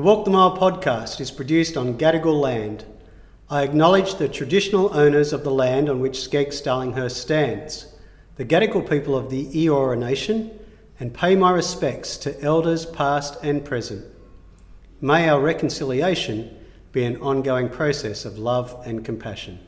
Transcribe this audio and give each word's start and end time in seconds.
The 0.00 0.06
Walk 0.06 0.24
the 0.24 0.30
Mile 0.30 0.56
podcast 0.56 1.20
is 1.20 1.30
produced 1.30 1.76
on 1.76 1.98
Gadigal 1.98 2.40
land. 2.40 2.86
I 3.50 3.62
acknowledge 3.62 4.14
the 4.14 4.30
traditional 4.30 4.96
owners 4.96 5.34
of 5.34 5.44
the 5.44 5.50
land 5.50 5.90
on 5.90 6.00
which 6.00 6.26
SCEGGS 6.26 6.62
Darlinghurst 6.62 7.18
stands, 7.18 7.84
the 8.36 8.46
Gadigal 8.46 8.88
people 8.88 9.14
of 9.14 9.28
the 9.28 9.44
Eora 9.48 9.98
Nation, 9.98 10.58
and 10.98 11.12
pay 11.12 11.36
my 11.36 11.50
respects 11.50 12.16
to 12.16 12.40
elders 12.40 12.86
past 12.86 13.36
and 13.42 13.62
present. 13.62 14.06
May 15.02 15.28
our 15.28 15.38
reconciliation 15.38 16.56
be 16.92 17.04
an 17.04 17.20
ongoing 17.20 17.68
process 17.68 18.24
of 18.24 18.38
love 18.38 18.82
and 18.86 19.04
compassion. 19.04 19.58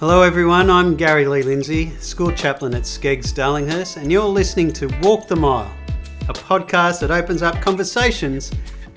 Hello, 0.00 0.22
everyone. 0.22 0.70
I'm 0.70 0.94
Gary 0.94 1.26
Lee 1.26 1.42
Lindsay, 1.42 1.90
school 1.96 2.30
chaplain 2.30 2.72
at 2.72 2.82
SCEGGS 2.84 3.34
Darlinghurst, 3.34 3.96
and 3.96 4.12
you're 4.12 4.22
listening 4.22 4.72
to 4.74 4.86
Walk 5.02 5.26
the 5.26 5.34
Mile, 5.34 5.74
a 6.28 6.32
podcast 6.32 7.00
that 7.00 7.10
opens 7.10 7.42
up 7.42 7.60
conversations 7.60 8.52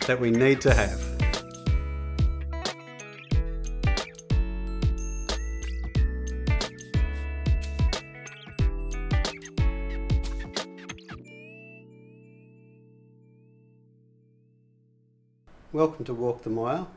that 0.06 0.20
we 0.20 0.30
need 0.30 0.62
to 0.62 0.72
have. 0.72 1.02
Welcome 15.74 16.06
to 16.06 16.14
Walk 16.14 16.44
the 16.44 16.52
Mile. 16.52 16.92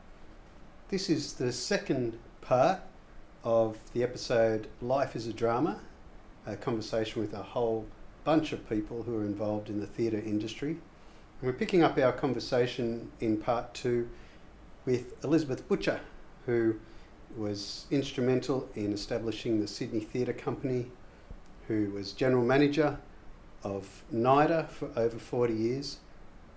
This 0.89 1.09
is 1.09 1.33
the 1.33 1.51
second 1.51 2.19
part 2.41 2.81
of 3.45 3.77
the 3.93 4.01
episode 4.01 4.67
Life 4.81 5.15
is 5.15 5.27
a 5.27 5.33
Drama, 5.33 5.79
a 6.47 6.55
conversation 6.55 7.21
with 7.21 7.31
a 7.33 7.43
whole 7.43 7.85
bunch 8.23 8.51
of 8.51 8.67
people 8.67 9.03
who 9.03 9.19
are 9.19 9.23
involved 9.23 9.69
in 9.69 9.79
the 9.79 9.85
theatre 9.85 10.19
industry. 10.19 10.71
And 10.71 10.79
we're 11.43 11.53
picking 11.53 11.83
up 11.83 11.95
our 11.99 12.11
conversation 12.11 13.11
in 13.19 13.37
part 13.37 13.71
two 13.75 14.09
with 14.83 15.23
Elizabeth 15.23 15.67
Butcher, 15.67 15.99
who 16.47 16.77
was 17.37 17.85
instrumental 17.91 18.67
in 18.73 18.91
establishing 18.91 19.61
the 19.61 19.67
Sydney 19.67 19.99
Theatre 19.99 20.33
Company, 20.33 20.87
who 21.67 21.91
was 21.91 22.13
general 22.13 22.43
manager 22.43 22.97
of 23.63 24.03
NIDA 24.11 24.67
for 24.69 24.89
over 24.95 25.19
40 25.19 25.53
years. 25.53 25.97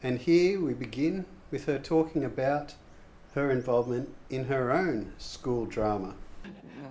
And 0.03 0.21
here 0.21 0.59
we 0.59 0.73
begin 0.73 1.27
with 1.51 1.67
her 1.67 1.79
talking 1.79 2.25
about 2.25 2.77
her 3.35 3.51
involvement 3.51 4.15
in 4.31 4.47
her 4.47 4.73
own 4.73 5.13
school 5.19 5.67
drama. 5.67 6.15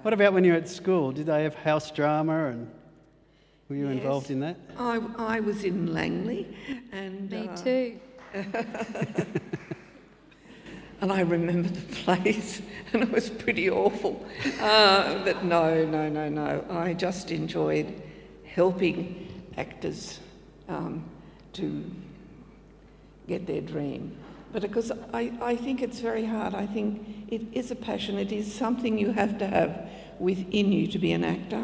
What 0.03 0.13
about 0.13 0.33
when 0.33 0.43
you 0.43 0.51
were 0.53 0.57
at 0.57 0.69
school? 0.69 1.11
Did 1.11 1.25
they 1.25 1.43
have 1.43 1.55
house 1.55 1.91
drama 1.91 2.47
and 2.47 2.71
were 3.69 3.75
you 3.75 3.87
Yes. 3.87 3.97
involved 3.97 4.31
in 4.31 4.39
that? 4.39 4.57
I, 4.77 5.01
I 5.17 5.39
was 5.41 5.63
in 5.65 5.93
Langley, 5.93 6.47
and 6.91 7.29
Me 7.29 7.47
uh, 7.49 7.55
too. 7.57 7.99
and 11.01 11.11
I 11.11 11.21
remember 11.21 11.69
the 11.69 11.95
place, 11.95 12.61
and 12.93 13.03
it 13.03 13.11
was 13.11 13.29
pretty 13.29 13.69
awful. 13.69 14.25
Uh, 14.59 15.23
but 15.23 15.43
no, 15.43 15.85
no, 15.85 16.09
no, 16.09 16.29
no. 16.29 16.63
I 16.69 16.93
just 16.93 17.31
enjoyed 17.31 18.01
helping 18.45 19.27
actors 19.57 20.19
um, 20.69 21.03
to 21.53 21.83
get 23.27 23.45
their 23.45 23.61
dream. 23.61 24.15
But 24.57 24.69
because 24.69 24.91
I, 25.13 25.31
I 25.39 25.55
think 25.55 25.83
it's 25.83 25.99
very 25.99 26.25
hard. 26.25 26.55
I 26.55 26.65
think 26.65 27.27
it 27.27 27.43
is 27.53 27.69
a 27.69 27.75
passion. 27.75 28.17
It 28.17 28.31
is 28.31 28.51
something 28.51 28.97
you 28.97 29.11
have 29.11 29.37
to 29.37 29.45
have 29.45 29.87
within 30.17 30.71
you 30.71 30.87
to 30.87 30.97
be 30.97 31.11
an 31.11 31.23
actor. 31.23 31.57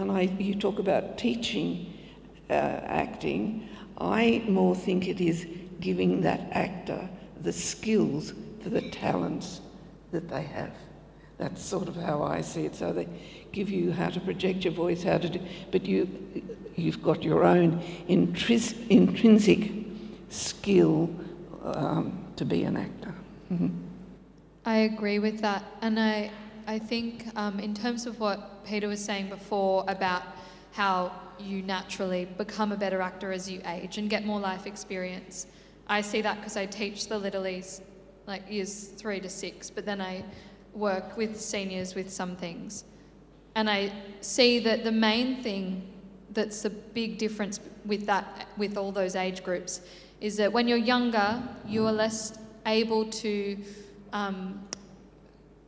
And 0.00 0.10
I, 0.10 0.22
you 0.38 0.54
talk 0.54 0.78
about 0.78 1.18
teaching 1.18 1.92
uh, 2.48 2.54
acting. 2.54 3.68
I 3.98 4.42
more 4.48 4.74
think 4.74 5.08
it 5.08 5.20
is 5.20 5.46
giving 5.80 6.22
that 6.22 6.40
actor 6.52 7.06
the 7.42 7.52
skills 7.52 8.32
for 8.62 8.70
the 8.70 8.80
talents 8.88 9.60
that 10.10 10.30
they 10.30 10.44
have. 10.44 10.72
That's 11.36 11.62
sort 11.62 11.86
of 11.86 11.96
how 11.96 12.22
I 12.22 12.40
see 12.40 12.64
it. 12.64 12.74
So 12.74 12.94
they 12.94 13.08
give 13.52 13.68
you 13.68 13.92
how 13.92 14.08
to 14.08 14.20
project 14.20 14.64
your 14.64 14.72
voice, 14.72 15.02
how 15.02 15.18
to 15.18 15.28
do, 15.28 15.40
but 15.70 15.84
you, 15.84 16.08
you've 16.76 17.02
got 17.02 17.22
your 17.22 17.44
own 17.44 17.82
intris- 18.08 18.88
intrinsic 18.88 19.70
skill 20.30 21.10
um, 21.62 22.21
to 22.36 22.44
be 22.44 22.64
an 22.64 22.76
actor. 22.76 23.14
Mhm. 23.52 23.70
I 24.64 24.76
agree 24.78 25.18
with 25.18 25.40
that. 25.40 25.64
And 25.80 25.98
I, 25.98 26.30
I 26.66 26.78
think, 26.78 27.26
um, 27.36 27.58
in 27.58 27.74
terms 27.74 28.06
of 28.06 28.20
what 28.20 28.64
Peter 28.64 28.88
was 28.88 29.04
saying 29.04 29.28
before 29.28 29.84
about 29.88 30.22
how 30.72 31.12
you 31.38 31.62
naturally 31.62 32.24
become 32.24 32.72
a 32.72 32.76
better 32.76 33.00
actor 33.00 33.32
as 33.32 33.50
you 33.50 33.60
age 33.66 33.98
and 33.98 34.08
get 34.08 34.24
more 34.24 34.38
life 34.40 34.66
experience, 34.66 35.46
I 35.88 36.00
see 36.00 36.22
that 36.22 36.36
because 36.36 36.56
I 36.56 36.66
teach 36.66 37.08
the 37.08 37.18
littlies, 37.18 37.80
like 38.26 38.48
years 38.50 38.84
three 38.88 39.20
to 39.20 39.28
six, 39.28 39.68
but 39.68 39.84
then 39.84 40.00
I 40.00 40.24
work 40.74 41.16
with 41.16 41.38
seniors 41.40 41.94
with 41.94 42.10
some 42.10 42.36
things. 42.36 42.84
And 43.54 43.68
I 43.68 43.92
see 44.20 44.60
that 44.60 44.84
the 44.84 44.92
main 44.92 45.42
thing 45.42 45.82
that's 46.30 46.64
a 46.64 46.70
big 46.70 47.18
difference 47.18 47.60
with 47.84 48.06
that, 48.06 48.48
with 48.56 48.78
all 48.78 48.92
those 48.92 49.16
age 49.16 49.42
groups, 49.42 49.82
is 50.22 50.36
that 50.36 50.52
when 50.52 50.68
you're 50.68 50.78
younger, 50.94 51.42
you 51.66 51.84
are 51.84 51.92
less 51.92 52.38
able 52.64 53.04
to 53.10 53.58
um, 54.12 54.62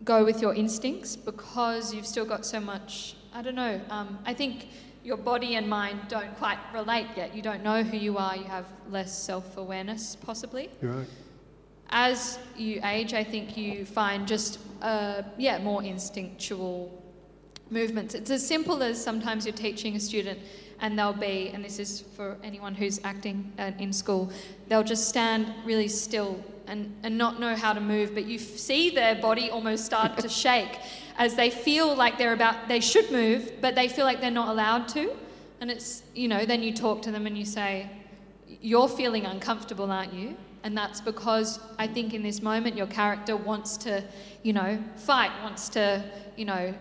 go 0.04 0.24
with 0.24 0.40
your 0.40 0.54
instincts 0.54 1.16
because 1.16 1.92
you've 1.92 2.06
still 2.06 2.24
got 2.24 2.46
so 2.46 2.60
much. 2.60 3.16
I 3.34 3.42
don't 3.42 3.56
know. 3.56 3.80
Um, 3.90 4.16
I 4.24 4.32
think 4.32 4.68
your 5.02 5.16
body 5.16 5.56
and 5.56 5.68
mind 5.68 6.02
don't 6.08 6.36
quite 6.36 6.58
relate 6.72 7.08
yet. 7.16 7.34
You 7.34 7.42
don't 7.42 7.64
know 7.64 7.82
who 7.82 7.96
you 7.96 8.16
are. 8.16 8.36
You 8.36 8.44
have 8.44 8.66
less 8.88 9.12
self 9.20 9.56
awareness, 9.56 10.14
possibly. 10.14 10.70
Right. 10.80 11.08
As 11.90 12.38
you 12.56 12.80
age, 12.84 13.12
I 13.12 13.24
think 13.24 13.56
you 13.56 13.84
find 13.84 14.26
just 14.26 14.60
uh, 14.82 15.22
yeah 15.36 15.58
more 15.58 15.82
instinctual 15.82 17.02
movements. 17.70 18.14
It's 18.14 18.30
as 18.30 18.46
simple 18.46 18.84
as 18.84 19.02
sometimes 19.02 19.46
you're 19.46 19.54
teaching 19.54 19.96
a 19.96 20.00
student 20.00 20.38
and 20.80 20.98
they'll 20.98 21.12
be, 21.12 21.50
and 21.54 21.64
this 21.64 21.78
is 21.78 22.00
for 22.00 22.36
anyone 22.42 22.74
who's 22.74 23.00
acting 23.04 23.52
uh, 23.58 23.72
in 23.78 23.92
school, 23.92 24.30
they'll 24.68 24.82
just 24.82 25.08
stand 25.08 25.52
really 25.64 25.88
still 25.88 26.38
and, 26.66 26.94
and 27.02 27.16
not 27.16 27.40
know 27.40 27.54
how 27.54 27.72
to 27.72 27.80
move, 27.80 28.14
but 28.14 28.24
you 28.24 28.36
f- 28.36 28.42
see 28.42 28.90
their 28.90 29.14
body 29.14 29.50
almost 29.50 29.84
start 29.84 30.18
to 30.18 30.28
shake 30.44 30.78
as 31.16 31.36
they 31.36 31.50
feel 31.50 31.94
like 31.94 32.18
they're 32.18 32.32
about, 32.32 32.68
they 32.68 32.80
should 32.80 33.10
move, 33.10 33.52
but 33.60 33.74
they 33.74 33.88
feel 33.88 34.04
like 34.04 34.20
they're 34.20 34.30
not 34.30 34.48
allowed 34.48 34.88
to. 34.88 35.12
And 35.60 35.70
it's, 35.70 36.02
you 36.14 36.28
know, 36.28 36.44
then 36.44 36.62
you 36.62 36.72
talk 36.72 37.02
to 37.02 37.10
them 37.10 37.26
and 37.26 37.38
you 37.38 37.44
say, 37.44 37.88
You're 38.60 38.88
feeling 38.88 39.24
uncomfortable, 39.24 39.90
aren't 39.90 40.12
you? 40.12 40.36
And 40.64 40.76
that's 40.76 41.00
because 41.00 41.60
I 41.78 41.86
think 41.86 42.14
in 42.14 42.22
this 42.22 42.42
moment 42.42 42.76
your 42.76 42.86
character 42.86 43.36
wants 43.36 43.76
to, 43.78 44.02
you 44.42 44.52
know, 44.52 44.82
fight, 44.96 45.30
wants 45.42 45.68
to, 45.70 46.02
you 46.36 46.46
know, 46.46 46.74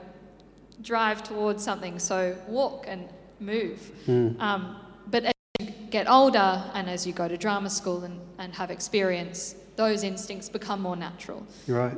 drive 0.82 1.22
towards 1.22 1.64
something. 1.64 2.00
So 2.00 2.36
walk 2.48 2.86
and 2.88 3.08
move. 3.44 3.92
Um, 4.40 4.78
but 5.08 5.26
as 5.26 5.34
you 5.60 5.68
get 5.92 6.08
older 6.10 6.64
and 6.74 6.90
as 6.90 7.06
you 7.06 7.14
go 7.14 7.28
to 7.28 7.38
drama 7.38 7.70
school 7.70 8.04
and, 8.04 8.20
and 8.40 8.54
have 8.56 8.72
experience, 8.72 9.56
those 9.76 10.04
instincts 10.04 10.50
become 10.50 10.82
more 10.82 10.96
natural. 10.96 11.46
Right. 11.68 11.98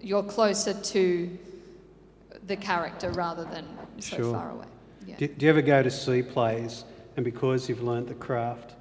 You're 0.00 0.22
closer 0.22 0.74
to 0.74 1.38
the 2.46 2.56
character 2.56 3.10
rather 3.10 3.44
than 3.44 3.66
so 3.98 4.16
Sure. 4.16 4.32
far 4.32 4.50
away. 4.50 4.66
Yeah. 5.06 5.16
Do, 5.16 5.28
do 5.28 5.46
you 5.46 5.50
ever 5.50 5.62
go 5.62 5.82
to 5.82 5.90
see 5.90 6.22
plays 6.22 6.84
and 7.16 7.24
because 7.24 7.68
you've 7.68 7.82
learnt 7.82 8.08
the 8.08 8.14
craft, 8.14 8.72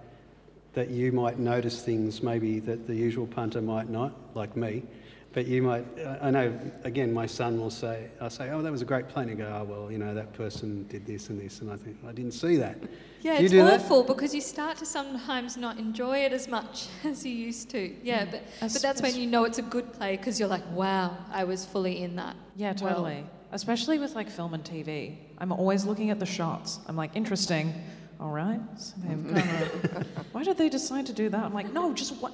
that 0.73 0.89
you 0.89 1.11
might 1.11 1.37
notice 1.37 1.83
things 1.83 2.23
maybe 2.23 2.59
that 2.61 2.87
the 2.87 2.95
usual 2.95 3.27
punter 3.27 3.61
might 3.61 3.89
not, 3.89 4.11
like 4.35 4.57
me, 4.57 4.83
but 5.33 5.47
you 5.47 5.63
might, 5.63 5.83
I 6.21 6.29
know, 6.29 6.57
again, 6.83 7.11
my 7.11 7.25
son 7.25 7.59
will 7.59 7.71
say, 7.71 8.07
I'll 8.21 8.29
say, 8.29 8.51
oh, 8.51 8.61
that 8.61 8.71
was 8.71 8.83
a 8.83 8.85
great 8.85 9.07
play, 9.09 9.23
and 9.23 9.35
go, 9.37 9.45
oh, 9.45 9.63
well, 9.63 9.91
you 9.91 9.97
know, 9.97 10.13
that 10.13 10.31
person 10.33 10.85
did 10.89 11.05
this 11.07 11.29
and 11.29 11.41
this, 11.41 11.61
and 11.61 11.71
I 11.71 11.75
think, 11.75 11.97
I 12.07 12.11
didn't 12.11 12.33
see 12.33 12.55
that. 12.57 12.77
Yeah, 13.21 13.39
Do 13.39 13.43
it's 13.43 13.51
do 13.51 13.63
that? 13.63 13.81
awful 13.81 14.03
because 14.03 14.35
you 14.35 14.41
start 14.41 14.77
to 14.77 14.85
sometimes 14.85 15.57
not 15.57 15.79
enjoy 15.79 16.19
it 16.19 16.33
as 16.33 16.47
much 16.47 16.87
as 17.03 17.25
you 17.25 17.33
used 17.33 17.69
to. 17.71 17.95
Yeah, 18.03 18.25
but, 18.25 18.43
but 18.59 18.73
that's 18.81 19.01
when 19.01 19.15
you 19.15 19.25
know 19.25 19.45
it's 19.45 19.57
a 19.57 19.63
good 19.63 19.91
play 19.93 20.17
because 20.17 20.39
you're 20.39 20.49
like, 20.49 20.69
wow, 20.71 21.17
I 21.31 21.43
was 21.45 21.65
fully 21.65 22.03
in 22.03 22.15
that. 22.17 22.35
Yeah, 22.55 22.73
well." 22.79 22.93
totally. 22.93 23.25
Especially 23.51 23.99
with 23.99 24.15
like 24.15 24.29
film 24.31 24.55
and 24.55 24.63
TV. 24.63 25.15
I'm 25.37 25.51
always 25.51 25.85
looking 25.85 26.09
at 26.09 26.19
the 26.19 26.25
shots. 26.25 26.79
I'm 26.87 26.95
like, 26.95 27.15
interesting. 27.15 27.71
All 28.19 28.31
right. 28.31 28.59
So 28.77 28.93
they've 28.97 29.23
kind 29.35 29.61
of, 29.61 30.25
why 30.31 30.43
did 30.43 30.57
they 30.57 30.69
decide 30.69 31.05
to 31.05 31.13
do 31.13 31.29
that? 31.29 31.43
I'm 31.43 31.53
like, 31.53 31.71
no, 31.71 31.93
just 31.93 32.15
what? 32.21 32.33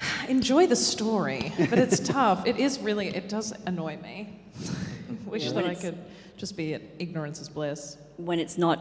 Enjoy 0.28 0.66
the 0.66 0.76
story, 0.76 1.52
but 1.58 1.78
it's 1.78 2.00
tough. 2.08 2.46
It 2.46 2.56
is 2.58 2.78
really. 2.80 3.08
It 3.08 3.28
does 3.28 3.52
annoy 3.66 3.96
me. 3.98 4.40
Wish 5.26 5.44
Yeah, 5.46 5.52
that 5.52 5.64
I 5.64 5.70
it's- 5.72 5.82
could 5.82 5.98
just 6.36 6.56
be 6.56 6.72
at 6.74 6.82
ignorance 6.98 7.38
is 7.40 7.48
bliss. 7.50 7.98
when 8.16 8.38
it's 8.38 8.56
not, 8.56 8.80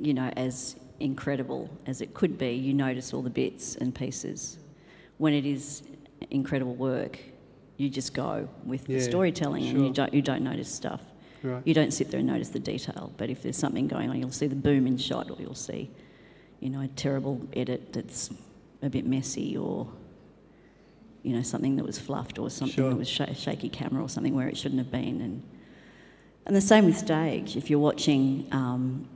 you 0.00 0.14
know, 0.14 0.28
as 0.36 0.76
incredible 1.00 1.68
as 1.86 2.00
it 2.00 2.14
could 2.14 2.38
be, 2.38 2.52
you 2.52 2.72
notice 2.72 3.12
all 3.12 3.20
the 3.22 3.30
bits 3.30 3.74
and 3.76 3.92
pieces. 3.92 4.58
When 5.18 5.32
it 5.34 5.44
is 5.44 5.82
incredible 6.30 6.74
work, 6.76 7.18
you 7.78 7.88
just 7.90 8.14
go 8.14 8.48
with 8.64 8.88
Yeah, 8.88 8.98
the 8.98 9.02
storytelling 9.04 9.64
and 9.66 9.78
you 9.80 9.86
sure. 9.86 9.92
don't, 9.94 10.14
you 10.14 10.22
don't 10.22 10.42
notice 10.44 10.72
stuff. 10.72 11.00
Right. 11.42 11.60
You 11.66 11.74
don't 11.74 11.90
sit 11.92 12.12
there 12.12 12.20
and 12.20 12.28
notice 12.28 12.50
the 12.50 12.60
detail, 12.60 13.12
but 13.16 13.28
if 13.28 13.42
there's 13.42 13.56
something 13.56 13.88
going 13.88 14.08
on, 14.08 14.20
you'll 14.20 14.30
see 14.30 14.46
the 14.46 14.54
boom 14.54 14.86
in 14.86 14.96
shot 14.98 15.30
or 15.30 15.36
you'll 15.40 15.56
see, 15.56 15.90
you 16.60 16.70
know, 16.70 16.80
a 16.82 16.86
terrible 16.88 17.40
edit 17.54 17.92
that's 17.92 18.30
a 18.82 18.90
bit 18.90 19.06
messy 19.06 19.56
or, 19.56 19.88
you 21.22 21.34
know, 21.34 21.42
something 21.42 21.76
that 21.76 21.84
was 21.84 21.98
fluffed 21.98 22.38
or 22.38 22.50
something 22.50 22.74
Sure. 22.74 22.90
that 22.90 22.96
was 22.96 23.08
sh- 23.08 23.20
shaky 23.36 23.68
camera 23.68 24.02
or 24.02 24.08
something 24.08 24.34
where 24.34 24.48
it 24.48 24.56
shouldn't 24.56 24.80
have 24.80 24.90
been. 24.90 25.20
And, 25.20 25.42
and 26.46 26.56
the 26.56 26.60
same 26.60 26.84
with 26.84 26.96
stage. 26.98 27.56
If 27.56 27.70
you're 27.70 27.78
watching 27.78 28.48
um, 28.50 29.06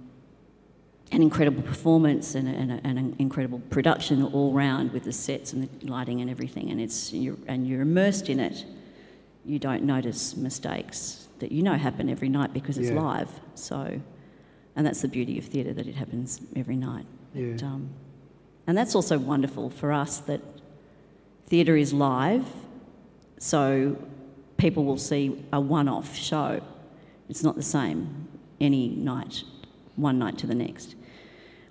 an 1.10 1.22
incredible 1.22 1.62
performance 1.62 2.34
and, 2.36 2.48
a, 2.48 2.52
and, 2.52 2.72
a, 2.72 2.80
and 2.84 2.98
an 2.98 3.16
incredible 3.18 3.58
production 3.70 4.22
all 4.22 4.52
round 4.52 4.92
with 4.92 5.04
the 5.04 5.12
sets 5.12 5.52
and 5.52 5.68
the 5.68 5.86
lighting 5.86 6.20
and 6.20 6.30
everything, 6.30 6.70
and, 6.70 6.80
it's, 6.80 7.12
you're, 7.12 7.36
and 7.48 7.66
you're 7.66 7.82
immersed 7.82 8.28
in 8.28 8.38
it, 8.38 8.64
you 9.44 9.58
don't 9.58 9.82
notice 9.82 10.36
mistakes 10.36 11.28
that 11.38 11.52
you 11.52 11.62
know 11.62 11.74
happen 11.74 12.08
every 12.08 12.28
night 12.28 12.52
because 12.52 12.78
it's 12.78 12.88
Yeah. 12.90 13.00
live. 13.00 13.30
So, 13.54 14.00
and 14.76 14.86
that's 14.86 15.02
the 15.02 15.08
beauty 15.08 15.38
of 15.38 15.44
theatre 15.44 15.72
that 15.72 15.86
it 15.86 15.94
happens 15.94 16.40
every 16.54 16.76
night. 16.76 17.06
Yeah. 17.34 17.46
It, 17.46 17.62
um, 17.62 17.90
and 18.66 18.76
that's 18.76 18.94
also 18.94 19.18
wonderful 19.18 19.70
for 19.70 19.92
us 19.92 20.18
that 20.20 20.40
theatre 21.46 21.76
is 21.76 21.92
live, 21.92 22.44
so 23.38 23.96
people 24.56 24.84
will 24.84 24.98
see 24.98 25.44
a 25.52 25.60
one-off 25.60 26.16
show. 26.16 26.60
It's 27.28 27.42
not 27.42 27.56
the 27.56 27.62
same 27.62 28.26
any 28.60 28.88
night, 28.88 29.44
one 29.96 30.18
night 30.18 30.38
to 30.38 30.46
the 30.46 30.54
next. 30.54 30.94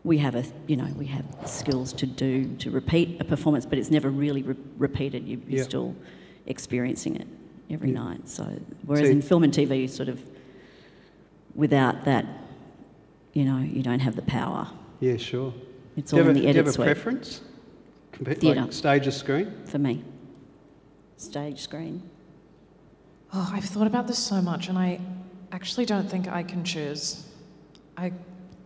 We 0.03 0.19
have 0.19 0.35
a, 0.35 0.43
you 0.67 0.75
know, 0.77 0.85
we 0.97 1.07
have 1.07 1.25
skills 1.45 1.91
to 1.93 2.05
do 2.05 2.55
to 2.57 2.69
repeat 2.69 3.19
a 3.19 3.23
performance, 3.23 3.65
but 3.65 3.79
it's 3.79 3.89
never 3.89 4.09
really 4.09 4.43
re- 4.43 4.55
repeated. 4.77 5.27
You, 5.27 5.41
you're 5.47 5.59
Yeah. 5.59 5.63
still 5.63 5.95
experiencing 6.45 7.15
it 7.15 7.27
every 7.71 7.89
Yeah. 7.91 8.03
night. 8.03 8.29
So, 8.29 8.43
whereas 8.85 9.07
So- 9.07 9.11
in 9.11 9.21
film 9.23 9.43
and 9.43 9.51
TV, 9.53 9.81
you 9.81 9.87
sort 9.87 10.09
of, 10.09 10.21
without 11.55 12.05
that, 12.05 12.25
you 13.33 13.45
know, 13.45 13.57
you 13.57 13.81
don't 13.81 13.99
have 14.01 14.15
the 14.15 14.21
power. 14.21 14.67
Yeah, 14.99 15.17
sure. 15.17 15.53
It's 15.97 16.11
do 16.11 16.17
you 16.17 16.21
all 16.23 16.27
have, 16.27 16.35
in 16.37 16.43
a, 16.43 16.45
the 16.45 16.47
do 16.47 16.57
you 16.57 16.63
have 16.63 16.67
a 16.67 16.71
suite 16.73 16.85
preference? 16.85 17.41
Compa- 18.13 18.37
Theatre. 18.37 18.61
Like 18.61 18.73
stage 18.73 19.07
or 19.07 19.11
screen? 19.11 19.53
for 19.65 19.77
me. 19.77 20.03
Stage 21.17 21.61
screen. 21.61 22.03
Oh, 23.33 23.49
I've 23.53 23.65
thought 23.65 23.87
about 23.87 24.07
this 24.07 24.19
so 24.19 24.41
much, 24.41 24.67
and 24.69 24.77
I 24.77 24.99
actually 25.51 25.85
don't 25.85 26.09
think 26.09 26.27
I 26.27 26.43
can 26.43 26.63
choose. 26.63 27.27
I, 27.97 28.11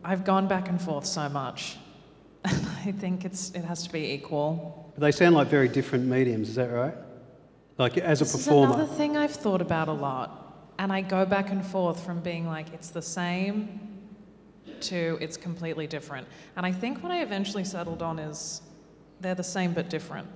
I've 0.04 0.24
gone 0.24 0.48
back 0.48 0.70
and 0.70 0.82
forth 0.82 1.06
so 1.06 1.30
much. 1.30 1.78
I 2.46 2.94
think 3.00 3.26
it's 3.26 3.52
it 3.52 3.64
has 3.64 3.84
to 3.84 3.92
be 3.92 4.12
equal. 4.12 4.92
They 4.98 5.12
sound 5.12 5.36
like 5.36 5.48
very 5.48 5.68
different 5.68 6.06
mediums, 6.06 6.50
is 6.50 6.56
that 6.56 6.72
right? 6.72 6.96
Like 7.78 7.98
as 7.98 8.22
a 8.22 8.24
This 8.26 8.34
performer. 8.34 8.74
is 8.74 8.76
another 8.76 8.94
thing 8.96 9.18
I've 9.18 9.32
thought 9.32 9.62
about 9.62 9.88
a 9.88 9.94
lot, 9.94 10.72
and 10.80 10.92
I 10.92 11.02
go 11.02 11.26
back 11.26 11.52
and 11.52 11.66
forth 11.66 12.04
from 12.04 12.20
being 12.22 12.48
like 12.48 12.74
it's 12.74 12.90
the 12.90 13.02
same 13.02 13.80
to 14.82 15.18
it's 15.22 15.38
completely 15.38 15.88
different. 15.88 16.28
And 16.56 16.66
I 16.66 16.72
think 16.72 17.02
what 17.04 17.12
I 17.12 17.22
eventually 17.22 17.64
settled 17.64 18.02
on 18.02 18.20
is 18.20 18.62
they're 19.22 19.36
the 19.36 19.44
same 19.44 19.74
but 19.74 19.90
different. 19.90 20.28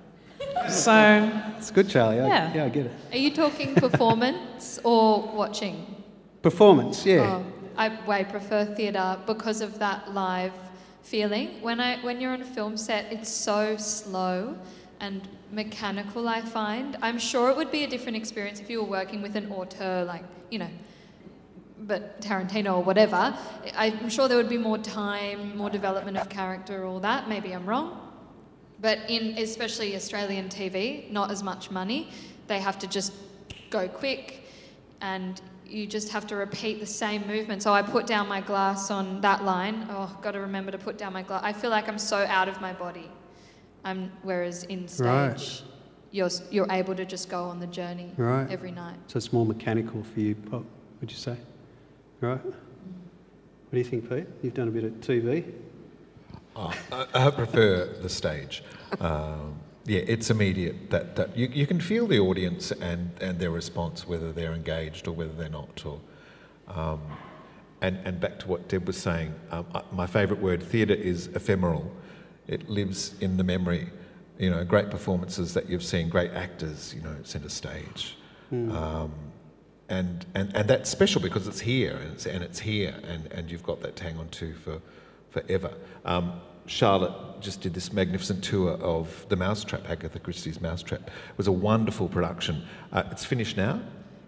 So 0.68 1.30
It's 1.58 1.70
good, 1.70 1.88
Charlie. 1.88 2.20
I, 2.20 2.26
Yeah. 2.26 2.54
yeah, 2.54 2.64
I 2.64 2.68
get 2.68 2.86
it. 2.86 2.92
Are 3.12 3.18
you 3.18 3.30
talking 3.30 3.74
performance 3.74 4.78
or 4.84 5.22
watching? 5.34 6.02
Performance, 6.42 7.04
yeah. 7.06 7.40
Oh, 7.40 7.44
I 7.76 7.98
way 8.06 8.24
prefer 8.24 8.64
theatre 8.64 9.18
because 9.26 9.60
of 9.60 9.78
that 9.78 10.12
live 10.12 10.52
feeling. 11.02 11.60
When 11.62 11.80
I 11.80 11.98
when 12.02 12.20
you're 12.20 12.32
on 12.32 12.42
a 12.42 12.44
film 12.44 12.76
set, 12.76 13.12
it's 13.12 13.28
so 13.30 13.76
slow 13.76 14.56
and 15.00 15.26
mechanical. 15.50 16.28
I 16.28 16.40
find. 16.40 16.96
I'm 17.02 17.18
sure 17.18 17.50
it 17.50 17.56
would 17.56 17.70
be 17.72 17.84
a 17.84 17.88
different 17.88 18.16
experience 18.16 18.60
if 18.60 18.68
you 18.70 18.82
were 18.82 18.90
working 18.90 19.22
with 19.22 19.36
an 19.36 19.50
auteur, 19.50 20.04
like 20.04 20.24
you 20.50 20.58
know, 20.58 20.70
but 21.86 22.20
Tarantino 22.20 22.76
or 22.78 22.82
whatever. 22.82 23.36
I'm 23.76 24.08
sure 24.08 24.26
there 24.28 24.36
would 24.36 24.48
be 24.48 24.58
more 24.58 24.78
time, 24.78 25.56
more 25.56 25.70
development 25.70 26.16
of 26.16 26.28
character, 26.28 26.84
all 26.84 27.00
that. 27.00 27.28
Maybe 27.28 27.52
I'm 27.52 27.66
wrong. 27.66 28.00
But 28.80 28.98
in 29.08 29.38
especially 29.38 29.94
Australian 29.96 30.48
TV, 30.48 31.10
not 31.10 31.30
as 31.30 31.42
much 31.42 31.70
money. 31.70 32.08
They 32.48 32.58
have 32.60 32.78
to 32.80 32.86
just 32.86 33.12
go 33.70 33.88
quick 33.88 34.42
and 35.00 35.40
you 35.66 35.86
just 35.86 36.10
have 36.10 36.26
to 36.28 36.36
repeat 36.36 36.80
the 36.80 36.86
same 36.86 37.26
movement. 37.26 37.62
So 37.62 37.72
I 37.72 37.82
put 37.82 38.06
down 38.06 38.28
my 38.28 38.40
glass 38.40 38.90
on 38.90 39.20
that 39.22 39.44
line. 39.44 39.86
Oh, 39.90 40.16
got 40.22 40.32
to 40.32 40.40
remember 40.40 40.70
to 40.70 40.78
put 40.78 40.98
down 40.98 41.12
my 41.12 41.22
glass. 41.22 41.42
I 41.44 41.52
feel 41.52 41.70
like 41.70 41.88
I'm 41.88 41.98
so 41.98 42.18
out 42.18 42.48
of 42.48 42.60
my 42.60 42.72
body. 42.72 43.10
I'm 43.84 44.10
whereas 44.22 44.64
in 44.64 44.88
stage 44.88 45.06
Right. 45.06 45.62
you're 46.10 46.30
you're 46.50 46.70
able 46.70 46.94
to 46.94 47.04
just 47.04 47.28
go 47.28 47.44
on 47.44 47.60
the 47.60 47.66
journey 47.66 48.12
Right. 48.16 48.50
every 48.50 48.70
night. 48.70 48.96
So 49.08 49.16
it's 49.18 49.32
more 49.32 49.44
mechanical 49.44 50.02
for 50.04 50.20
you, 50.20 50.34
Pop, 50.34 50.64
would 51.00 51.10
you 51.10 51.18
say? 51.18 51.36
Right? 52.24 52.42
What 52.42 52.54
do 53.72 53.76
you 53.78 53.84
think, 53.84 54.08
Pete? 54.08 54.26
You've 54.42 54.54
done 54.54 54.68
a 54.68 54.70
bit 54.70 54.84
of 54.84 54.92
TV. 54.94 55.52
Oh, 56.56 56.72
I, 56.90 57.26
I 57.26 57.30
prefer 57.30 57.86
the 58.00 58.08
stage. 58.08 58.62
Um, 58.98 59.58
yeah, 59.84 60.00
it's 60.06 60.30
immediate. 60.30 60.88
That, 60.90 61.16
that 61.16 61.36
you, 61.36 61.48
you 61.48 61.66
can 61.66 61.80
feel 61.80 62.06
the 62.06 62.18
audience 62.20 62.70
and, 62.72 63.10
and 63.20 63.38
their 63.38 63.50
response, 63.50 64.08
whether 64.08 64.32
they're 64.32 64.54
engaged 64.54 65.06
or 65.06 65.12
whether 65.12 65.34
they're 65.34 65.50
not. 65.50 65.84
Or, 65.84 66.00
um, 66.68 67.02
and, 67.82 67.98
and 68.06 68.18
back 68.20 68.38
to 68.38 68.48
what 68.48 68.68
Deb 68.68 68.86
was 68.86 68.96
saying, 68.96 69.34
um, 69.50 69.66
I- 69.74 69.82
my 69.92 70.06
favourite 70.06 70.42
word, 70.42 70.62
theatre, 70.62 70.94
is 70.94 71.26
ephemeral. 71.34 71.92
It 72.48 72.70
lives 72.70 73.16
in 73.20 73.36
the 73.36 73.44
memory. 73.44 73.90
You 74.38 74.48
know, 74.48 74.64
great 74.64 74.88
performances 74.90 75.52
that 75.52 75.68
you've 75.68 75.84
seen, 75.84 76.08
great 76.08 76.30
actors, 76.30 76.94
you 76.96 77.02
know, 77.02 77.16
centre 77.22 77.50
stage. 77.50 78.16
Um, 78.50 79.12
and, 79.88 80.24
and, 80.34 80.54
and 80.56 80.68
that's 80.68 80.90
special 80.90 81.20
because 81.20 81.46
it's 81.46 81.60
here 81.60 81.96
and 81.96 82.12
it's, 82.12 82.26
and 82.26 82.42
it's 82.42 82.58
here 82.58 82.94
and, 83.06 83.30
and 83.32 83.50
you've 83.50 83.62
got 83.62 83.80
that 83.82 83.96
to 83.96 84.04
hang 84.04 84.18
on 84.18 84.28
to 84.28 84.54
for, 84.54 84.80
forever. 85.30 85.74
Um, 86.04 86.40
Charlotte 86.66 87.40
just 87.40 87.60
did 87.60 87.74
this 87.74 87.92
magnificent 87.92 88.42
tour 88.42 88.72
of 88.72 89.26
The 89.28 89.36
Mousetrap, 89.36 89.88
Agatha 89.90 90.18
Christie's 90.18 90.60
Mousetrap. 90.60 91.02
It 91.02 91.36
was 91.36 91.46
a 91.46 91.52
wonderful 91.52 92.08
production. 92.08 92.64
Uh, 92.92 93.02
it's 93.10 93.24
finished 93.24 93.56
now, 93.56 93.82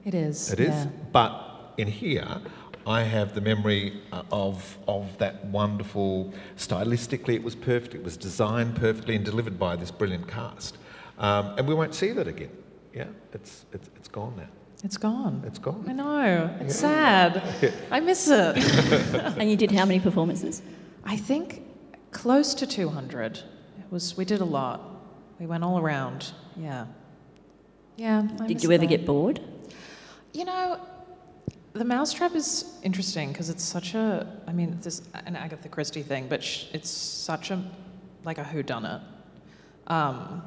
it 0.04 0.14
is. 0.14 0.52
it 0.52 0.60
is. 0.60 0.68
yeah. 0.68 0.86
But 1.12 1.72
in 1.78 1.88
here, 1.88 2.40
I 2.86 3.02
have 3.02 3.34
the 3.34 3.40
memory 3.40 4.00
uh, 4.12 4.22
of, 4.30 4.78
of 4.86 5.16
that 5.18 5.44
wonderful, 5.46 6.32
stylistically, 6.56 7.34
it 7.34 7.42
was 7.42 7.54
perfect, 7.54 7.94
it 7.94 8.04
was 8.04 8.16
designed 8.16 8.76
perfectly 8.76 9.16
and 9.16 9.24
delivered 9.24 9.58
by 9.58 9.74
this 9.74 9.90
brilliant 9.90 10.28
cast. 10.28 10.76
Um, 11.18 11.54
and 11.56 11.66
we 11.66 11.74
won't 11.74 11.94
see 11.94 12.12
that 12.12 12.28
again. 12.28 12.50
Yeah, 12.94 13.06
it's, 13.32 13.64
it's, 13.72 13.88
it's 13.96 14.08
gone 14.08 14.34
now. 14.36 14.48
It's 14.84 14.96
gone. 14.96 15.42
It's 15.46 15.58
gone. 15.58 15.84
I 15.88 15.92
know. 15.92 16.56
It's 16.60 16.76
sad. 16.76 17.42
I 17.90 18.00
miss 18.00 18.28
it. 18.28 18.56
And 19.38 19.50
you 19.50 19.56
did 19.56 19.72
how 19.72 19.84
many 19.84 20.00
performances? 20.00 20.62
I 21.04 21.16
think 21.16 21.62
close 22.10 22.54
to 22.54 22.66
200. 22.66 23.38
It 23.38 23.42
was. 23.90 24.16
We 24.16 24.24
did 24.24 24.40
a 24.40 24.44
lot. 24.44 24.80
We 25.38 25.46
went 25.46 25.64
all 25.64 25.78
around. 25.78 26.32
Yeah. 26.56 26.86
Yeah. 27.96 28.28
I 28.40 28.46
Did 28.46 28.62
you 28.62 28.70
ever 28.72 28.82
that. 28.82 28.86
get 28.88 29.06
bored? 29.06 29.40
You 30.32 30.44
know, 30.44 30.80
the 31.72 31.84
Mousetrap 31.84 32.34
is 32.34 32.78
interesting 32.82 33.32
because 33.32 33.48
it's 33.50 33.64
such 33.64 33.94
a. 33.94 34.26
I 34.46 34.52
mean, 34.52 34.78
this 34.82 35.00
is 35.00 35.08
an 35.26 35.36
Agatha 35.36 35.68
Christie 35.68 36.02
thing, 36.02 36.26
but 36.28 36.42
sh- 36.42 36.66
it's 36.72 36.90
such 36.90 37.50
a 37.50 37.62
like 38.24 38.38
a 38.38 38.44
whodunit. 38.44 39.00
Um, 39.86 40.42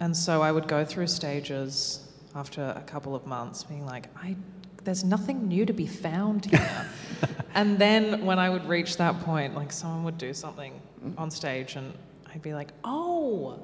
and 0.00 0.16
so 0.16 0.42
I 0.42 0.50
would 0.52 0.66
go 0.68 0.84
through 0.84 1.06
stages 1.08 2.05
after 2.36 2.74
a 2.76 2.82
couple 2.82 3.14
of 3.14 3.26
months, 3.26 3.64
being 3.64 3.86
like, 3.86 4.08
I. 4.16 4.36
There's 4.84 5.02
nothing 5.02 5.48
new 5.48 5.66
to 5.66 5.72
be 5.72 5.86
found 5.88 6.44
here. 6.44 6.86
and 7.54 7.76
then 7.76 8.24
when 8.24 8.38
I 8.38 8.48
would 8.48 8.64
reach 8.68 8.98
that 8.98 9.18
point, 9.22 9.56
like 9.56 9.72
someone 9.72 10.04
would 10.04 10.16
do 10.16 10.32
something 10.32 10.80
on 11.18 11.28
stage, 11.28 11.74
and 11.74 11.92
I'd 12.32 12.42
be 12.42 12.54
like, 12.54 12.68
oh, 12.84 13.58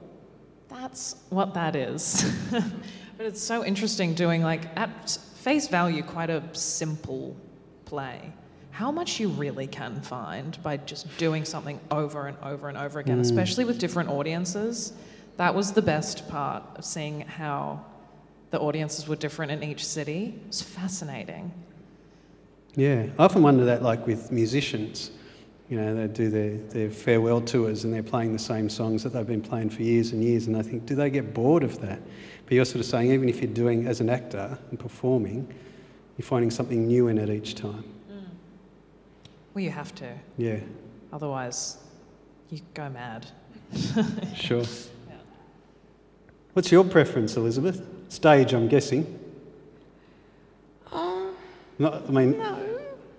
that's 0.68 1.16
what 1.28 1.54
that 1.54 1.76
is. 1.76 2.28
but 2.50 3.26
it's 3.26 3.40
so 3.40 3.64
interesting 3.64 4.14
doing, 4.14 4.42
like, 4.42 4.62
at 4.76 5.10
face 5.36 5.68
value, 5.68 6.02
quite 6.02 6.30
a 6.30 6.42
simple 6.52 7.36
play. 7.84 8.32
How 8.70 8.90
much 8.90 9.20
you 9.20 9.28
really 9.28 9.66
can 9.66 10.00
find 10.00 10.60
by 10.62 10.78
just 10.78 11.14
doing 11.18 11.44
something 11.44 11.78
over 11.90 12.26
and 12.26 12.38
over 12.42 12.68
and 12.68 12.78
over 12.78 13.00
again, 13.00 13.18
mm. 13.18 13.20
especially 13.20 13.64
with 13.64 13.78
different 13.78 14.08
audiences. 14.08 14.94
That 15.36 15.54
was 15.54 15.72
the 15.72 15.82
best 15.82 16.28
part 16.28 16.62
of 16.76 16.84
seeing 16.84 17.20
how 17.20 17.84
the 18.52 18.60
audiences 18.60 19.08
were 19.08 19.16
different 19.16 19.50
in 19.50 19.64
each 19.64 19.84
city. 19.84 20.34
It 20.36 20.46
was 20.46 20.62
fascinating. 20.62 21.50
Yeah, 22.76 23.06
I 23.18 23.24
often 23.24 23.42
wonder 23.42 23.64
that, 23.64 23.82
like 23.82 24.06
with 24.06 24.30
musicians, 24.30 25.10
you 25.70 25.80
know, 25.80 25.94
they 25.94 26.06
do 26.06 26.28
their, 26.28 26.58
their 26.68 26.90
farewell 26.90 27.40
tours 27.40 27.84
and 27.84 27.92
they're 27.92 28.02
playing 28.02 28.34
the 28.34 28.38
same 28.38 28.68
songs 28.68 29.02
that 29.04 29.14
they've 29.14 29.26
been 29.26 29.40
playing 29.40 29.70
for 29.70 29.82
years 29.82 30.12
and 30.12 30.22
years, 30.22 30.46
and 30.46 30.56
I 30.56 30.62
think, 30.62 30.84
do 30.84 30.94
they 30.94 31.08
get 31.08 31.32
bored 31.32 31.64
of 31.64 31.80
that? 31.80 32.00
But 32.44 32.52
you're 32.52 32.66
sort 32.66 32.80
of 32.80 32.86
saying, 32.86 33.10
even 33.10 33.28
if 33.30 33.40
you're 33.40 33.52
doing 33.52 33.86
as 33.86 34.02
an 34.02 34.10
actor 34.10 34.58
and 34.68 34.78
performing, 34.78 35.52
you're 36.18 36.26
finding 36.26 36.50
something 36.50 36.86
new 36.86 37.08
in 37.08 37.16
it 37.16 37.30
each 37.30 37.54
time. 37.54 37.84
Mm. 38.10 38.24
Well, 39.54 39.64
you 39.64 39.70
have 39.70 39.94
to. 39.96 40.12
Yeah, 40.36 40.58
Otherwise, 41.10 41.78
you 42.50 42.60
go 42.74 42.90
mad. 42.90 43.26
sure. 44.34 44.64
What's 46.52 46.70
your 46.70 46.84
preference, 46.84 47.36
Elizabeth? 47.36 47.82
Stage, 48.16 48.52
I'm 48.52 48.68
guessing. 48.68 49.06
Uh, 50.92 51.28
Not, 51.78 52.02
I 52.06 52.10
mean, 52.10 52.36
no. 52.36 52.58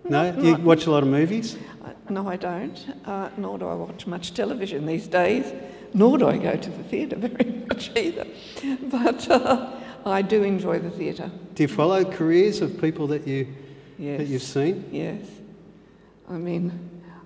no. 0.08 0.32
not- 0.32 0.44
you 0.44 0.56
watch 0.58 0.86
a 0.86 0.92
lot 0.92 1.02
of 1.02 1.10
movies. 1.10 1.58
Uh, 1.84 1.90
No, 2.12 2.28
I 2.28 2.36
don't. 2.36 2.78
Uh, 3.04 3.30
nor 3.38 3.58
do 3.58 3.66
I 3.68 3.74
watch 3.74 4.06
much 4.06 4.36
television 4.36 4.86
these 4.86 5.08
days. 5.08 5.52
Nor 5.96 6.20
do 6.20 6.28
I 6.28 6.38
go 6.38 6.56
to 6.56 6.70
the 6.70 6.84
theatre 6.84 7.16
very 7.28 7.66
much 7.68 7.90
either. 7.98 8.28
But 8.84 9.28
uh, 9.32 9.72
I 10.06 10.22
do 10.22 10.44
enjoy 10.44 10.78
the 10.78 10.92
theatre. 10.92 11.32
Do 11.56 11.64
you 11.64 11.68
follow 11.70 12.06
careers 12.06 12.62
of 12.62 12.80
people 12.80 13.08
that 13.08 13.26
you 13.28 13.48
Yes. 13.98 14.20
that 14.20 14.28
you've 14.28 14.44
seen? 14.44 14.86
Yes. 14.92 15.26
I 16.30 16.34
mean, 16.34 16.72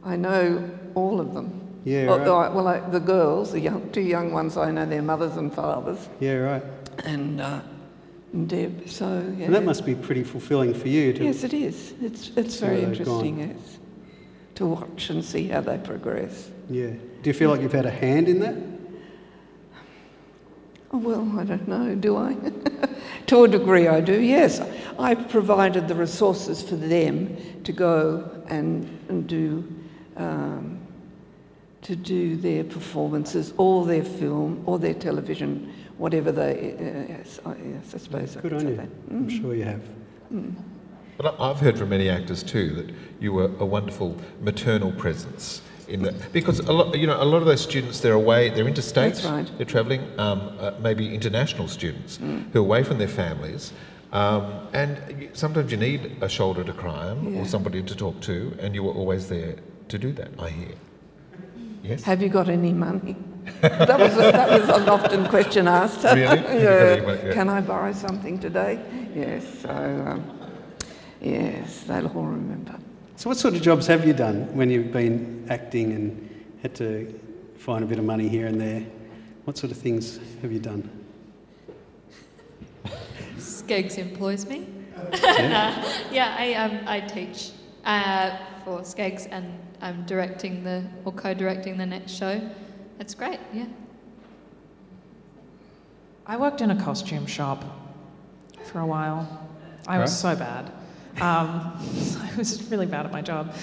I 0.05 0.15
know 0.15 0.69
all 0.95 1.19
of 1.19 1.33
them. 1.33 1.51
Yeah, 1.83 2.07
Well, 2.07 2.19
right. 2.19 2.27
I- 2.49 2.55
well 2.55 2.67
I, 2.69 2.79
the 2.79 2.99
girls, 3.01 3.51
the 3.51 3.59
young, 3.59 3.89
two 3.91 4.01
young 4.15 4.31
ones, 4.31 4.55
I 4.55 4.71
know 4.71 4.85
their 4.85 5.01
mothers 5.01 5.35
and 5.35 5.53
fathers, 5.53 6.07
Yeah, 6.21 6.35
right. 6.35 6.63
And, 7.05 7.41
uh, 7.41 7.61
Deb. 8.47 8.89
So 8.89 9.33
yeah. 9.37 9.45
And 9.45 9.55
that 9.55 9.63
must 9.63 9.85
be 9.85 9.95
pretty 9.95 10.23
fulfilling 10.23 10.73
for 10.73 10.89
you 10.89 11.13
to 11.13 11.23
Yes, 11.23 11.43
it 11.43 11.53
is. 11.53 11.93
It's 12.01 12.31
it's 12.35 12.59
very 12.59 12.81
gone. 12.81 12.89
interesting. 12.91 13.39
Yes, 13.39 13.79
to 14.55 14.65
watch 14.65 15.09
and 15.09 15.23
see 15.23 15.47
how 15.47 15.61
they 15.61 15.77
progress. 15.77 16.51
Yeah. 16.69 16.89
Do 17.21 17.29
you 17.29 17.33
feel 17.33 17.49
like 17.49 17.61
you've 17.61 17.71
had 17.71 17.85
a 17.85 17.91
hand 17.91 18.27
in 18.27 18.39
that? 18.39 18.55
Oh, 20.91 20.97
well, 20.97 21.31
I 21.37 21.43
don't 21.43 21.67
know, 21.67 21.95
do 21.95 22.15
I? 22.15 22.35
to 23.27 23.43
a 23.43 23.47
degree, 23.47 23.87
I 23.87 23.99
do, 23.99 24.21
yes. 24.21 24.61
I've 24.97 25.27
provided 25.27 25.87
the 25.87 25.95
resources 25.95 26.61
for 26.61 26.77
them 26.77 27.35
to 27.65 27.73
go 27.73 28.43
and, 28.47 28.87
and 29.09 29.27
do, 29.27 29.67
um, 30.15 30.79
to 31.81 31.95
do 31.95 32.37
their 32.37 32.63
performances 32.63 33.53
or 33.57 33.85
their 33.85 34.03
film 34.03 34.63
or 34.65 34.79
their 34.79 34.93
television, 34.93 35.73
whatever 35.97 36.31
they, 36.31 36.73
uh, 36.79 37.11
yes, 37.17 37.39
I, 37.45 37.49
yes, 37.73 37.93
I 37.93 37.97
suppose 37.97 38.37
I 38.37 38.41
Good 38.41 38.51
could 38.51 38.53
on 38.53 38.59
say 38.61 38.69
you. 38.69 38.75
that. 38.77 38.89
I'm 39.11 39.29
sure 39.29 39.55
you 39.55 39.63
have. 39.63 39.81
But 41.17 41.25
I- 41.39 41.49
I've 41.49 41.59
heard 41.59 41.77
from 41.77 41.89
many 41.89 42.09
actors 42.09 42.43
too 42.43 42.69
that 42.75 42.93
you 43.19 43.33
were 43.33 43.49
a 43.59 43.65
wonderful 43.65 44.15
maternal 44.41 44.91
presence 44.91 45.61
in 45.87 46.03
that 46.03 46.31
because 46.33 46.59
a 46.59 46.71
lot, 46.73 46.97
you 46.97 47.07
know, 47.07 47.21
a 47.21 47.23
lot 47.25 47.37
of 47.37 47.45
those 47.45 47.61
students 47.61 48.01
they're 48.01 48.13
away, 48.13 48.49
they're 48.49 48.67
interstate, 48.67 49.13
That's 49.13 49.25
right. 49.25 49.49
they're 49.57 49.65
travelling, 49.65 50.01
um, 50.19 50.51
uh, 50.59 50.71
maybe 50.81 51.13
international 51.15 51.67
students 51.67 52.17
who 52.51 52.59
are 52.59 52.65
away 52.65 52.83
from 52.83 52.97
their 52.97 53.07
families. 53.07 53.71
Um, 54.13 54.43
and 54.73 55.29
sometimes 55.33 55.71
you 55.71 55.77
need 55.77 56.17
a 56.21 56.29
shoulder 56.29 56.63
to 56.63 56.73
cry 56.73 57.09
on 57.09 57.33
Yeah. 57.33 57.41
or 57.41 57.45
somebody 57.45 57.81
to 57.83 57.95
talk 57.95 58.19
to, 58.21 58.53
and 58.59 58.73
you 58.75 58.83
were 58.83 58.93
always 58.93 59.27
there 59.27 59.55
to 59.89 59.97
do 59.97 60.11
that, 60.13 60.29
I 60.39 60.49
hear. 60.49 60.75
Yes? 61.83 62.03
Have 62.03 62.21
you 62.21 62.29
got 62.29 62.47
any 62.49 62.73
money? 62.73 63.15
That, 63.61 63.99
was 63.99 64.13
a, 64.13 64.31
that 64.31 64.59
was 64.59 64.69
an 64.69 64.89
often 64.89 65.25
question 65.27 65.67
asked. 65.67 66.03
Really? 66.03 66.21
Have 66.21 66.37
you 66.53 66.63
got 66.63 66.71
any 66.71 67.05
money? 67.05 67.21
Yeah. 67.25 67.33
Can 67.33 67.49
I 67.49 67.61
borrow 67.61 67.93
something 67.93 68.39
today? 68.39 68.79
Yes, 69.15 69.61
so, 69.61 69.69
um, 69.69 70.39
yes, 71.21 71.83
they'll 71.83 72.07
all 72.07 72.25
remember. 72.25 72.77
So, 73.15 73.29
what 73.29 73.37
sort 73.37 73.55
of 73.55 73.61
jobs 73.61 73.87
have 73.87 74.05
you 74.05 74.13
done 74.13 74.55
when 74.55 74.69
you've 74.69 74.91
been 74.91 75.47
acting 75.49 75.93
and 75.93 76.45
had 76.61 76.75
to 76.75 77.19
find 77.57 77.83
a 77.83 77.87
bit 77.87 77.97
of 77.97 78.05
money 78.05 78.27
here 78.27 78.47
and 78.47 78.61
there? 78.61 78.85
What 79.45 79.57
sort 79.57 79.71
of 79.71 79.77
things 79.77 80.19
have 80.41 80.51
you 80.51 80.59
done? 80.59 80.89
SCEGGS 83.37 83.97
employs 83.97 84.45
me. 84.45 84.67
Yeah. 85.13 85.93
Yeah, 86.11 86.35
I, 86.37 86.53
um, 86.53 86.79
I 86.87 86.99
teach 87.01 87.51
uh, 87.85 88.37
for 88.63 88.81
SCEGGS 88.81 89.27
and 89.31 89.59
I'm 89.81 90.05
directing 90.05 90.63
the, 90.63 90.83
or 91.05 91.11
co-directing 91.11 91.77
the 91.77 91.85
next 91.85 92.11
show. 92.11 92.41
It's 92.99 93.13
great, 93.15 93.39
yeah. 93.53 93.65
I 96.25 96.37
worked 96.37 96.61
in 96.61 96.71
a 96.71 96.83
costume 96.83 97.25
shop 97.25 97.63
for 98.65 98.79
a 98.79 98.85
while. 98.85 99.47
I 99.87 99.99
was 99.99 100.17
so 100.17 100.35
bad. 100.35 100.65
Um, 101.21 101.73
I 102.21 102.31
was 102.37 102.69
really 102.69 102.85
bad 102.85 103.05
at 103.05 103.11
my 103.11 103.21
job. 103.21 103.55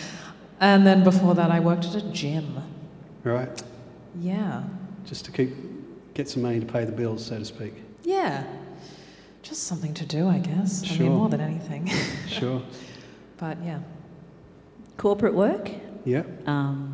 And 0.61 0.87
then 0.87 1.05
before 1.05 1.35
that, 1.35 1.51
I 1.51 1.61
worked 1.61 1.85
at 1.85 1.95
a 1.97 2.03
gym. 2.11 2.63
Right. 3.23 3.63
Yeah. 4.21 4.63
Just 5.05 5.25
to 5.27 5.33
keep 5.33 5.53
get 6.15 6.29
some 6.29 6.43
money 6.43 6.61
to 6.61 6.67
pay 6.67 6.85
the 6.85 6.93
bills, 6.93 7.27
so 7.27 7.39
to 7.39 7.45
speak. 7.45 7.75
Yeah. 8.05 8.45
Just 9.43 9.65
something 9.65 9.93
to 9.95 10.07
do, 10.07 10.29
I 10.29 10.39
guess. 10.39 10.85
Sure. 10.85 10.97
I 10.97 10.99
mean, 11.01 11.13
more 11.19 11.29
than 11.29 11.41
anything. 11.41 11.91
Sure. 12.29 12.63
but 13.37 13.59
yeah. 13.63 13.81
Corporate 14.97 15.35
work. 15.35 15.71
Yeah. 16.05 16.23
Um, 16.47 16.94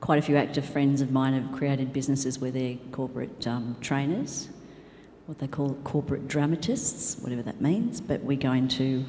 quite 0.00 0.18
a 0.18 0.22
few 0.22 0.36
active 0.36 0.64
friends 0.64 1.00
of 1.00 1.10
mine 1.12 1.34
have 1.34 1.52
created 1.52 1.92
businesses 1.92 2.38
where 2.38 2.50
they're 2.50 2.76
corporate 2.92 3.46
um, 3.46 3.76
trainers, 3.80 4.48
what 5.26 5.38
they 5.38 5.46
call 5.46 5.74
corporate 5.84 6.26
dramatists, 6.26 7.20
whatever 7.20 7.42
that 7.42 7.60
means. 7.60 8.00
But 8.00 8.22
we 8.24 8.36
go 8.36 8.52
into 8.52 9.04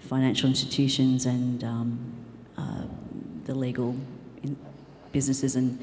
financial 0.00 0.48
institutions 0.48 1.26
and 1.26 1.62
um, 1.62 1.98
uh, 2.56 2.84
the 3.44 3.54
legal 3.54 3.94
in 4.42 4.56
businesses 5.12 5.56
and 5.56 5.78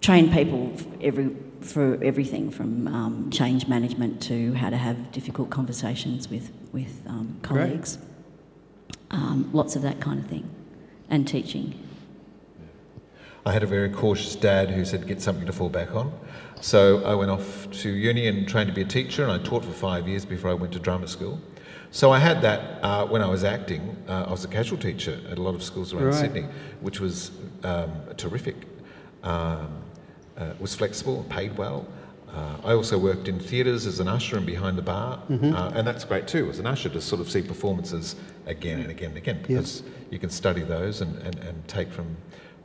train 0.00 0.32
people 0.32 0.72
every, 1.00 1.34
for 1.60 2.02
everything 2.04 2.50
from 2.50 2.86
um, 2.88 3.30
change 3.30 3.66
management 3.66 4.22
to 4.22 4.52
how 4.54 4.70
to 4.70 4.76
have 4.76 5.10
difficult 5.10 5.50
conversations 5.50 6.28
with, 6.28 6.52
with 6.72 7.02
um, 7.08 7.38
colleagues. 7.42 7.98
Um, 9.10 9.50
lots 9.52 9.76
of 9.76 9.82
that 9.82 10.00
kind 10.00 10.20
of 10.20 10.26
thing. 10.26 10.48
And 11.08 11.26
teaching. 11.26 11.85
I 13.46 13.52
had 13.52 13.62
a 13.62 13.66
very 13.66 13.88
cautious 13.88 14.34
dad 14.34 14.70
who 14.70 14.84
said, 14.84 15.06
get 15.06 15.22
something 15.22 15.46
to 15.46 15.52
fall 15.52 15.68
back 15.68 15.94
on. 15.94 16.12
So 16.60 17.04
I 17.04 17.14
went 17.14 17.30
off 17.30 17.70
to 17.82 17.88
uni 17.88 18.26
and 18.26 18.46
trained 18.48 18.68
to 18.68 18.74
be 18.74 18.82
a 18.82 18.86
teacher, 18.86 19.22
and 19.22 19.30
I 19.30 19.38
taught 19.38 19.64
for 19.64 19.70
five 19.70 20.08
years 20.08 20.24
before 20.24 20.50
I 20.50 20.54
went 20.54 20.72
to 20.72 20.80
drama 20.80 21.06
school. 21.06 21.40
So 21.92 22.10
I 22.10 22.18
had 22.18 22.42
that 22.42 22.82
uh, 22.82 23.06
when 23.06 23.22
I 23.22 23.28
was 23.28 23.44
acting. 23.44 23.96
Uh, 24.08 24.24
I 24.26 24.30
was 24.32 24.44
a 24.44 24.48
casual 24.48 24.78
teacher 24.78 25.20
at 25.30 25.38
a 25.38 25.42
lot 25.42 25.54
of 25.54 25.62
schools 25.62 25.94
around 25.94 26.06
Right. 26.06 26.14
Sydney, 26.14 26.46
which 26.80 26.98
was 26.98 27.30
um, 27.62 27.92
terrific. 28.16 28.56
Um, 29.22 29.80
uh, 30.36 30.52
was 30.58 30.74
flexible, 30.74 31.24
paid 31.30 31.56
well. 31.56 31.86
Uh, 32.28 32.56
I 32.64 32.72
also 32.72 32.98
worked 32.98 33.28
in 33.28 33.38
theatres 33.38 33.86
as 33.86 34.00
an 34.00 34.08
usher 34.08 34.36
and 34.36 34.44
behind 34.44 34.76
the 34.76 34.82
bar, 34.82 35.22
uh, 35.30 35.70
and 35.74 35.86
that's 35.86 36.04
great 36.04 36.26
too, 36.26 36.50
as 36.50 36.58
an 36.58 36.66
usher 36.66 36.88
to 36.88 37.00
sort 37.00 37.20
of 37.20 37.30
see 37.30 37.42
performances 37.42 38.16
again 38.46 38.80
and 38.80 38.90
again 38.90 39.10
and 39.10 39.18
again, 39.18 39.40
because 39.46 39.84
you 40.10 40.18
can 40.18 40.28
study 40.30 40.62
those 40.62 41.00
and, 41.00 41.16
and, 41.22 41.38
and 41.38 41.68
take 41.68 41.90
from, 41.90 42.16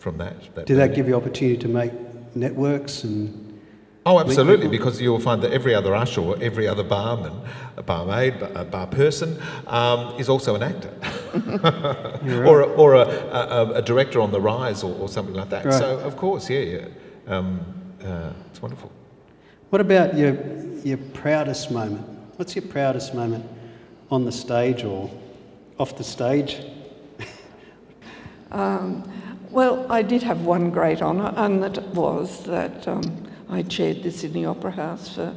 from 0.01 0.17
that. 0.17 0.36
that 0.55 0.65
Did 0.65 0.77
that 0.77 0.96
give 0.96 1.08
you 1.08 1.15
opportunity 1.15 1.58
to 1.58 1.67
make 1.67 1.93
networks 2.36 3.03
and 3.03 3.48
Oh, 4.03 4.20
absolutely, 4.20 4.67
because 4.67 5.00
you'll 5.00 5.20
find 5.20 5.43
that 5.43 5.51
every 5.51 5.75
other 5.75 5.93
usher 5.93 6.22
or 6.22 6.36
every 6.41 6.67
other 6.67 6.81
barman, 6.81 7.34
a 7.77 7.84
barmaid, 7.84 8.34
a 8.41 8.65
bar 8.65 8.88
person, 8.88 9.39
um, 9.67 10.20
is 10.20 10.27
also 10.27 10.55
an 10.55 10.63
actor. 10.63 10.91
or 12.48 12.62
a, 12.62 12.65
or 12.65 12.96
a, 12.96 13.08
a, 13.08 13.74
a 13.74 13.81
director 13.84 14.20
on 14.20 14.31
the 14.31 14.41
rise 14.41 14.81
or, 14.81 14.96
or 14.96 15.08
something 15.08 15.36
like 15.36 15.51
that. 15.51 15.65
Right. 15.65 15.74
So, 15.75 16.00
of 16.00 16.17
course, 16.17 16.50
yeah, 16.50 16.62
yeah. 16.62 16.88
Um, 17.27 17.63
uh, 18.03 18.34
it's 18.50 18.60
wonderful. 18.60 18.91
What 19.70 19.81
about 19.81 20.17
your 20.17 20.36
your 20.84 20.98
proudest 20.98 21.70
moment? 21.70 22.03
What's 22.38 22.55
your 22.55 22.65
proudest 22.65 23.13
moment 23.13 23.46
on 24.10 24.25
the 24.25 24.31
stage 24.31 24.84
or 24.84 25.12
off 25.77 25.96
the 25.96 26.03
stage? 26.03 26.58
Um, 28.51 29.10
well, 29.51 29.86
I 29.91 30.01
did 30.01 30.24
have 30.24 30.41
one 30.41 30.72
great 30.72 31.01
honour, 31.01 31.34
and 31.36 31.62
that 31.63 31.77
was 31.89 32.43
that 32.46 32.88
um, 32.88 33.27
I 33.50 33.63
chaired 33.63 34.03
the 34.03 34.12
Sydney 34.12 34.46
Opera 34.46 34.72
House 34.72 35.15
for 35.15 35.36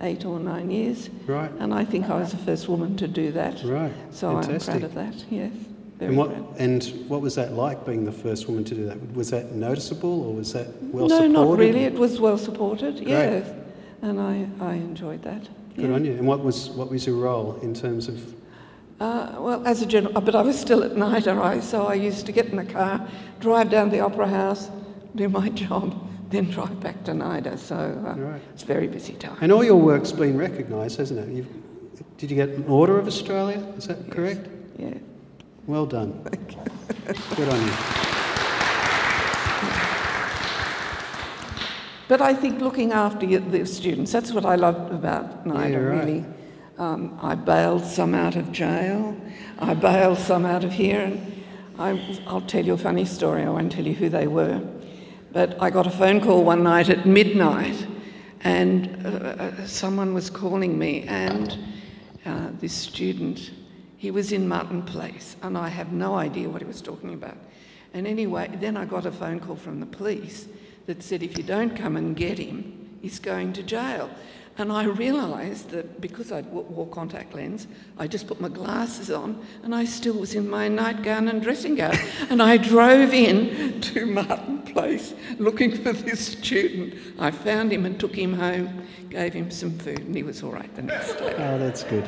eight 0.00 0.24
or 0.24 0.40
nine 0.40 0.70
years, 0.70 1.08
Right. 1.26 1.50
and 1.60 1.72
I 1.72 1.84
think 1.84 2.10
I 2.10 2.18
was 2.18 2.32
the 2.32 2.38
first 2.38 2.68
woman 2.68 2.96
to 2.96 3.06
do 3.06 3.30
that. 3.32 3.62
Right. 3.62 3.92
So 4.10 4.32
Fantastic. 4.40 4.74
I'm 4.74 4.80
proud 4.80 4.90
of 4.90 4.94
that. 4.94 5.24
Yes, 5.30 5.52
And 6.00 6.16
what 6.16 6.30
and 6.58 6.82
what 7.06 7.20
was 7.20 7.36
that 7.36 7.52
like 7.52 7.86
being 7.86 8.04
the 8.04 8.10
first 8.12 8.48
woman 8.48 8.64
to 8.64 8.74
do 8.74 8.84
that? 8.86 9.14
Was 9.14 9.30
that 9.30 9.52
noticeable 9.52 10.24
or 10.26 10.34
was 10.34 10.52
that 10.54 10.66
well 10.92 11.06
no, 11.06 11.20
supported? 11.20 11.32
not 11.32 11.58
really. 11.58 11.84
It 11.84 11.94
was 11.94 12.20
well 12.20 12.38
supported. 12.38 12.98
Yes, 12.98 13.48
and 14.02 14.20
I, 14.20 14.48
I 14.60 14.74
enjoyed 14.74 15.22
that. 15.22 15.48
Good 15.76 15.88
yeah. 15.88 15.94
on 15.94 16.04
you. 16.04 16.12
And 16.14 16.26
what 16.26 16.42
was 16.42 16.70
what 16.70 16.90
was 16.90 17.06
your 17.06 17.16
role 17.16 17.58
in 17.62 17.72
terms 17.72 18.08
of 18.08 18.34
Uh, 19.02 19.34
well, 19.40 19.66
as 19.66 19.82
a 19.82 19.86
general, 19.86 20.20
but 20.20 20.36
I 20.36 20.42
was 20.42 20.56
still 20.56 20.84
at 20.84 20.94
night, 20.96 21.26
all 21.26 21.34
right, 21.34 21.60
so 21.60 21.88
I 21.88 21.94
used 21.94 22.24
to 22.26 22.30
get 22.30 22.46
in 22.46 22.54
the 22.56 22.64
car, 22.64 23.04
drive 23.40 23.68
down 23.68 23.86
to 23.86 23.90
the 23.96 23.98
Opera 23.98 24.28
House, 24.28 24.70
do 25.16 25.28
my 25.28 25.48
job, 25.64 26.08
then 26.30 26.48
drive 26.52 26.78
back 26.78 27.02
to 27.06 27.10
NIDA. 27.12 27.58
So 27.58 27.74
uh, 27.74 28.14
Right. 28.16 28.40
it's 28.54 28.62
a 28.62 28.66
very 28.66 28.86
busy 28.86 29.14
time. 29.14 29.36
And 29.40 29.50
all 29.50 29.64
your 29.64 29.74
work's 29.74 30.12
been 30.12 30.38
recognised, 30.38 30.98
hasn't 30.98 31.18
it? 31.18 31.34
You've, 31.34 31.48
did 32.16 32.30
you 32.30 32.36
get 32.36 32.50
an 32.50 32.64
Order 32.68 32.96
of 33.00 33.08
Australia? 33.08 33.58
Is 33.76 33.88
that 33.88 34.08
correct? 34.08 34.46
Yeah. 34.78 34.94
Well 35.66 35.86
done. 35.86 36.12
Good 37.36 37.48
on 37.48 37.60
you. 37.66 37.72
But 42.06 42.20
I 42.20 42.34
think 42.34 42.60
looking 42.60 42.92
after 42.92 43.26
the 43.40 43.66
students, 43.66 44.12
that's 44.12 44.30
what 44.32 44.44
I 44.44 44.54
loved 44.54 44.92
about 44.92 45.44
NIDA, 45.44 45.70
Yeah, 45.72 45.76
right. 45.78 45.98
really. 46.06 46.24
Um, 46.78 47.18
I 47.20 47.34
bailed 47.34 47.84
some 47.84 48.14
out 48.14 48.34
of 48.34 48.50
jail, 48.50 49.16
I 49.58 49.74
bailed 49.74 50.18
some 50.18 50.46
out 50.46 50.64
of 50.64 50.72
here, 50.72 51.00
and 51.00 51.44
I, 51.78 52.20
I'll 52.26 52.40
tell 52.40 52.64
you 52.64 52.72
a 52.72 52.78
funny 52.78 53.04
story, 53.04 53.42
I 53.42 53.50
won't 53.50 53.70
tell 53.70 53.86
you 53.86 53.94
who 53.94 54.08
they 54.08 54.26
were. 54.26 54.60
But 55.32 55.60
I 55.60 55.70
got 55.70 55.86
a 55.86 55.90
phone 55.90 56.20
call 56.20 56.44
one 56.44 56.62
night 56.62 56.88
at 56.88 57.06
midnight, 57.06 57.86
and 58.40 59.06
uh, 59.06 59.08
uh, 59.08 59.66
someone 59.66 60.14
was 60.14 60.30
calling 60.30 60.78
me, 60.78 61.02
and 61.02 61.58
uh, 62.24 62.48
this 62.58 62.72
student, 62.72 63.50
he 63.98 64.10
was 64.10 64.32
in 64.32 64.48
Martin 64.48 64.82
Place, 64.82 65.36
and 65.42 65.58
I 65.58 65.68
have 65.68 65.92
no 65.92 66.14
idea 66.14 66.48
what 66.48 66.62
he 66.62 66.66
was 66.66 66.80
talking 66.80 67.12
about. 67.12 67.36
And 67.92 68.06
anyway, 68.06 68.50
then 68.60 68.78
I 68.78 68.86
got 68.86 69.04
a 69.04 69.12
phone 69.12 69.40
call 69.40 69.56
from 69.56 69.78
the 69.78 69.86
police 69.86 70.48
that 70.86 71.02
said 71.02 71.22
if 71.22 71.36
you 71.36 71.44
don't 71.44 71.76
come 71.76 71.96
and 71.96 72.16
get 72.16 72.38
him, 72.38 72.98
he's 73.02 73.18
going 73.18 73.52
to 73.52 73.62
jail. 73.62 74.10
And 74.58 74.70
I 74.70 74.84
realised 74.84 75.70
that 75.70 76.00
because 76.00 76.30
I 76.30 76.42
wore 76.42 76.86
contact 76.88 77.34
lens, 77.34 77.66
I 77.98 78.06
just 78.06 78.26
put 78.26 78.40
my 78.40 78.48
glasses 78.48 79.10
on 79.10 79.44
and 79.62 79.74
I 79.74 79.86
still 79.86 80.14
was 80.14 80.34
in 80.34 80.48
my 80.48 80.68
nightgown 80.68 81.28
and 81.28 81.42
dressing 81.42 81.74
gown. 81.74 81.96
and 82.28 82.42
I 82.42 82.58
drove 82.58 83.14
in 83.14 83.80
to 83.80 84.04
Martin 84.04 84.60
Place 84.62 85.14
looking 85.38 85.74
for 85.82 85.92
this 85.92 86.26
student. 86.26 86.94
I 87.18 87.30
found 87.30 87.72
him 87.72 87.86
and 87.86 87.98
took 87.98 88.14
him 88.14 88.34
home, 88.34 88.86
gave 89.08 89.32
him 89.32 89.50
some 89.50 89.78
food, 89.78 90.00
and 90.00 90.14
he 90.14 90.22
was 90.22 90.42
all 90.42 90.52
right 90.52 90.74
the 90.76 90.82
next 90.82 91.14
day. 91.14 91.34
Oh, 91.38 91.58
that's 91.58 91.84
good. 91.84 92.04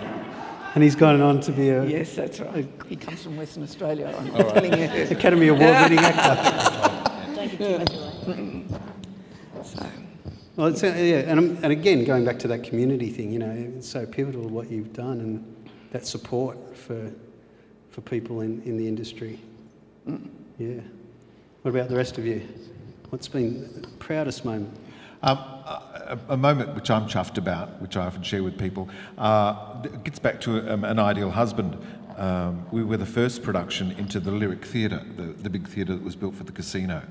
And 0.75 0.83
he's 0.83 0.97
gone 0.97 1.21
on 1.23 1.41
to 1.41 1.53
be 1.53 1.71
a 1.71 1.85
Yes, 1.87 2.15
that's 2.15 2.41
right. 2.41 2.69
He 2.89 2.97
comes 2.97 3.23
from 3.23 3.37
Western 3.37 3.63
Australia, 3.63 4.15
I'm 4.19 4.33
telling 4.33 4.79
you. 4.79 4.87
Academy 5.11 5.49
Award 5.49 5.63
winning 5.63 6.01
actor. 6.01 7.35
Don't 7.35 7.49
give 7.51 7.59
too 7.59 7.79
much 7.79 7.95
away. 8.27 8.91
Well, 10.57 10.69
it's, 10.69 10.85
uh, 10.85 10.87
yeah, 10.87 11.17
and, 11.29 11.41
I'm- 11.41 11.59
and 11.63 11.73
again, 11.73 12.05
going 12.05 12.25
back 12.25 12.39
to 12.41 12.49
that 12.49 12.63
community 12.63 13.11
thing, 13.11 13.33
you 13.33 13.41
know, 13.41 13.51
it's 13.51 13.89
so 13.89 14.07
pivotal 14.07 14.49
what 14.49 14.71
you've 14.71 14.93
done 14.93 15.21
and 15.21 15.67
that 15.91 16.07
support 16.07 16.77
for, 16.77 17.11
for 17.91 18.01
people 18.03 18.41
in, 18.41 18.63
in 18.63 18.77
the 18.77 18.87
industry. 18.87 19.41
Yeah. 20.59 20.81
What 21.63 21.71
about 21.73 21.89
the 21.89 21.97
rest 21.97 22.19
of 22.19 22.27
you? 22.27 22.43
What's 23.11 23.27
been 23.27 23.83
the 23.83 23.89
proudest 23.99 24.45
moment? 24.45 24.73
Um, 25.23 25.39
a, 25.39 26.19
a 26.29 26.37
moment 26.37 26.75
which 26.75 26.91
I'm 26.91 27.09
chuffed 27.09 27.39
about, 27.39 27.81
which 27.81 27.97
I 27.97 28.07
often 28.07 28.23
share 28.23 28.43
with 28.43 28.59
people, 28.59 28.89
uh, 29.19 29.83
it 29.83 30.05
gets 30.05 30.19
back 30.19 30.41
to 30.43 30.73
um, 30.73 30.85
an 30.85 30.99
ideal 30.99 31.31
husband. 31.31 31.77
Um, 32.17 32.67
we 32.71 32.85
were 32.85 32.97
the 32.97 33.07
first 33.07 33.43
production 33.43 33.93
into 33.93 34.21
the 34.21 34.31
Lyric 34.31 34.65
Theatre, 34.65 35.03
the, 35.17 35.23
the 35.23 35.51
big 35.51 35.67
theatre 35.67 35.95
that 35.95 36.03
was 36.03 36.17
built 36.17 36.35
for 36.35 36.45
the 36.45 36.53
casino. 36.53 37.03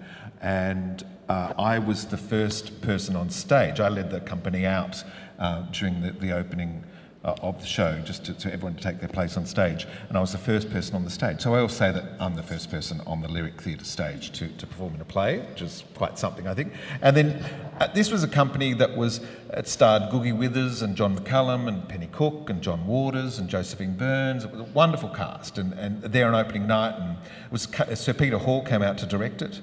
And 0.42 1.04
uh, 1.30 1.54
I 1.58 1.80
was 1.80 2.06
the 2.06 2.18
first 2.18 2.82
person 2.82 3.16
on 3.16 3.30
stage. 3.30 3.80
I 3.80 3.90
led 3.90 4.12
the 4.12 4.22
company 4.22 4.66
out 4.66 5.04
uh, 5.40 5.64
during 5.72 6.02
the, 6.02 6.12
the 6.12 6.32
opening 6.32 6.84
uh, 7.24 7.36
of 7.42 7.60
the 7.62 7.66
show, 7.66 8.00
just 8.04 8.26
to, 8.26 8.34
to 8.34 8.52
everyone 8.52 8.76
to 8.76 8.84
take 8.84 9.00
their 9.00 9.10
place 9.10 9.38
on 9.38 9.46
stage. 9.46 9.88
And 10.10 10.18
I 10.18 10.22
was 10.22 10.32
the 10.34 10.38
first 10.38 10.70
person 10.70 10.96
on 10.96 11.04
the 11.06 11.10
stage. 11.10 11.42
So 11.42 11.54
I 11.54 11.60
always 11.60 11.74
say 11.74 11.92
that 11.92 12.04
I'm 12.20 12.36
the 12.36 12.44
first 12.44 12.70
person 12.70 13.02
on 13.08 13.22
the 13.22 13.28
Lyric 13.30 13.62
Theatre 13.62 13.86
stage 13.86 14.32
to, 14.34 14.48
to 14.50 14.68
perform 14.68 14.96
in 14.96 15.02
a 15.02 15.06
play, 15.06 15.40
which 15.40 15.62
is 15.62 15.84
quite 15.96 16.20
something, 16.20 16.48
I 16.48 16.54
think. 16.54 16.74
And 17.02 17.16
then 17.16 17.46
uh, 17.80 17.88
this 17.94 18.12
was 18.12 18.24
a 18.24 18.28
company 18.28 18.74
that 18.74 18.98
was, 18.98 19.22
it 19.52 19.68
starred 19.68 20.12
Googie 20.12 20.38
Withers 20.38 20.82
and 20.82 20.96
John 20.96 21.18
McCallum 21.18 21.68
and 21.68 21.88
Penny 21.88 22.10
Cook 22.12 22.50
and 22.50 22.62
John 22.62 22.86
Waters 22.86 23.40
and 23.40 23.50
Josephine 23.50 23.96
Byrnes. 23.96 24.44
It 24.44 24.52
was 24.52 24.60
a 24.62 24.66
wonderful 24.66 25.10
cast. 25.10 25.58
And, 25.58 25.74
and 25.74 26.02
there 26.02 26.28
on 26.28 26.36
opening 26.36 26.68
night, 26.68 26.96
and 27.00 27.12
it 27.46 27.52
was 27.52 27.66
Ca- 27.68 27.96
Sir 27.96 28.14
Peter 28.14 28.38
Hall 28.38 28.66
came 28.66 28.82
out 28.82 28.98
to 28.98 29.06
direct 29.06 29.42
it. 29.42 29.62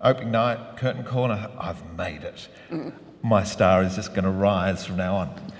Opening 0.00 0.30
night, 0.30 0.76
curtain 0.76 1.04
call, 1.04 1.24
and 1.30 1.32
I- 1.34 1.50
I've 1.58 1.96
made 1.96 2.22
it. 2.22 2.48
My 3.22 3.42
star 3.44 3.82
is 3.82 3.96
just 3.96 4.14
going 4.14 4.24
to 4.24 4.30
rise 4.30 4.86
from 4.86 4.96
now 4.96 5.16
on. 5.16 5.52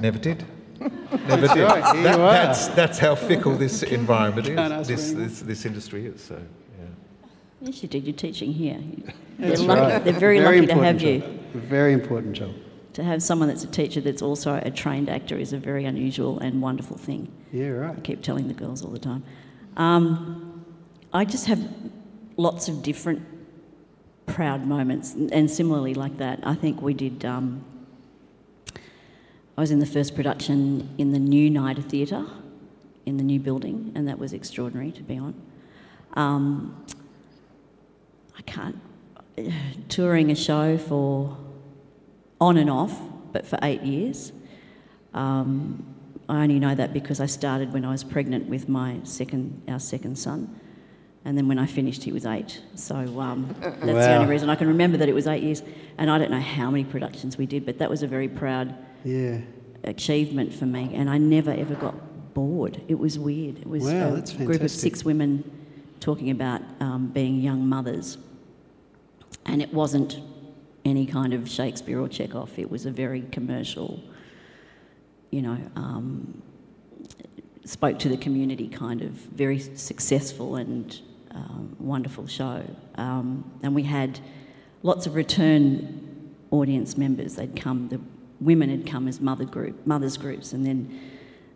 Never 0.00 0.18
did. 0.18 0.44
Never 0.80 1.48
did. 1.48 1.64
right, 1.64 2.02
That- 2.02 2.16
that's, 2.18 2.68
that's 2.68 2.98
how 2.98 3.14
fickle 3.14 3.56
this 3.56 3.82
environment 4.00 4.48
is, 4.48 4.88
this, 4.88 5.12
this, 5.12 5.40
this 5.40 5.64
industry 5.64 6.06
is. 6.06 6.22
So, 6.22 6.34
yeah. 6.78 6.86
Yes, 7.62 7.82
you 7.82 7.88
did. 7.88 8.04
You're 8.04 8.14
teaching 8.16 8.52
here. 8.52 8.80
They're, 9.38 9.56
lucky, 9.56 9.80
right. 9.80 10.04
they're 10.04 10.12
very, 10.12 10.40
lucky 10.40 10.56
to 10.66 10.72
important 10.72 10.84
have 10.84 11.02
you. 11.02 11.20
job. 11.20 11.30
Very 11.54 11.92
important 11.92 12.34
job. 12.34 12.54
To 12.94 13.04
have 13.04 13.22
someone 13.22 13.48
that's 13.48 13.64
a 13.64 13.68
teacher 13.68 14.00
that's 14.00 14.22
also 14.22 14.60
a 14.64 14.70
trained 14.70 15.08
actor 15.08 15.36
is 15.38 15.52
a 15.52 15.58
very 15.58 15.84
unusual 15.84 16.38
and 16.40 16.60
wonderful 16.60 16.96
thing. 16.96 17.30
Yeah, 17.52 17.68
right. 17.68 17.96
I 17.96 18.00
keep 18.00 18.22
telling 18.22 18.48
the 18.48 18.54
girls 18.54 18.84
all 18.84 18.90
the 18.90 18.98
time. 18.98 19.22
Um, 19.76 20.64
I 21.12 21.24
just 21.24 21.46
have 21.46 21.60
lots 22.36 22.68
of 22.68 22.82
different 22.82 23.22
proud 24.26 24.66
moments, 24.66 25.14
and 25.14 25.32
and 25.32 25.50
similarly 25.50 25.94
like 25.94 26.18
that. 26.18 26.40
I 26.42 26.54
think 26.54 26.82
we 26.82 26.92
did. 26.92 27.24
Um, 27.24 27.64
I 29.58 29.60
was 29.60 29.72
in 29.72 29.80
the 29.80 29.86
first 29.86 30.14
production 30.14 30.88
in 30.98 31.10
the 31.10 31.18
new 31.18 31.50
NIDA 31.50 31.82
Theatre, 31.82 32.24
in 33.06 33.16
the 33.16 33.24
new 33.24 33.40
building, 33.40 33.90
and 33.96 34.06
that 34.06 34.16
was 34.16 34.32
extraordinary 34.32 34.92
to 34.92 35.02
be 35.02 35.18
on. 35.18 35.34
Um, 36.12 36.86
I 38.38 38.42
can't 38.42 38.78
touring 39.88 40.30
a 40.30 40.36
show 40.36 40.78
for 40.78 41.36
on 42.40 42.56
and 42.56 42.70
off, 42.70 43.00
but 43.32 43.44
for 43.48 43.58
eight 43.64 43.82
years. 43.82 44.30
Um, 45.12 45.84
I 46.28 46.44
only 46.44 46.60
know 46.60 46.76
that 46.76 46.92
because 46.92 47.18
I 47.18 47.26
started 47.26 47.72
when 47.72 47.84
I 47.84 47.90
was 47.90 48.04
pregnant 48.04 48.46
with 48.46 48.68
my 48.68 49.00
second, 49.02 49.60
our 49.66 49.80
second 49.80 50.20
son, 50.20 50.54
and 51.24 51.36
then 51.36 51.48
when 51.48 51.58
I 51.58 51.66
finished, 51.66 52.04
he 52.04 52.12
was 52.12 52.26
eight. 52.26 52.62
So 52.76 52.94
um, 52.94 53.56
that's 53.60 53.82
the 53.82 54.14
only 54.14 54.30
reason 54.30 54.50
I 54.50 54.54
can 54.54 54.68
remember 54.68 54.98
that 54.98 55.08
it 55.08 55.14
was 55.14 55.26
eight 55.26 55.42
years. 55.42 55.64
And 55.98 56.08
I 56.12 56.16
don't 56.16 56.30
know 56.30 56.38
how 56.38 56.70
many 56.70 56.84
productions 56.84 57.36
we 57.36 57.46
did, 57.46 57.66
but 57.66 57.78
that 57.78 57.90
was 57.90 58.04
a 58.04 58.06
very 58.06 58.28
proud 58.28 58.72
Yeah. 59.04 59.40
achievement 59.84 60.52
for 60.52 60.66
me. 60.66 60.90
And 60.94 61.08
I 61.08 61.18
never 61.18 61.50
ever 61.50 61.74
got 61.74 61.94
bored. 62.34 62.80
It 62.88 62.98
was 62.98 63.18
weird. 63.18 63.58
It 63.58 63.66
was 63.66 63.84
Wow, 63.84 64.14
a 64.14 64.44
group 64.44 64.62
of 64.62 64.70
six 64.70 65.04
women 65.04 65.50
talking 66.00 66.30
about 66.30 66.62
um, 66.80 67.08
being 67.08 67.40
young 67.40 67.66
mothers, 67.66 68.18
and 69.46 69.60
it 69.62 69.72
wasn't 69.72 70.20
any 70.84 71.06
kind 71.06 71.34
of 71.34 71.48
Shakespeare 71.48 72.00
or 72.00 72.08
Chekhov. 72.08 72.58
It 72.58 72.70
was 72.70 72.86
a 72.86 72.90
very 72.90 73.22
commercial, 73.22 74.02
you 75.30 75.42
know, 75.42 75.58
um, 75.76 76.42
spoke 77.64 77.98
to 77.98 78.08
the 78.08 78.16
community 78.16 78.68
kind 78.68 79.02
of 79.02 79.10
very 79.10 79.58
successful 79.58 80.56
and 80.56 81.00
um, 81.32 81.76
wonderful 81.78 82.26
show. 82.26 82.62
Um, 82.94 83.44
and 83.62 83.74
we 83.74 83.82
had 83.82 84.20
lots 84.82 85.06
of 85.06 85.14
return 85.14 86.34
audience 86.50 86.96
members. 86.96 87.36
They'd 87.36 87.54
come, 87.56 87.88
the 87.88 88.00
women 88.40 88.70
had 88.70 88.86
come 88.86 89.08
as 89.08 89.20
mother 89.20 89.44
group, 89.44 89.86
mothers 89.86 90.16
groups, 90.16 90.52
and 90.52 90.64
then 90.64 90.98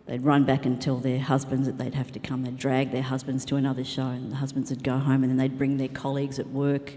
they'd 0.05 0.23
run 0.23 0.43
back 0.43 0.65
and 0.65 0.81
tell 0.81 0.97
their 0.97 1.19
husbands 1.19 1.65
that 1.67 1.77
they'd 1.77 1.93
have 1.95 2.11
to 2.11 2.19
come. 2.19 2.43
They'd 2.43 2.57
drag 2.57 2.91
their 2.91 3.01
husbands 3.01 3.45
to 3.45 3.55
another 3.55 3.83
show, 3.83 4.07
and 4.07 4.31
the 4.31 4.35
husbands 4.37 4.69
would 4.69 4.83
go 4.83 4.97
home, 4.97 5.23
and 5.23 5.29
then 5.29 5.37
they'd 5.37 5.57
bring 5.57 5.77
their 5.77 5.87
colleagues 5.87 6.39
at 6.39 6.47
work 6.49 6.93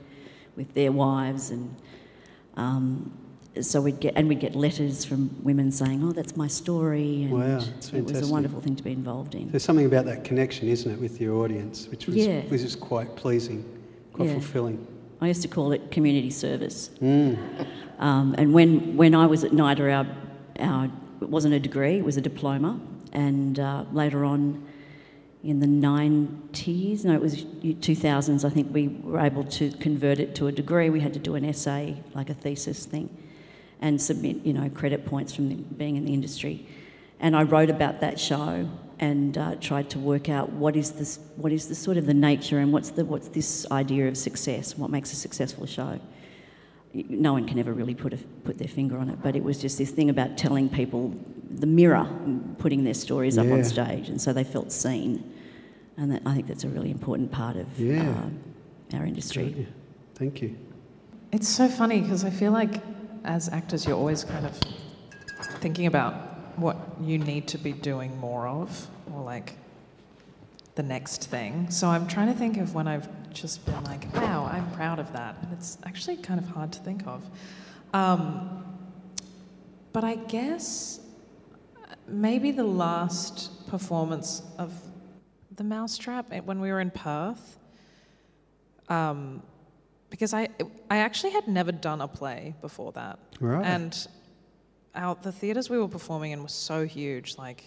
with 0.57 0.75
their 0.75 0.91
wives, 0.91 1.51
and 1.51 1.75
um, 2.57 3.13
so 3.61 3.81
we'd 3.81 4.01
get 4.01 4.15
and 4.17 4.29
we'd 4.29 4.41
get 4.41 4.55
letters 4.55 5.05
from 5.05 5.31
women 5.43 5.71
saying, 5.71 6.03
"Oh, 6.03 6.13
that's 6.13 6.37
my 6.37 6.47
story," 6.47 7.25
and 7.25 7.33
Wow, 7.33 7.61
it 7.93 8.05
was 8.05 8.29
a 8.29 8.33
wonderful 8.33 8.61
thing 8.61 8.77
to 8.77 8.83
be 8.83 8.93
involved 8.93 9.35
in. 9.35 9.51
There's 9.51 9.63
something 9.65 9.87
about 9.87 10.05
that 10.07 10.25
connection, 10.25 10.69
isn't 10.69 10.91
it, 10.91 11.01
with 11.01 11.21
your 11.21 11.37
audience, 11.43 11.89
which 11.89 12.07
was, 12.07 12.17
Yeah. 12.17 12.43
was 12.51 12.63
just 12.63 12.81
quite 12.81 13.15
pleasing, 13.17 13.65
quite 14.13 14.29
Yeah. 14.29 14.35
fulfilling. 14.35 14.87
I 15.21 15.29
used 15.29 15.43
to 15.43 15.49
call 15.49 15.73
it 15.73 15.91
community 15.91 16.31
service. 16.31 16.91
Mm. 17.01 17.67
Um, 17.99 18.35
and 18.37 18.53
when, 18.53 18.97
when 18.97 19.15
I 19.15 19.27
was 19.27 19.45
at 19.45 19.53
NIDA, 19.53 20.07
our, 20.61 20.67
our, 20.67 20.91
it 21.21 21.29
wasn't 21.29 21.55
a 21.55 21.61
degree, 21.61 21.99
it 21.99 22.05
was 22.05 22.17
a 22.17 22.21
diploma. 22.21 22.79
And 23.13 23.59
uh, 23.59 23.85
later 23.93 24.25
on 24.25 24.67
in 25.43 25.61
the 25.61 25.67
90s, 25.67 27.05
no, 27.05 27.15
it 27.15 27.21
was 27.21 27.45
2000s, 27.45 28.45
I 28.45 28.51
think 28.51 28.75
we 28.75 28.89
were 28.89 29.21
able 29.21 29.45
to 29.45 29.71
convert 29.73 30.19
it 30.19 30.35
to 30.37 30.49
a 30.49 30.53
degree. 30.53 30.91
We 30.91 31.01
had 31.01 31.15
to 31.15 31.19
do 31.19 31.35
an 31.35 31.45
essay, 31.45 32.03
like 32.15 32.29
a 32.29 32.35
thesis 32.35 32.85
thing, 32.85 33.09
and 33.81 34.01
submit, 34.01 34.45
you 34.45 34.53
know, 34.53 34.69
credit 34.71 35.07
points 35.07 35.35
from 35.35 35.49
the, 35.49 35.55
being 35.55 35.97
in 35.97 36.05
the 36.05 36.13
industry. 36.13 36.67
And 37.21 37.35
I 37.35 37.45
wrote 37.45 37.71
about 37.71 38.01
that 38.01 38.21
show 38.21 38.69
and 38.99 39.37
uh, 39.37 39.55
tried 39.57 39.91
to 39.91 39.99
work 39.99 40.29
out 40.29 40.53
what 40.53 40.77
is 40.77 40.93
this, 40.93 41.19
what 41.37 41.53
is 41.53 41.69
the 41.69 41.75
sort 41.75 41.97
of 41.97 42.07
the 42.07 42.15
nature 42.15 42.59
and 42.59 42.73
what's 42.73 42.91
the 42.91 43.05
what's 43.05 43.29
this 43.29 43.67
idea 43.71 44.09
of 44.09 44.17
success, 44.17 44.77
what 44.77 44.91
makes 44.91 45.13
a 45.13 45.17
successful 45.17 45.67
show 45.67 46.01
no 47.09 47.33
one 47.33 47.47
can 47.47 47.59
ever 47.59 47.73
really 47.73 47.95
put, 47.95 48.13
a, 48.13 48.17
put 48.45 48.59
their 48.59 48.69
finger 48.69 48.97
on 48.99 49.11
it, 49.11 49.23
but 49.23 49.37
it 49.37 49.43
was 49.43 49.61
just 49.61 49.79
this 49.79 49.91
thing 49.91 50.09
about 50.09 50.39
telling 50.39 50.69
people 50.69 51.15
the 51.51 51.67
mirror, 51.67 52.07
and 52.25 52.59
putting 52.59 52.85
their 52.85 52.95
stories 52.95 53.39
up 53.39 53.47
on 53.47 53.63
stage, 53.65 54.09
and 54.09 54.21
so 54.21 54.33
they 54.33 54.45
felt 54.45 54.73
seen. 54.73 55.33
And 55.97 56.11
that, 56.13 56.23
I 56.27 56.35
think 56.35 56.49
that's 56.49 56.65
a 56.65 56.69
really 56.69 56.91
important 56.91 57.31
part 57.31 57.57
of 57.57 57.79
Yeah. 57.79 58.11
uh, 58.93 58.97
our 58.97 59.07
industry. 59.07 59.55
Yeah. 59.57 59.65
Thank 60.15 60.43
you. 60.43 60.57
It's 61.33 61.49
so 61.49 61.69
funny 61.69 62.01
because 62.01 62.25
I 62.25 62.31
feel 62.31 62.53
like 62.53 62.83
as 63.25 63.49
actors, 63.49 63.87
you're 63.87 63.97
always 63.97 64.25
kind 64.25 64.45
of 64.45 64.59
thinking 65.61 65.87
about 65.87 66.26
what 66.59 66.77
you 67.01 67.19
need 67.19 67.49
to 67.49 67.59
be 67.59 67.73
doing 67.73 68.19
more 68.19 68.47
of, 68.47 68.89
or 69.13 69.23
like 69.23 69.55
the 70.75 70.83
next 70.83 71.25
thing. 71.31 71.71
So 71.71 71.89
I'm 71.89 72.07
trying 72.07 72.29
to 72.29 72.39
think 72.39 72.59
of 72.59 72.75
when 72.75 72.87
I've 72.87 73.09
just 73.33 73.65
been 73.67 73.83
like, 73.85 74.13
wow, 74.15 74.49
I'm 74.51 74.71
proud 74.73 74.99
of 74.99 75.13
that. 75.13 75.37
And 75.43 75.53
it's 75.53 75.79
actually 75.85 76.17
kind 76.19 76.39
of 76.39 76.47
hard 76.49 76.73
to 76.73 76.81
think 76.81 77.07
of. 77.07 77.23
Um, 77.93 78.65
but 79.93 80.05
I 80.05 80.17
guess 80.17 81.01
maybe 82.07 82.51
the 82.51 82.65
last 82.65 83.67
performance 83.69 84.43
of 84.59 84.73
The 85.57 85.65
Mousetrap 85.65 86.27
eh, 86.31 86.41
when 86.41 86.61
we 86.61 86.71
were 86.71 86.81
in 86.81 86.91
Perth. 86.91 87.59
Um, 88.89 89.43
because 90.11 90.33
I, 90.33 90.49
I 90.91 90.99
actually 90.99 91.33
had 91.33 91.49
never 91.49 91.73
done 91.73 92.01
a 92.01 92.09
play 92.09 92.55
before 92.61 92.93
that. 92.93 93.19
Right. 93.41 93.65
And 93.65 94.07
our 94.97 95.17
the 95.23 95.33
theaters 95.33 95.71
we 95.71 95.79
were 95.79 95.89
performing 95.89 96.33
in 96.33 96.43
were 96.43 96.49
so 96.49 96.87
huge. 96.87 97.37
Like, 97.39 97.65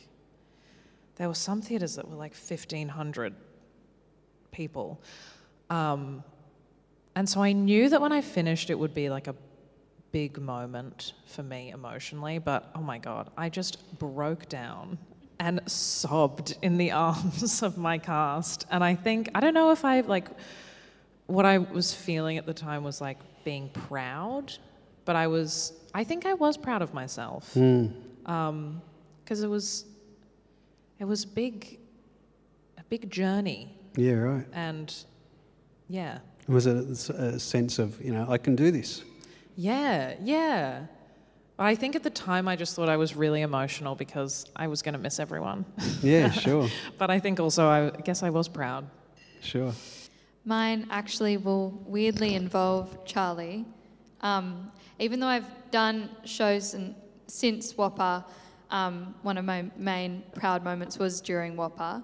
there 1.16 1.28
were 1.28 1.36
some 1.36 1.62
theaters 1.62 1.96
that 1.96 2.08
were 2.08 2.16
like 2.16 2.34
fifteen 2.34 2.90
hundred 2.90 3.34
people, 4.52 5.02
um, 5.70 6.24
and 7.16 7.28
so 7.28 7.42
I 7.42 7.52
knew 7.52 7.90
that 7.90 8.02
when 8.02 8.12
I 8.12 8.22
finished, 8.22 8.70
it 8.70 8.78
would 8.78 8.94
be 8.94 9.10
like 9.10 9.28
a 9.28 9.36
big 10.12 10.40
moment 10.40 11.14
for 11.26 11.44
me 11.44 11.72
emotionally. 11.72 12.40
But 12.40 12.70
oh 12.76 12.82
my 12.82 12.98
god, 12.98 13.30
I 13.38 13.50
just 13.50 13.98
broke 14.00 14.50
down 14.50 14.98
and 15.40 15.62
sobbed 15.66 16.58
in 16.62 16.78
the 16.78 16.92
arms 17.08 17.64
of 17.64 17.78
my 17.78 17.98
cast. 17.98 18.66
And 18.72 18.84
I 18.84 18.96
think 18.96 19.30
I 19.34 19.40
don't 19.40 19.54
know 19.54 19.72
if 19.72 19.86
I 19.86 20.02
like 20.02 20.28
what 21.28 21.46
I 21.46 21.60
was 21.60 21.94
feeling 21.94 22.38
at 22.38 22.46
the 22.46 22.54
time 22.54 22.84
was 22.84 23.02
like 23.02 23.18
being 23.44 23.70
proud, 23.70 24.58
but 25.10 25.16
I 25.16 25.26
was 25.26 25.74
I 26.02 26.04
think 26.04 26.28
I 26.28 26.36
was 26.36 26.56
proud 26.56 26.84
of 26.84 26.94
myself 26.94 27.44
because 27.56 29.42
it 29.44 29.50
was 29.50 29.86
it 31.00 31.06
was 31.06 31.26
big 31.26 31.80
a 32.78 32.84
big 32.90 33.10
journey 33.10 33.62
Yeah, 33.98 34.18
right. 34.30 34.46
and 34.54 34.88
yeah 35.88 36.20
Was 36.48 36.68
it 36.68 36.76
a, 37.10 37.14
a 37.36 37.40
sense 37.40 37.80
of, 37.80 38.00
you 38.06 38.12
know, 38.14 38.26
I 38.36 38.38
can 38.38 38.56
do 38.56 38.70
this? 38.70 39.02
yeah 39.56 40.14
yeah 40.22 40.86
but 41.58 41.66
I 41.66 41.76
think 41.76 41.96
at 41.96 42.04
the 42.04 42.12
time 42.30 42.48
I 42.48 42.56
just 42.56 42.76
thought 42.76 42.88
I 42.96 42.98
was 42.98 43.16
really 43.16 43.42
emotional 43.42 43.96
because 43.96 44.46
I 44.64 44.68
was 44.68 44.80
going 44.84 44.94
to 45.00 45.04
miss 45.08 45.20
everyone. 45.20 45.66
Yeah, 46.04 46.30
sure, 46.46 46.70
but 47.00 47.10
I 47.10 47.20
think 47.20 47.40
also 47.40 47.64
I 47.68 47.90
guess 48.08 48.22
I 48.24 48.30
was 48.30 48.48
proud. 48.48 48.84
sure. 49.42 49.74
Mine 50.46 50.86
actually 50.90 51.36
will 51.38 51.68
weirdly 51.96 52.32
involve 52.36 52.88
Charlie. 53.06 53.66
Um, 54.22 54.72
even 55.00 55.20
though 55.20 55.28
I've 55.28 55.72
done 55.72 56.10
shows 56.26 56.74
and 56.74 56.96
since 57.28 57.74
WAAPA, 57.74 58.26
um, 58.72 59.16
one 59.22 59.38
of 59.38 59.46
my 59.46 59.66
main 59.78 60.24
proud 60.34 60.64
moments 60.64 61.00
was 61.00 61.22
during 61.22 61.56
WAAPA. 61.56 62.04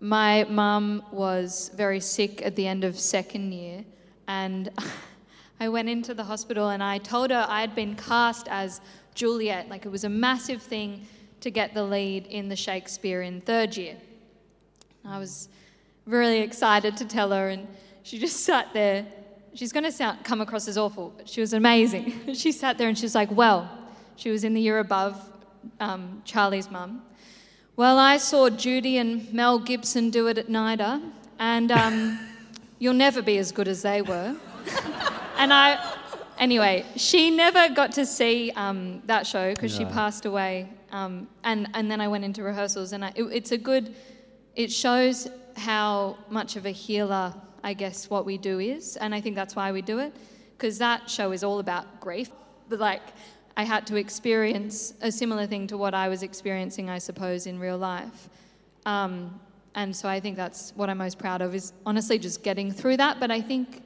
My 0.00 0.44
mum 0.44 1.02
was 1.10 1.70
very 1.74 2.00
sick 2.00 2.42
at 2.42 2.56
the 2.56 2.66
end 2.66 2.84
of 2.84 2.98
second 2.98 3.52
year, 3.52 3.84
and 4.28 4.70
I 5.60 5.68
went 5.68 5.88
into 5.88 6.14
the 6.14 6.24
hospital 6.24 6.70
and 6.70 6.82
I 6.82 6.98
told 6.98 7.30
her 7.30 7.44
I 7.48 7.60
had 7.60 7.74
been 7.74 7.94
cast 7.94 8.48
as 8.48 8.80
Juliet. 9.14 9.68
Like 9.68 9.84
it 9.84 9.90
was 9.90 10.04
a 10.04 10.08
massive 10.08 10.62
thing 10.62 11.06
to 11.40 11.50
get 11.50 11.74
the 11.74 11.84
lead 11.84 12.26
in 12.26 12.48
the 12.48 12.56
Shakespeare 12.56 13.22
in 13.22 13.40
third 13.40 13.76
year. 13.76 13.96
I 15.04 15.18
was 15.18 15.48
really 16.06 16.40
excited 16.40 16.96
to 16.98 17.04
tell 17.04 17.30
her, 17.30 17.48
and 17.48 17.66
she 18.02 18.18
just 18.18 18.40
sat 18.44 18.72
there. 18.72 19.06
She's 19.54 19.72
going 19.72 19.84
to 19.84 19.92
sound, 19.92 20.24
come 20.24 20.40
across 20.40 20.68
as 20.68 20.78
awful, 20.78 21.12
but 21.16 21.28
she 21.28 21.40
was 21.40 21.52
amazing. 21.52 22.34
she 22.34 22.52
sat 22.52 22.78
there 22.78 22.88
and 22.88 22.96
she 22.96 23.04
was 23.04 23.14
like, 23.14 23.30
Well, 23.30 23.70
she 24.16 24.30
was 24.30 24.44
in 24.44 24.54
the 24.54 24.60
year 24.60 24.78
above 24.78 25.20
um, 25.80 26.22
Charlie's 26.24 26.70
mum. 26.70 27.02
Well, 27.76 27.98
I 27.98 28.18
saw 28.18 28.50
Judy 28.50 28.98
and 28.98 29.32
Mel 29.32 29.58
Gibson 29.58 30.10
do 30.10 30.26
it 30.26 30.36
at 30.36 30.48
NIDA, 30.48 31.02
and 31.38 31.72
um, 31.72 32.18
you'll 32.78 32.94
never 32.94 33.22
be 33.22 33.38
as 33.38 33.52
good 33.52 33.68
as 33.68 33.82
they 33.82 34.02
were. 34.02 34.36
and 35.38 35.52
I, 35.52 35.96
anyway, 36.38 36.84
she 36.96 37.30
never 37.30 37.72
got 37.72 37.92
to 37.92 38.04
see 38.04 38.52
um, 38.56 39.02
that 39.06 39.26
show 39.26 39.54
because 39.54 39.74
she 39.74 39.84
passed 39.86 40.26
away. 40.26 40.68
Um, 40.92 41.28
and, 41.44 41.68
and 41.74 41.90
then 41.90 42.00
I 42.00 42.08
went 42.08 42.24
into 42.24 42.42
rehearsals, 42.42 42.92
and 42.92 43.04
I, 43.04 43.12
it, 43.14 43.22
it's 43.24 43.52
a 43.52 43.58
good, 43.58 43.94
it 44.56 44.70
shows 44.70 45.28
how 45.56 46.18
much 46.28 46.56
of 46.56 46.66
a 46.66 46.70
healer, 46.70 47.32
I 47.62 47.74
guess, 47.74 48.10
what 48.10 48.24
we 48.24 48.38
do 48.38 48.58
is. 48.58 48.96
And 48.96 49.14
I 49.14 49.20
think 49.20 49.36
that's 49.36 49.56
why 49.56 49.72
we 49.72 49.82
do 49.82 49.98
it, 49.98 50.14
because 50.56 50.78
that 50.78 51.08
show 51.08 51.32
is 51.32 51.44
all 51.44 51.58
about 51.58 52.00
grief. 52.00 52.30
But 52.68 52.78
like, 52.78 53.02
I 53.56 53.64
had 53.64 53.86
to 53.88 53.96
experience 53.96 54.94
a 55.02 55.12
similar 55.12 55.46
thing 55.46 55.66
to 55.68 55.76
what 55.76 55.94
I 55.94 56.08
was 56.08 56.22
experiencing, 56.22 56.88
I 56.88 56.98
suppose, 56.98 57.46
in 57.46 57.58
real 57.58 57.78
life. 57.78 58.28
Um, 58.86 59.40
and 59.74 59.94
so 59.94 60.08
I 60.08 60.20
think 60.20 60.36
that's 60.36 60.72
what 60.74 60.88
I'm 60.88 60.98
most 60.98 61.18
proud 61.18 61.42
of 61.42 61.54
is 61.54 61.72
honestly 61.86 62.18
just 62.18 62.42
getting 62.42 62.72
through 62.72 62.96
that. 62.96 63.20
But 63.20 63.30
I 63.30 63.40
think, 63.40 63.82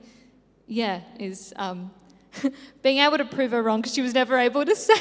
yeah, 0.67 1.01
is 1.19 1.53
um, 1.57 1.91
being 2.83 2.99
able 2.99 3.19
to 3.19 3.25
prove 3.25 3.51
her 3.51 3.63
wrong 3.63 3.81
because 3.81 3.95
she 3.95 4.03
was 4.03 4.15
never 4.15 4.39
able 4.39 4.65
to 4.65 4.77
say 4.89 5.01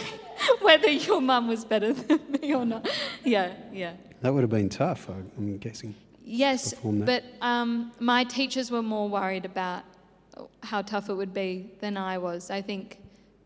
whether 0.61 0.89
your 0.89 1.21
mum 1.21 1.47
was 1.47 1.63
better 1.65 1.93
than 1.93 2.19
me 2.41 2.53
or 2.53 2.65
not. 2.65 2.89
Yeah, 3.23 3.53
yeah. 3.71 3.93
That 4.21 4.33
would 4.33 4.41
have 4.41 4.49
been 4.49 4.69
tough, 4.69 5.09
I'm 5.09 5.57
guessing. 5.57 5.95
Yes, 6.25 6.73
perform 6.73 6.99
that. 6.99 7.05
but 7.39 7.45
um, 7.45 7.91
my 7.99 8.23
teachers 8.23 8.71
were 8.71 8.81
more 8.81 9.09
worried 9.09 9.45
about 9.45 9.83
how 10.63 10.81
tough 10.81 11.09
it 11.09 11.13
would 11.13 11.33
be 11.33 11.71
than 11.79 11.97
I 11.97 12.17
was. 12.17 12.49
I 12.49 12.61
think 12.61 12.97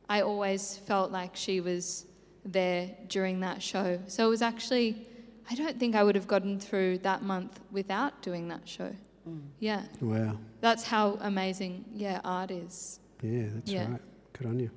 I 0.10 0.22
always 0.22 0.78
felt 0.78 1.12
like 1.12 1.36
she 1.36 1.60
was 1.60 2.06
there 2.46 2.90
during 3.10 3.40
that 3.42 3.62
show. 3.62 4.00
So 4.08 4.26
it 4.28 4.30
was 4.30 4.42
actually, 4.42 5.06
I 5.50 5.56
don't 5.56 5.78
think 5.80 5.96
I 5.96 6.04
would 6.04 6.16
have 6.16 6.28
gotten 6.28 6.60
through 6.60 7.00
that 7.00 7.24
month 7.24 7.60
without 7.72 8.22
doing 8.22 8.48
that 8.50 8.68
show. 8.68 8.94
Yeah, 9.60 9.84
Wow. 10.00 10.38
that's 10.62 10.84
how 10.86 11.18
amazing, 11.20 11.84
yeah, 11.94 12.22
art 12.24 12.50
is. 12.50 13.02
Yeah, 13.22 13.48
that's 13.56 13.70
Yeah. 13.70 13.92
right. 13.92 14.02
Good 14.32 14.48
on 14.48 14.60
you. 14.60 14.72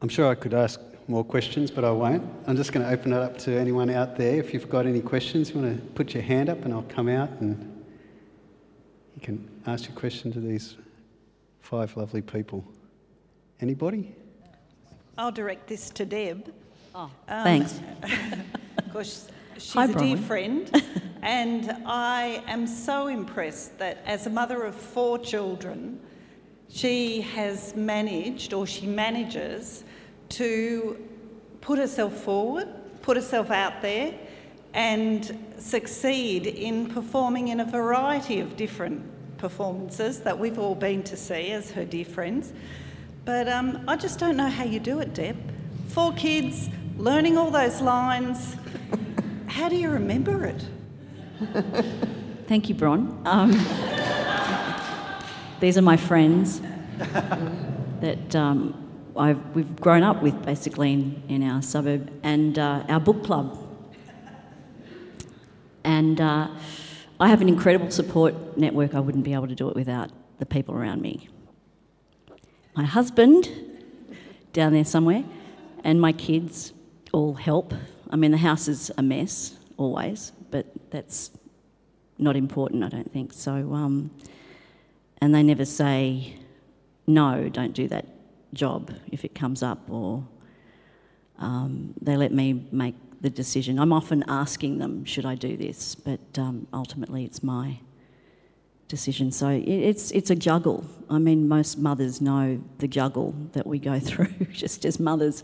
I'm 0.00 0.08
sure 0.08 0.30
I 0.30 0.34
could 0.34 0.54
ask 0.54 0.80
more 1.08 1.24
questions, 1.24 1.70
but 1.70 1.84
I 1.84 1.90
won't. 1.90 2.22
I'm 2.46 2.56
just 2.56 2.72
going 2.72 2.86
to 2.86 2.92
open 2.92 3.12
it 3.12 3.18
up 3.18 3.38
to 3.38 3.52
anyone 3.58 3.90
out 3.90 4.16
there. 4.16 4.38
If 4.38 4.54
you've 4.54 4.68
got 4.70 4.86
any 4.86 5.00
questions, 5.00 5.50
you 5.50 5.60
want 5.60 5.76
to 5.76 5.86
put 5.94 6.14
your 6.14 6.22
hand 6.22 6.48
up 6.48 6.64
and 6.64 6.72
I'll 6.72 6.82
come 6.82 7.08
out 7.08 7.30
and 7.40 7.82
you 9.16 9.20
can 9.22 9.48
ask 9.66 9.88
your 9.88 9.96
question 9.96 10.32
to 10.32 10.40
these 10.40 10.76
five 11.60 11.96
lovely 11.96 12.22
people. 12.22 12.64
Anybody? 13.60 14.14
I'll 15.18 15.32
direct 15.32 15.66
this 15.68 15.90
to 15.90 16.04
Deb. 16.04 16.52
Oh, 16.94 17.10
Um, 17.28 17.44
thanks. 17.44 17.80
Because 18.84 19.30
she's 19.54 19.72
Hi, 19.72 19.84
a 19.86 19.94
dear 19.94 20.16
friend, 20.18 20.70
and 21.22 21.74
I 21.86 22.42
am 22.46 22.66
so 22.66 23.06
impressed 23.06 23.78
that 23.78 24.02
as 24.04 24.26
a 24.26 24.30
mother 24.30 24.64
of 24.64 24.74
four 24.74 25.18
children, 25.18 25.98
she 26.68 27.22
has 27.22 27.74
managed, 27.74 28.52
or 28.52 28.66
she 28.66 28.86
manages, 28.86 29.84
to 30.32 30.96
put 31.60 31.78
herself 31.78 32.12
forward, 32.12 32.68
put 33.02 33.16
herself 33.16 33.50
out 33.50 33.82
there, 33.82 34.14
and 34.74 35.38
succeed 35.58 36.46
in 36.46 36.86
performing 36.86 37.48
in 37.48 37.60
a 37.60 37.64
variety 37.64 38.40
of 38.40 38.56
different 38.56 39.02
performances 39.38 40.20
that 40.20 40.38
we've 40.38 40.58
all 40.58 40.74
been 40.74 41.02
to 41.02 41.16
see 41.16 41.50
as 41.50 41.70
her 41.72 41.84
dear 41.84 42.04
friends. 42.04 42.52
But 43.24 43.48
um, 43.48 43.84
I 43.86 43.96
just 43.96 44.18
don't 44.18 44.36
know 44.36 44.48
how 44.48 44.64
you 44.64 44.80
do 44.80 45.00
it, 45.00 45.14
Deb. 45.14 45.36
Four 45.88 46.12
kids, 46.14 46.68
learning 46.96 47.36
all 47.36 47.50
those 47.50 47.80
lines. 47.80 48.56
How 49.46 49.68
do 49.68 49.76
you 49.76 49.90
remember 49.90 50.46
it? 50.46 50.64
Thank 52.46 52.68
you, 52.68 52.74
Bron. 52.74 53.20
Um, 53.26 53.50
these 55.60 55.76
are 55.76 55.82
my 55.82 55.96
friends 55.96 56.60
that 58.00 58.34
um, 58.34 58.91
I've, 59.16 59.44
we've 59.54 59.76
grown 59.76 60.02
up 60.02 60.22
with 60.22 60.44
basically 60.44 60.92
in, 60.92 61.22
in 61.28 61.42
our 61.42 61.60
suburb 61.62 62.10
and 62.22 62.58
uh, 62.58 62.84
our 62.88 63.00
book 63.00 63.24
club. 63.24 63.58
And 65.84 66.20
uh, 66.20 66.48
I 67.20 67.28
have 67.28 67.40
an 67.40 67.48
incredible 67.48 67.90
support 67.90 68.56
network. 68.56 68.94
I 68.94 69.00
wouldn't 69.00 69.24
be 69.24 69.34
able 69.34 69.48
to 69.48 69.54
do 69.54 69.68
it 69.68 69.74
without 69.74 70.10
the 70.38 70.46
people 70.46 70.74
around 70.74 71.02
me. 71.02 71.28
My 72.74 72.84
husband, 72.84 73.50
down 74.52 74.72
there 74.72 74.84
somewhere, 74.84 75.24
and 75.84 76.00
my 76.00 76.12
kids 76.12 76.72
all 77.12 77.34
help. 77.34 77.74
I 78.10 78.16
mean, 78.16 78.30
the 78.30 78.38
house 78.38 78.68
is 78.68 78.90
a 78.96 79.02
mess 79.02 79.56
always, 79.76 80.32
but 80.50 80.66
that's 80.90 81.30
not 82.18 82.36
important, 82.36 82.84
I 82.84 82.88
don't 82.88 83.12
think. 83.12 83.32
So, 83.32 83.52
um, 83.74 84.10
and 85.20 85.34
they 85.34 85.42
never 85.42 85.64
say, 85.64 86.36
no, 87.06 87.48
don't 87.48 87.74
do 87.74 87.88
that 87.88 88.06
job 88.54 88.92
if 89.10 89.24
it 89.24 89.34
comes 89.34 89.62
up, 89.62 89.90
or 89.90 90.24
um, 91.38 91.94
they 92.00 92.16
let 92.16 92.32
me 92.32 92.66
make 92.72 92.94
the 93.20 93.30
decision. 93.30 93.78
I'm 93.78 93.92
often 93.92 94.24
asking 94.28 94.78
them, 94.78 95.04
should 95.04 95.24
I 95.24 95.34
do 95.34 95.56
this? 95.56 95.94
But 95.94 96.20
um, 96.36 96.66
ultimately, 96.72 97.24
it's 97.24 97.42
my 97.42 97.78
decision. 98.88 99.30
So 99.30 99.48
it's, 99.64 100.10
it's 100.10 100.30
a 100.30 100.34
juggle. 100.34 100.84
I 101.08 101.18
mean, 101.18 101.48
most 101.48 101.78
mothers 101.78 102.20
know 102.20 102.60
the 102.78 102.88
juggle 102.88 103.34
that 103.52 103.66
we 103.66 103.78
go 103.78 103.98
through 104.08 104.46
just 104.52 104.84
as 104.84 105.00
mothers 105.00 105.42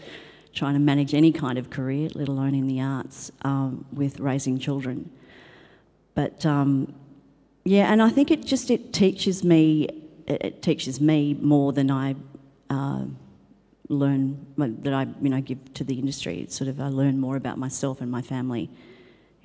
trying 0.53 0.75
to 0.75 0.81
manage 0.81 1.15
any 1.15 1.33
kind 1.33 1.57
of 1.57 1.71
career, 1.71 2.09
let 2.15 2.29
alone 2.29 2.55
in 2.55 2.67
the 2.67 2.81
arts, 2.81 3.31
um, 3.43 3.85
with 3.93 4.19
raising 4.19 4.59
children. 4.59 5.11
But 6.15 6.45
um, 6.45 6.93
yeah, 7.65 7.93
and 7.93 8.03
I 8.03 8.09
think 8.09 8.31
it 8.31 8.45
just 8.45 8.71
it 8.71 8.93
teaches 8.93 9.45
me 9.45 9.89
it, 10.27 10.45
it 10.45 10.63
teaches 10.63 11.01
me 11.01 11.35
more 11.41 11.73
than 11.73 11.91
I 11.91 12.17
uh, 12.71 13.05
learn 13.89 14.47
that 14.57 14.93
I 14.93 15.07
you 15.23 15.31
know 15.31 15.41
give 15.41 15.73
to 15.75 15.85
the 15.85 15.99
industry. 15.99 16.41
It's 16.41 16.57
sort 16.57 16.69
of 16.69 16.81
I 16.81 16.89
learn 16.89 17.19
more 17.19 17.37
about 17.37 17.59
myself 17.59 18.01
and 18.01 18.11
my 18.11 18.23
family 18.23 18.71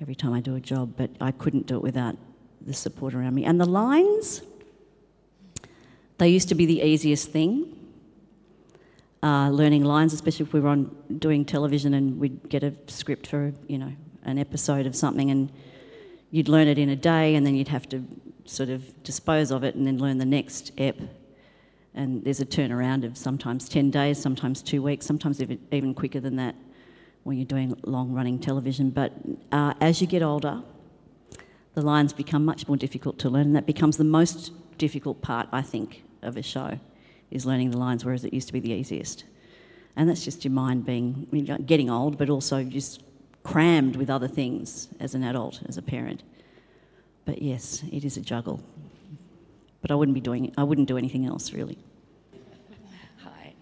every 0.00 0.14
time 0.14 0.32
I 0.32 0.40
do 0.40 0.54
a 0.56 0.60
job. 0.60 0.94
But 0.96 1.10
I 1.20 1.30
couldn't 1.32 1.66
do 1.66 1.76
it 1.76 1.82
without 1.82 2.16
the 2.60 2.74
support 2.74 3.14
around 3.14 3.34
me 3.34 3.44
and 3.44 3.60
the 3.60 3.66
lines. 3.66 4.42
They 6.18 6.28
used 6.28 6.48
to 6.50 6.54
be 6.54 6.66
the 6.66 6.80
easiest 6.82 7.30
thing. 7.30 7.72
uh, 9.24 9.48
learning 9.48 9.84
lines, 9.84 10.12
especially 10.12 10.44
if 10.44 10.52
we 10.52 10.60
were 10.60 10.68
on 10.68 10.94
doing 11.18 11.46
television 11.46 11.94
and 11.94 12.20
we'd 12.20 12.46
get 12.50 12.62
a 12.62 12.74
script 12.86 13.26
for, 13.26 13.54
you 13.66 13.78
know, 13.78 13.90
an 14.24 14.38
episode 14.38 14.84
of 14.86 14.94
something 14.94 15.30
and 15.30 15.50
you'd 16.30 16.48
learn 16.48 16.68
it 16.68 16.78
in 16.78 16.90
a 16.90 16.96
day 16.96 17.34
and 17.34 17.46
then 17.46 17.54
you'd 17.54 17.68
have 17.68 17.88
to 17.88 18.04
sort 18.44 18.68
of 18.68 19.02
dispose 19.02 19.50
of 19.50 19.64
it 19.64 19.74
and 19.74 19.86
then 19.86 19.96
learn 19.96 20.18
the 20.18 20.26
next 20.26 20.72
ep. 20.76 20.96
And 21.94 22.24
there's 22.24 22.40
a 22.40 22.46
turnaround 22.46 23.04
of 23.04 23.16
sometimes 23.16 23.68
10 23.68 23.90
days, 23.90 24.20
sometimes 24.20 24.62
two 24.62 24.82
weeks, 24.82 25.06
sometimes 25.06 25.40
even, 25.40 25.94
quicker 25.94 26.20
than 26.20 26.36
that 26.36 26.56
when 27.22 27.38
you're 27.38 27.46
doing 27.46 27.76
long 27.84 28.12
running 28.12 28.38
television. 28.38 28.90
But 28.90 29.12
uh, 29.52 29.74
as 29.80 30.00
you 30.00 30.06
get 30.06 30.22
older, 30.22 30.62
the 31.74 31.82
lines 31.82 32.12
become 32.12 32.44
much 32.44 32.66
more 32.66 32.76
difficult 32.76 33.18
to 33.20 33.30
learn, 33.30 33.46
and 33.46 33.56
that 33.56 33.66
becomes 33.66 33.96
the 33.96 34.04
most 34.04 34.52
difficult 34.78 35.22
part, 35.22 35.48
I 35.52 35.62
think, 35.62 36.02
of 36.22 36.36
a 36.36 36.42
show, 36.42 36.78
is 37.30 37.46
learning 37.46 37.70
the 37.70 37.78
lines, 37.78 38.04
whereas 38.04 38.24
it 38.24 38.34
used 38.34 38.48
to 38.48 38.52
be 38.52 38.60
the 38.60 38.72
easiest. 38.72 39.24
And 39.96 40.08
that's 40.08 40.24
just 40.24 40.44
your 40.44 40.52
mind 40.52 40.84
being 40.84 41.28
you 41.30 41.42
know, 41.42 41.58
getting 41.58 41.90
old, 41.90 42.18
but 42.18 42.28
also 42.28 42.64
just 42.64 43.02
crammed 43.44 43.96
with 43.96 44.10
other 44.10 44.28
things 44.28 44.88
as 44.98 45.14
an 45.14 45.22
adult, 45.22 45.62
as 45.68 45.76
a 45.76 45.82
parent. 45.82 46.22
But 47.24 47.40
yes, 47.40 47.84
it 47.92 48.04
is 48.04 48.16
a 48.16 48.20
juggle. 48.20 48.62
But 49.84 49.90
I 49.90 49.96
wouldn't 49.96 50.14
be 50.14 50.22
doing 50.22 50.50
I 50.56 50.62
wouldn't 50.62 50.88
do 50.88 50.96
anything 50.96 51.26
else 51.26 51.52
really. 51.52 51.76
Hi. 53.18 53.52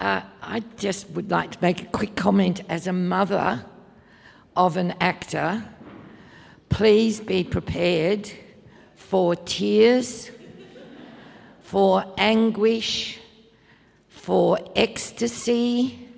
Uh, 0.00 0.22
I 0.42 0.64
just 0.78 1.08
would 1.10 1.30
like 1.30 1.52
to 1.52 1.58
make 1.62 1.80
a 1.80 1.84
quick 1.84 2.16
comment 2.16 2.62
as 2.68 2.88
a 2.88 2.92
mother 2.92 3.64
of 4.56 4.76
an 4.76 4.96
actor. 5.00 5.62
Please 6.70 7.20
be 7.20 7.44
prepared 7.44 8.28
for 8.96 9.36
tears, 9.36 10.32
for 11.60 12.04
anguish, 12.18 13.20
for 14.08 14.58
ecstasy, 14.74 16.08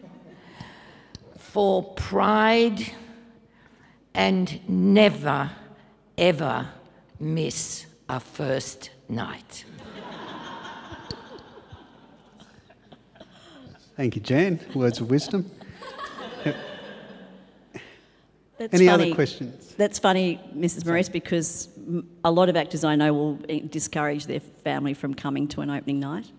for 1.36 1.82
pride, 1.82 2.90
and 4.14 4.66
never, 4.66 5.50
ever 6.16 6.70
miss 7.20 7.84
a 8.08 8.18
first 8.18 8.88
night. 9.08 9.64
Thank 13.96 14.14
you, 14.16 14.20
Jan. 14.20 14.60
Words 14.74 15.00
of 15.00 15.10
wisdom. 15.10 15.50
That's 18.58 18.72
Any 18.72 18.86
funny. 18.86 19.04
other 19.04 19.14
questions? 19.14 19.74
That's 19.76 19.98
funny, 19.98 20.40
Mrs. 20.56 20.86
Maurice, 20.86 21.10
because 21.10 21.68
a 22.24 22.30
lot 22.30 22.48
of 22.48 22.56
actors 22.56 22.84
I 22.84 22.96
know 22.96 23.12
will 23.12 23.38
eh, 23.50 23.60
discourage 23.68 24.24
their 24.26 24.40
family 24.40 24.94
from 24.94 25.12
coming 25.12 25.46
to 25.48 25.60
an 25.60 25.68
opening 25.68 26.00
night 26.00 26.30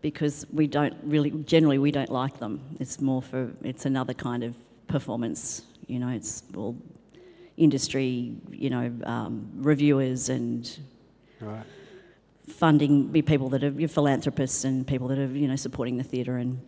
because 0.00 0.44
we 0.52 0.66
don't 0.66 0.96
really, 1.04 1.30
generally, 1.30 1.78
we 1.78 1.92
don't 1.92 2.10
like 2.10 2.38
them. 2.40 2.60
It's 2.80 3.00
more 3.00 3.22
for, 3.22 3.52
it's 3.62 3.86
another 3.86 4.14
kind 4.14 4.42
of 4.42 4.56
performance. 4.88 5.62
You 5.86 6.00
know, 6.00 6.08
it's 6.08 6.42
all 6.56 6.76
industry, 7.56 8.34
you 8.50 8.70
know, 8.70 8.92
um, 9.04 9.48
reviewers 9.54 10.28
and 10.28 10.68
Right. 11.42 11.64
funding 12.48 13.08
be 13.08 13.20
people 13.20 13.48
that 13.50 13.64
are 13.64 13.88
philanthropists 13.88 14.64
and 14.64 14.86
people 14.86 15.08
that 15.08 15.18
are 15.18 15.26
you 15.26 15.48
know 15.48 15.56
supporting 15.56 15.96
the 15.96 16.04
theatre 16.04 16.36
and 16.36 16.60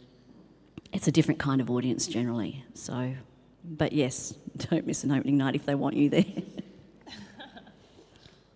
it's 0.92 1.06
a 1.06 1.12
different 1.12 1.38
kind 1.38 1.60
of 1.60 1.70
audience 1.70 2.06
generally 2.06 2.64
so 2.74 3.14
but 3.64 3.92
yes 3.92 4.34
don't 4.56 4.86
miss 4.86 5.04
an 5.04 5.12
opening 5.12 5.36
night 5.36 5.54
if 5.54 5.64
they 5.64 5.74
want 5.74 5.96
you 5.96 6.08
there 6.10 6.24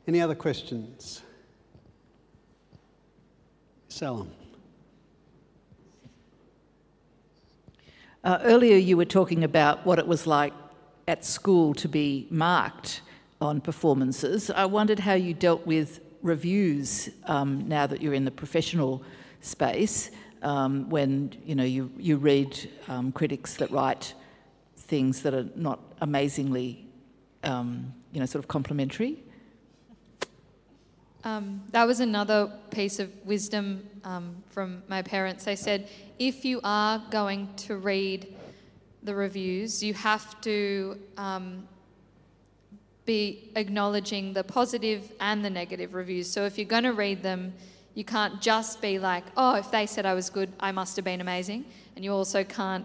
Any 0.08 0.22
other 0.22 0.34
questions? 0.34 1.20
Salam. 3.88 4.30
Uh, 8.24 8.38
earlier, 8.42 8.76
you 8.76 8.96
were 8.96 9.04
talking 9.04 9.44
about 9.44 9.84
what 9.84 9.98
it 9.98 10.06
was 10.06 10.26
like 10.26 10.54
at 11.06 11.26
school 11.26 11.74
to 11.74 11.88
be 11.88 12.26
marked 12.30 13.02
on 13.42 13.60
performances. 13.60 14.50
I 14.50 14.64
wondered 14.64 15.00
how 15.00 15.12
you 15.12 15.34
dealt 15.34 15.66
with 15.66 16.00
reviews 16.22 17.10
um, 17.26 17.68
now 17.68 17.86
that 17.86 18.02
you're 18.02 18.14
in 18.14 18.24
the 18.24 18.30
professional 18.30 19.02
space. 19.40 20.10
Um, 20.40 20.88
when 20.88 21.34
you 21.44 21.56
know 21.56 21.64
you 21.64 21.90
you 21.98 22.16
read 22.16 22.70
um, 22.86 23.10
critics 23.10 23.54
that 23.54 23.70
write 23.72 24.14
things 24.76 25.22
that 25.22 25.34
are 25.34 25.46
not 25.54 25.80
amazingly, 26.00 26.86
um, 27.44 27.92
you 28.12 28.20
know, 28.20 28.26
sort 28.26 28.42
of 28.42 28.48
complimentary. 28.48 29.22
Um, 31.24 31.62
that 31.72 31.86
was 31.86 32.00
another 32.00 32.50
piece 32.70 32.98
of 32.98 33.10
wisdom 33.24 33.86
um, 34.04 34.42
from 34.50 34.82
my 34.88 35.02
parents. 35.02 35.44
They 35.44 35.56
said, 35.56 35.88
if 36.18 36.44
you 36.44 36.60
are 36.64 37.02
going 37.10 37.48
to 37.56 37.76
read 37.76 38.34
the 39.02 39.14
reviews, 39.14 39.82
you 39.82 39.94
have 39.94 40.40
to 40.42 40.98
um, 41.16 41.68
be 43.08 43.50
acknowledging 43.56 44.34
the 44.34 44.44
positive 44.44 45.12
and 45.18 45.42
the 45.42 45.48
negative 45.48 45.94
reviews. 45.94 46.30
So 46.30 46.44
if 46.44 46.58
you're 46.58 46.72
going 46.76 46.84
to 46.84 46.92
read 46.92 47.22
them, 47.22 47.54
you 47.94 48.04
can't 48.04 48.38
just 48.38 48.82
be 48.82 48.98
like, 48.98 49.24
oh, 49.34 49.54
if 49.54 49.70
they 49.70 49.86
said 49.86 50.04
I 50.04 50.12
was 50.12 50.28
good, 50.28 50.52
I 50.60 50.72
must 50.72 50.94
have 50.96 51.06
been 51.06 51.22
amazing. 51.22 51.64
And 51.96 52.04
you 52.04 52.12
also 52.12 52.44
can't 52.44 52.84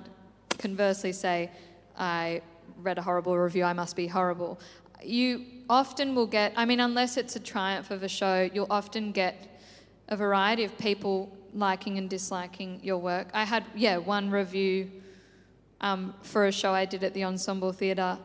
conversely 0.58 1.12
say, 1.12 1.52
I 1.98 2.42
read 2.78 2.98
a 2.98 3.02
horrible 3.02 3.38
review, 3.38 3.66
I 3.66 3.74
must 3.74 3.98
be 3.98 4.08
horrible. 4.08 4.62
You 5.04 5.46
often 5.70 6.16
will 6.16 6.26
get, 6.26 6.54
I 6.56 6.64
mean, 6.64 6.80
unless 6.80 7.18
it's 7.18 7.36
a 7.36 7.40
triumph 7.42 7.92
of 7.92 8.02
a 8.02 8.08
show, 8.08 8.50
you'll 8.54 8.72
often 8.72 9.12
get 9.12 9.60
a 10.08 10.16
variety 10.16 10.64
of 10.64 10.78
people 10.78 11.38
liking 11.54 11.98
and 11.98 12.10
disliking 12.10 12.80
your 12.82 12.98
work. 12.98 13.28
I 13.34 13.44
had, 13.44 13.66
yeah, 13.76 13.98
one 13.98 14.32
review 14.32 14.90
um, 15.82 16.14
for 16.22 16.46
a 16.46 16.52
show 16.52 16.72
I 16.72 16.86
did 16.86 17.04
at 17.04 17.14
the 17.14 17.26
Ensemble 17.26 17.74
Theatre 17.74 18.18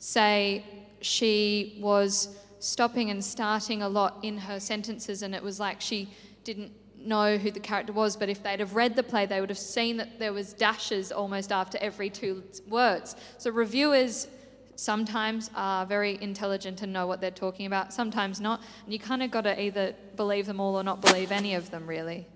say 0.00 0.64
she 1.00 1.78
was 1.80 2.36
stopping 2.60 3.10
and 3.10 3.24
starting 3.24 3.82
a 3.82 3.88
lot 3.88 4.18
in 4.22 4.38
her 4.38 4.60
sentences, 4.60 5.22
and 5.22 5.34
it 5.34 5.42
was 5.42 5.60
like 5.60 5.80
she 5.80 6.08
didn't 6.44 6.72
know 6.96 7.36
who 7.38 7.50
the 7.50 7.60
character 7.60 7.92
was, 7.92 8.16
but 8.16 8.28
if 8.28 8.42
they'd 8.42 8.60
have 8.60 8.74
read 8.74 8.96
the 8.96 9.02
play, 9.02 9.24
they 9.26 9.40
would 9.40 9.50
have 9.50 9.58
seen 9.58 9.96
that 9.96 10.18
there 10.18 10.32
was 10.32 10.52
dashes 10.52 11.12
almost 11.12 11.52
after 11.52 11.78
every 11.78 12.10
two 12.10 12.42
words. 12.68 13.16
So 13.38 13.50
reviewers 13.50 14.28
sometimes 14.74 15.50
are 15.54 15.86
very 15.86 16.18
intelligent 16.20 16.82
and 16.82 16.92
know 16.92 17.06
what 17.06 17.20
they're 17.20 17.30
talking 17.30 17.66
about, 17.66 17.92
sometimes 17.92 18.40
not, 18.40 18.62
and 18.84 18.92
you 18.92 18.98
kind 18.98 19.22
of 19.22 19.30
got 19.30 19.42
to 19.42 19.60
either 19.60 19.94
believe 20.16 20.46
them 20.46 20.60
all 20.60 20.76
or 20.76 20.82
not 20.82 21.00
believe 21.00 21.32
any 21.32 21.54
of 21.54 21.70
them, 21.70 21.86
really. 21.86 22.26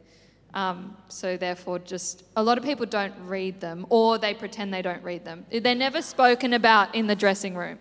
Um, 0.54 0.96
so 1.08 1.36
therefore, 1.36 1.78
just 1.78 2.24
a 2.36 2.42
lot 2.42 2.58
of 2.58 2.64
people 2.64 2.86
don't 2.86 3.14
read 3.26 3.60
them, 3.60 3.86
or 3.88 4.18
they 4.18 4.34
pretend 4.34 4.72
they 4.72 4.82
don't 4.82 5.02
read 5.02 5.24
them. 5.24 5.46
They're 5.50 5.74
never 5.74 6.02
spoken 6.02 6.52
about 6.52 6.94
in 6.94 7.06
the 7.06 7.16
dressing 7.16 7.54
room. 7.56 7.78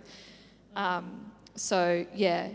Um, 0.75 1.31
so 1.55 2.05
yeah, 2.13 2.49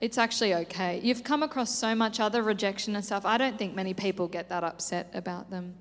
it's 0.00 0.18
actually 0.18 0.54
okay. 0.54 1.00
You've 1.02 1.22
come 1.22 1.42
across 1.42 1.74
so 1.74 1.94
much 1.94 2.20
other 2.20 2.42
rejection 2.42 2.96
and 2.96 3.04
stuff. 3.04 3.24
I 3.24 3.38
don't 3.38 3.58
think 3.58 3.74
many 3.74 3.94
people 3.94 4.26
get 4.28 4.48
that 4.48 4.64
upset 4.64 5.10
about 5.14 5.50
them. 5.50 5.74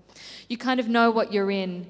You 0.48 0.58
kind 0.58 0.80
of 0.80 0.88
know 0.88 1.12
what 1.12 1.34
you're 1.34 1.52
in. 1.52 1.88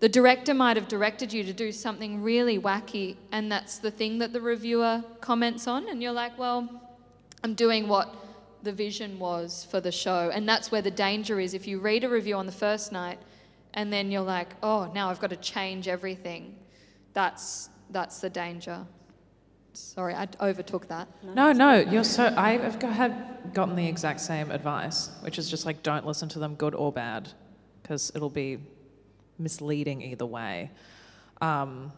The 0.00 0.08
director 0.08 0.54
might 0.54 0.76
have 0.76 0.88
directed 0.88 1.32
you 1.32 1.44
to 1.44 1.52
do 1.52 1.72
something 1.72 2.22
really 2.22 2.58
wacky, 2.58 3.16
and 3.32 3.50
that's 3.50 3.78
the 3.78 3.90
thing 3.90 4.18
that 4.18 4.32
the 4.32 4.40
reviewer 4.40 5.02
comments 5.20 5.66
on, 5.66 5.88
and 5.88 6.02
you're 6.02 6.12
like, 6.12 6.38
well, 6.38 6.68
I'm 7.42 7.54
doing 7.54 7.88
what 7.88 8.14
the 8.64 8.72
vision 8.72 9.18
was 9.18 9.66
for 9.70 9.80
the 9.80 9.92
show. 9.92 10.30
And 10.32 10.48
that's 10.48 10.72
where 10.72 10.82
the 10.82 10.90
danger 10.90 11.38
is. 11.38 11.54
If 11.54 11.66
you 11.68 11.78
read 11.78 12.02
a 12.02 12.08
review 12.08 12.36
on 12.36 12.46
the 12.46 12.52
first 12.52 12.90
night 12.90 13.18
and 13.74 13.92
then 13.92 14.10
you're 14.10 14.22
like, 14.22 14.48
oh, 14.62 14.90
now 14.94 15.10
I've 15.10 15.20
got 15.20 15.30
to 15.30 15.36
change 15.36 15.86
everything, 15.86 16.54
that's, 17.12 17.68
that's 17.90 18.20
the 18.20 18.30
danger. 18.30 18.86
Sorry, 19.76 20.14
I 20.14 20.28
overtook 20.40 20.88
that. 20.88 21.08
No, 21.22 21.52
no, 21.52 21.74
you're 21.74 22.04
so. 22.04 22.32
I've 22.36 22.78
gotten 23.52 23.76
the 23.76 23.86
exact 23.86 24.20
same 24.20 24.50
advice, 24.50 25.10
which 25.20 25.38
is 25.38 25.50
just 25.50 25.66
like 25.66 25.82
don't 25.82 26.06
listen 26.06 26.28
to 26.30 26.38
them, 26.38 26.54
good 26.54 26.74
or 26.74 26.92
bad, 26.92 27.30
because 27.82 28.12
it'll 28.14 28.30
be 28.30 28.58
misleading 29.38 30.00
either 30.02 30.26
way. 30.26 30.70
Um, 31.40 31.92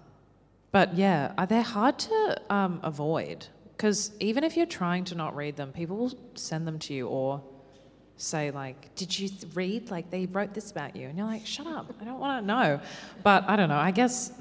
but 0.72 0.94
yeah, 0.94 1.32
uh, 1.38 1.46
they're 1.46 1.62
hard 1.62 1.98
to 2.00 2.40
um, 2.50 2.80
avoid 2.82 3.46
because 3.76 4.12
even 4.20 4.42
if 4.42 4.56
you're 4.56 4.66
trying 4.66 5.04
to 5.04 5.14
not 5.14 5.36
read 5.36 5.56
them, 5.56 5.72
people 5.72 5.96
will 5.96 6.18
send 6.34 6.66
them 6.66 6.78
to 6.78 6.94
you 6.94 7.08
or 7.08 7.42
say 8.16 8.50
like, 8.50 8.94
"Did 8.94 9.18
you 9.18 9.28
th- 9.28 9.54
read? 9.54 9.90
Like 9.90 10.10
they 10.10 10.26
wrote 10.26 10.54
this 10.54 10.70
about 10.70 10.96
you," 10.96 11.08
and 11.08 11.18
you're 11.18 11.26
like, 11.26 11.46
"Shut 11.46 11.66
up! 11.66 11.94
I 12.00 12.04
don't 12.04 12.18
want 12.18 12.42
to 12.42 12.46
know." 12.46 12.80
But 13.22 13.44
I 13.48 13.56
don't 13.56 13.68
know. 13.68 13.76
I 13.76 13.90
guess 13.90 14.32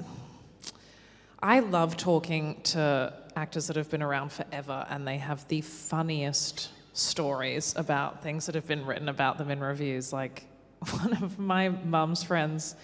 I 1.42 1.60
love 1.60 1.96
talking 1.96 2.60
to 2.64 3.12
actors 3.36 3.66
that 3.66 3.76
have 3.76 3.90
been 3.90 4.02
around 4.02 4.32
forever 4.32 4.86
and 4.90 5.06
they 5.06 5.18
have 5.18 5.46
the 5.48 5.60
funniest 5.60 6.70
stories 6.94 7.74
about 7.76 8.22
things 8.22 8.46
that 8.46 8.54
have 8.54 8.66
been 8.66 8.84
written 8.84 9.08
about 9.08 9.36
them 9.36 9.50
in 9.50 9.60
reviews. 9.60 10.12
Like 10.12 10.46
one 10.90 11.12
of 11.22 11.38
my 11.38 11.68
mum's 11.68 12.22
friends 12.22 12.74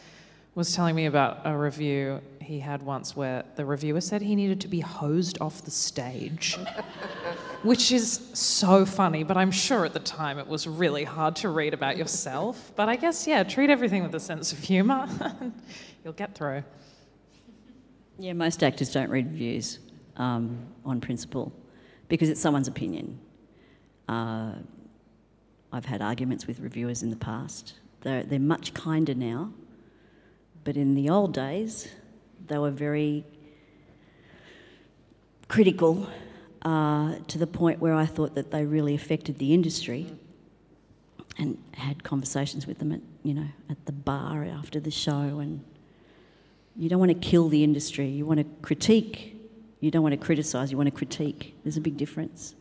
was 0.54 0.74
telling 0.76 0.94
me 0.94 1.06
about 1.06 1.40
a 1.44 1.56
review 1.56 2.20
he 2.42 2.60
had 2.60 2.82
once 2.82 3.16
where 3.16 3.42
the 3.56 3.64
reviewer 3.64 4.02
said 4.02 4.20
he 4.20 4.36
needed 4.36 4.60
to 4.60 4.68
be 4.68 4.80
hosed 4.80 5.38
off 5.40 5.62
the 5.62 5.70
stage. 5.70 6.58
which 7.62 7.92
is 7.92 8.28
so 8.34 8.84
funny, 8.84 9.22
but 9.22 9.36
I'm 9.36 9.52
sure 9.52 9.84
at 9.84 9.92
the 9.92 10.00
time 10.00 10.38
it 10.38 10.46
was 10.46 10.66
really 10.66 11.04
hard 11.04 11.36
to 11.36 11.48
read 11.48 11.72
about 11.72 11.96
yourself. 11.96 12.72
But 12.74 12.88
I 12.88 12.96
guess, 12.96 13.24
yeah, 13.24 13.44
treat 13.44 13.70
everything 13.70 14.02
with 14.02 14.14
a 14.16 14.20
sense 14.20 14.52
of 14.52 14.58
humour, 14.58 15.08
and 15.40 15.52
you'll 16.02 16.12
get 16.12 16.34
through. 16.34 16.64
Yeah, 18.18 18.32
most 18.32 18.64
actors 18.64 18.92
don't 18.92 19.10
read 19.10 19.30
reviews 19.30 19.78
um, 20.16 20.66
on 20.84 21.00
principle 21.00 21.52
because 22.08 22.28
it's 22.28 22.40
someone's 22.40 22.68
opinion. 22.68 23.18
Uh, 24.08 24.52
I've 25.72 25.86
had 25.86 26.02
arguments 26.02 26.46
with 26.46 26.60
reviewers 26.60 27.02
in 27.02 27.10
the 27.10 27.16
past. 27.16 27.74
They're, 28.02 28.22
they're 28.22 28.38
much 28.38 28.74
kinder 28.74 29.14
now, 29.14 29.52
but 30.64 30.76
in 30.76 30.94
the 30.94 31.08
old 31.08 31.32
days, 31.32 31.88
they 32.48 32.58
were 32.58 32.70
very 32.70 33.24
critical 35.48 36.08
uh, 36.62 37.16
to 37.28 37.38
the 37.38 37.46
point 37.46 37.80
where 37.80 37.94
I 37.94 38.06
thought 38.06 38.34
that 38.34 38.50
they 38.50 38.64
really 38.64 38.94
affected 38.94 39.38
the 39.38 39.54
industry 39.54 40.12
and 41.38 41.58
had 41.74 42.04
conversations 42.04 42.66
with 42.66 42.78
them 42.78 42.92
at, 42.92 43.00
you 43.22 43.34
know, 43.34 43.46
at 43.70 43.84
the 43.86 43.92
bar 43.92 44.44
after 44.44 44.80
the 44.80 44.90
show 44.90 45.40
and 45.40 45.64
you 46.76 46.88
don't 46.88 46.98
want 46.98 47.10
to 47.10 47.28
kill 47.28 47.48
the 47.48 47.64
industry, 47.64 48.06
you 48.06 48.24
want 48.24 48.38
to 48.38 48.46
critique. 48.62 49.31
You 49.82 49.90
don't 49.90 50.04
want 50.04 50.12
to 50.12 50.16
criticise, 50.16 50.70
you 50.70 50.76
want 50.76 50.86
to 50.86 50.96
critique. 50.96 51.56
There's 51.64 51.76
a 51.76 51.80
big 51.80 51.96
difference. 51.96 52.54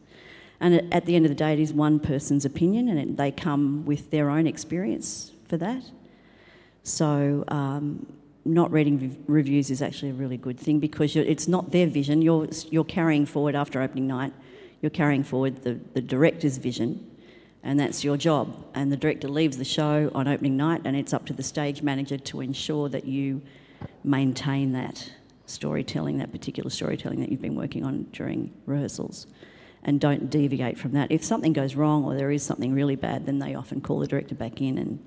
And 0.59 0.91
at 0.91 1.05
the 1.05 1.15
end 1.15 1.23
of 1.25 1.29
the 1.29 1.35
day, 1.35 1.53
it 1.53 1.59
is 1.59 1.71
one 1.71 1.99
person's 1.99 2.45
opinion, 2.45 2.89
and 2.89 3.15
they 3.15 3.31
come 3.31 3.85
with 3.85 4.09
their 4.09 4.31
own 4.31 4.47
experience 4.47 5.31
for 5.47 5.55
that. 5.57 5.83
So, 6.81 7.43
um, 7.47 8.07
not 8.43 8.71
reading 8.71 9.23
reviews 9.27 9.69
is 9.69 9.83
actually 9.83 10.09
a 10.09 10.13
really 10.15 10.35
good 10.35 10.59
thing 10.59 10.79
because 10.79 11.15
it's 11.15 11.47
not 11.47 11.71
their 11.71 11.85
vision. 11.85 12.23
You're, 12.23 12.47
you're 12.71 12.83
carrying 12.83 13.27
forward 13.27 13.53
after 13.53 13.79
opening 13.83 14.07
night, 14.07 14.33
you're 14.81 14.89
carrying 14.89 15.23
forward 15.23 15.61
the, 15.61 15.79
the 15.93 16.01
director's 16.01 16.57
vision, 16.57 17.07
and 17.61 17.79
that's 17.79 18.03
your 18.03 18.17
job. 18.17 18.65
And 18.73 18.91
the 18.91 18.97
director 18.97 19.27
leaves 19.27 19.57
the 19.57 19.65
show 19.65 20.09
on 20.15 20.27
opening 20.27 20.57
night, 20.57 20.81
and 20.85 20.95
it's 20.95 21.13
up 21.13 21.27
to 21.27 21.33
the 21.33 21.43
stage 21.43 21.83
manager 21.83 22.17
to 22.17 22.41
ensure 22.41 22.89
that 22.89 23.05
you 23.05 23.43
maintain 24.03 24.71
that 24.71 25.11
storytelling, 25.51 26.17
that 26.17 26.31
particular 26.31 26.69
storytelling 26.69 27.19
that 27.19 27.29
you've 27.29 27.41
been 27.41 27.55
working 27.55 27.85
on 27.85 28.03
during 28.13 28.53
rehearsals, 28.65 29.27
and 29.83 29.99
don't 29.99 30.29
deviate 30.29 30.77
from 30.77 30.93
that. 30.93 31.11
If 31.11 31.23
something 31.23 31.53
goes 31.53 31.75
wrong 31.75 32.05
or 32.05 32.15
there 32.15 32.31
is 32.31 32.43
something 32.43 32.73
really 32.73 32.95
bad, 32.95 33.25
then 33.25 33.39
they 33.39 33.55
often 33.55 33.81
call 33.81 33.99
the 33.99 34.07
director 34.07 34.35
back 34.35 34.61
in 34.61 34.77
and 34.77 34.99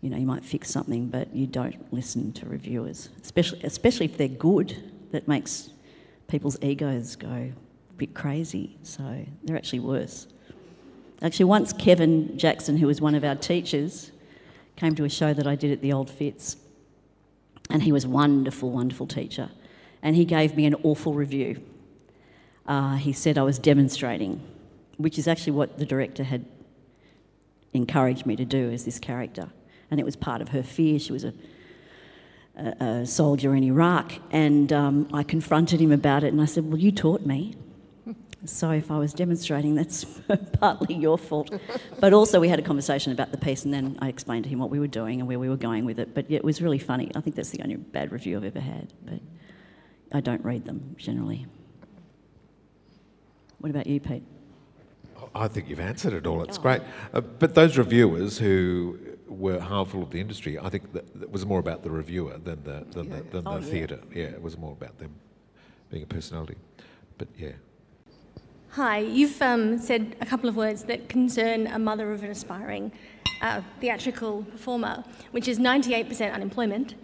you 0.00 0.08
know, 0.08 0.16
you 0.16 0.26
might 0.26 0.44
fix 0.44 0.70
something, 0.70 1.08
but 1.08 1.34
you 1.34 1.46
don't 1.46 1.92
listen 1.92 2.32
to 2.32 2.46
reviewers, 2.46 3.10
especially, 3.22 3.60
especially 3.64 4.06
if 4.06 4.16
they're 4.16 4.28
good. 4.28 4.76
That 5.10 5.28
makes 5.28 5.70
people's 6.28 6.56
egos 6.62 7.16
go 7.16 7.28
a 7.28 7.52
bit 7.96 8.14
crazy, 8.14 8.78
so 8.82 9.26
they're 9.44 9.56
actually 9.56 9.80
worse. 9.80 10.26
Actually, 11.20 11.44
once 11.46 11.72
Kevin 11.72 12.38
Jackson, 12.38 12.78
who 12.78 12.86
was 12.86 13.00
one 13.00 13.14
of 13.14 13.24
our 13.24 13.34
teachers, 13.34 14.12
came 14.76 14.94
to 14.94 15.04
a 15.04 15.08
show 15.08 15.34
that 15.34 15.46
I 15.46 15.54
did 15.54 15.70
at 15.72 15.82
the 15.82 15.92
Old 15.92 16.08
Fitz, 16.08 16.56
and 17.68 17.82
he 17.82 17.92
was 17.92 18.04
a 18.04 18.08
wonderful, 18.08 18.70
wonderful 18.70 19.06
teacher. 19.06 19.50
And 20.02 20.16
he 20.16 20.24
gave 20.24 20.56
me 20.56 20.66
an 20.66 20.74
awful 20.82 21.14
review. 21.14 21.62
Uh, 22.66 22.96
he 22.96 23.12
said 23.12 23.36
I 23.36 23.42
was 23.42 23.58
demonstrating, 23.58 24.40
which 24.96 25.18
is 25.18 25.26
actually 25.28 25.52
what 25.52 25.78
the 25.78 25.86
director 25.86 26.24
had 26.24 26.44
encouraged 27.72 28.26
me 28.26 28.36
to 28.36 28.44
do 28.44 28.70
as 28.70 28.84
this 28.84 28.98
character. 28.98 29.48
And 29.90 29.98
it 29.98 30.04
was 30.04 30.16
part 30.16 30.40
of 30.40 30.50
her 30.50 30.62
fear. 30.62 30.98
She 30.98 31.12
was 31.12 31.24
a, 31.24 31.34
a, 32.56 32.84
a 32.84 33.06
soldier 33.06 33.54
in 33.54 33.64
Iraq. 33.64 34.12
And 34.30 34.72
um, 34.72 35.08
I 35.12 35.22
confronted 35.22 35.80
him 35.80 35.92
about 35.92 36.24
it 36.24 36.32
and 36.32 36.40
I 36.40 36.44
said, 36.44 36.64
Well, 36.64 36.78
you 36.78 36.92
taught 36.92 37.26
me. 37.26 37.54
So 38.46 38.70
if 38.70 38.90
I 38.90 38.98
was 38.98 39.12
demonstrating, 39.12 39.74
that's 39.74 40.04
partly 40.60 40.94
your 40.94 41.18
fault. 41.18 41.52
But 41.98 42.14
also, 42.14 42.40
we 42.40 42.48
had 42.48 42.58
a 42.58 42.62
conversation 42.62 43.12
about 43.12 43.32
the 43.32 43.36
piece, 43.36 43.64
and 43.64 43.74
then 43.74 43.98
I 44.00 44.08
explained 44.08 44.44
to 44.44 44.50
him 44.50 44.58
what 44.58 44.70
we 44.70 44.80
were 44.80 44.86
doing 44.86 45.20
and 45.20 45.28
where 45.28 45.38
we 45.38 45.50
were 45.50 45.58
going 45.58 45.84
with 45.84 45.98
it. 45.98 46.14
But 46.14 46.30
yeah, 46.30 46.38
it 46.38 46.44
was 46.44 46.62
really 46.62 46.78
funny. 46.78 47.10
I 47.14 47.20
think 47.20 47.36
that's 47.36 47.50
the 47.50 47.62
only 47.62 47.76
bad 47.76 48.12
review 48.12 48.38
I've 48.38 48.44
ever 48.44 48.60
had. 48.60 48.94
But 49.04 49.20
I 50.12 50.20
don't 50.20 50.44
read 50.44 50.64
them 50.64 50.94
generally. 50.98 51.46
What 53.58 53.70
about 53.70 53.86
you, 53.86 54.00
Pete? 54.00 54.22
I 55.34 55.48
think 55.48 55.68
you've 55.68 55.80
answered 55.80 56.12
it 56.12 56.26
all. 56.26 56.42
It's 56.42 56.58
oh. 56.58 56.62
great. 56.62 56.82
Uh, 57.12 57.20
but 57.20 57.54
those 57.54 57.78
reviewers 57.78 58.38
who 58.38 58.98
were 59.28 59.60
harmful 59.60 60.02
of 60.02 60.10
the 60.10 60.20
industry, 60.20 60.58
I 60.58 60.68
think 60.70 60.92
that, 60.92 61.20
that 61.20 61.30
was 61.30 61.46
more 61.46 61.60
about 61.60 61.82
the 61.82 61.90
reviewer 61.90 62.38
than 62.38 62.62
the, 62.64 62.84
than 62.90 63.10
yeah. 63.10 63.16
the, 63.16 63.22
than 63.22 63.46
oh, 63.46 63.60
the 63.60 63.66
theatre. 63.66 64.00
Yeah. 64.12 64.22
yeah, 64.22 64.28
it 64.30 64.42
was 64.42 64.58
more 64.58 64.72
about 64.72 64.98
them 64.98 65.14
being 65.90 66.02
a 66.02 66.06
personality. 66.06 66.56
But 67.18 67.28
yeah. 67.38 67.52
Hi, 68.70 68.98
you've 68.98 69.40
um, 69.42 69.78
said 69.78 70.16
a 70.20 70.26
couple 70.26 70.48
of 70.48 70.56
words 70.56 70.84
that 70.84 71.08
concern 71.08 71.66
a 71.66 71.78
mother 71.78 72.12
of 72.12 72.22
an 72.22 72.30
aspiring 72.30 72.92
uh, 73.42 73.62
theatrical 73.80 74.44
performer, 74.44 75.04
which 75.32 75.48
is 75.48 75.58
98% 75.58 76.32
unemployment 76.32 76.94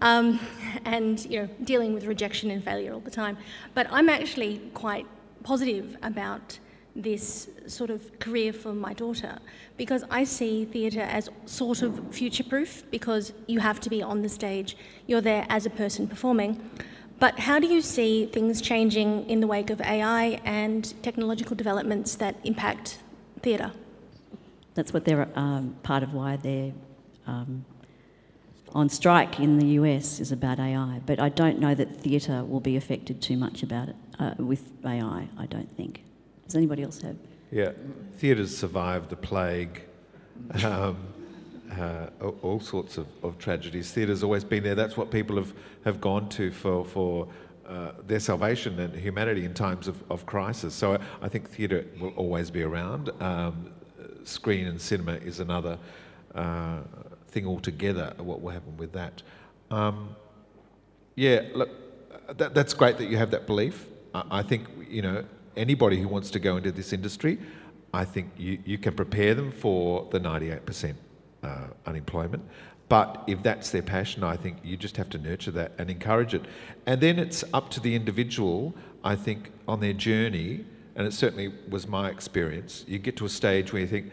um, 0.00 0.40
and 0.84 1.24
you 1.26 1.40
know, 1.40 1.48
dealing 1.64 1.94
with 1.94 2.04
rejection 2.04 2.50
and 2.50 2.62
failure 2.64 2.92
all 2.92 3.00
the 3.00 3.10
time. 3.10 3.36
But 3.74 3.86
I'm 3.90 4.08
actually 4.08 4.60
quite 4.74 5.06
positive 5.42 5.96
about 6.02 6.58
this 6.94 7.48
sort 7.66 7.90
of 7.90 8.18
career 8.18 8.52
for 8.52 8.74
my 8.74 8.92
daughter 8.92 9.38
because 9.76 10.04
I 10.10 10.24
see 10.24 10.64
theatre 10.64 11.02
as 11.02 11.30
sort 11.46 11.82
of 11.82 12.12
future 12.12 12.42
proof 12.42 12.82
because 12.90 13.32
you 13.46 13.60
have 13.60 13.78
to 13.80 13.90
be 13.90 14.02
on 14.02 14.22
the 14.22 14.28
stage, 14.28 14.76
you're 15.06 15.20
there 15.20 15.46
as 15.48 15.64
a 15.64 15.70
person 15.70 16.08
performing. 16.08 16.60
But 17.20 17.38
how 17.40 17.58
do 17.58 17.66
you 17.66 17.82
see 17.82 18.26
things 18.26 18.60
changing 18.60 19.28
in 19.28 19.40
the 19.40 19.46
wake 19.46 19.70
of 19.70 19.80
AI 19.80 20.40
and 20.44 20.92
technological 21.02 21.56
developments 21.56 22.14
that 22.16 22.36
impact 22.44 22.98
theatre? 23.42 23.72
That's 24.74 24.92
what 24.92 25.04
they're 25.04 25.28
um, 25.34 25.76
part 25.82 26.02
of 26.02 26.14
why 26.14 26.36
they're 26.36 26.72
um, 27.26 27.64
on 28.74 28.88
strike 28.88 29.40
in 29.40 29.58
the 29.58 29.66
US 29.80 30.20
is 30.20 30.32
about 30.32 30.58
AI. 30.58 31.00
But 31.06 31.20
I 31.20 31.28
don't 31.28 31.58
know 31.58 31.74
that 31.74 31.96
theatre 31.96 32.44
will 32.44 32.60
be 32.60 32.76
affected 32.76 33.20
too 33.20 33.36
much 33.36 33.62
about 33.62 33.88
it 33.88 33.96
uh, 34.18 34.34
with 34.38 34.72
AI. 34.84 35.28
I 35.38 35.46
don't 35.46 35.70
think. 35.76 36.02
Does 36.46 36.54
anybody 36.54 36.82
else 36.82 37.00
have? 37.02 37.16
Yeah, 37.50 37.72
theatre's 38.18 38.56
survived 38.56 39.10
the 39.10 39.16
plague. 39.16 39.82
Um, 40.64 40.96
uh, 41.76 42.06
all 42.42 42.60
sorts 42.60 42.96
of, 42.96 43.06
of 43.22 43.38
tragedies. 43.38 43.92
Theatre's 43.92 44.22
always 44.22 44.44
been 44.44 44.62
there. 44.62 44.74
That's 44.74 44.96
what 44.96 45.10
people 45.10 45.36
have, 45.36 45.52
have 45.84 46.00
gone 46.00 46.28
to 46.30 46.50
for, 46.50 46.84
for 46.84 47.28
uh, 47.68 47.92
their 48.06 48.20
salvation 48.20 48.78
and 48.80 48.94
humanity 48.94 49.44
in 49.44 49.52
times 49.52 49.88
of, 49.88 50.02
of 50.10 50.24
crisis. 50.24 50.74
So 50.74 50.94
I, 50.94 50.98
I 51.22 51.28
think 51.28 51.50
theatre 51.50 51.84
will 52.00 52.14
always 52.16 52.50
be 52.50 52.62
around. 52.62 53.10
Um, 53.20 53.72
screen 54.24 54.66
and 54.66 54.80
cinema 54.80 55.14
is 55.14 55.40
another 55.40 55.78
uh, 56.34 56.78
thing 57.28 57.46
altogether, 57.46 58.14
what 58.18 58.40
will 58.40 58.50
happen 58.50 58.76
with 58.76 58.92
that. 58.92 59.22
Um, 59.70 60.16
yeah, 61.14 61.42
look, 61.54 61.70
that, 62.38 62.54
that's 62.54 62.74
great 62.74 62.98
that 62.98 63.08
you 63.08 63.16
have 63.16 63.30
that 63.30 63.46
belief. 63.46 63.86
I, 64.14 64.22
I 64.30 64.42
think, 64.42 64.66
you 64.88 65.02
know, 65.02 65.24
anybody 65.56 66.00
who 66.00 66.08
wants 66.08 66.30
to 66.30 66.38
go 66.38 66.56
into 66.56 66.72
this 66.72 66.92
industry, 66.92 67.38
I 67.92 68.04
think 68.04 68.32
you, 68.36 68.58
you 68.64 68.78
can 68.78 68.94
prepare 68.94 69.34
them 69.34 69.50
for 69.50 70.06
the 70.10 70.20
98% 70.20 70.94
uh, 71.42 71.66
unemployment. 71.86 72.42
But 72.88 73.24
if 73.26 73.42
that's 73.42 73.70
their 73.70 73.82
passion, 73.82 74.24
I 74.24 74.36
think 74.36 74.58
you 74.64 74.76
just 74.76 74.96
have 74.96 75.10
to 75.10 75.18
nurture 75.18 75.50
that 75.52 75.72
and 75.78 75.90
encourage 75.90 76.34
it. 76.34 76.42
And 76.86 77.00
then 77.00 77.18
it's 77.18 77.44
up 77.52 77.70
to 77.70 77.80
the 77.80 77.94
individual, 77.94 78.74
I 79.04 79.14
think, 79.14 79.50
on 79.66 79.80
their 79.80 79.92
journey, 79.92 80.64
and 80.96 81.06
it 81.06 81.12
certainly 81.12 81.52
was 81.68 81.86
my 81.86 82.08
experience. 82.08 82.84
You 82.88 82.98
get 82.98 83.16
to 83.18 83.26
a 83.26 83.28
stage 83.28 83.72
where 83.72 83.82
you 83.82 83.88
think, 83.88 84.12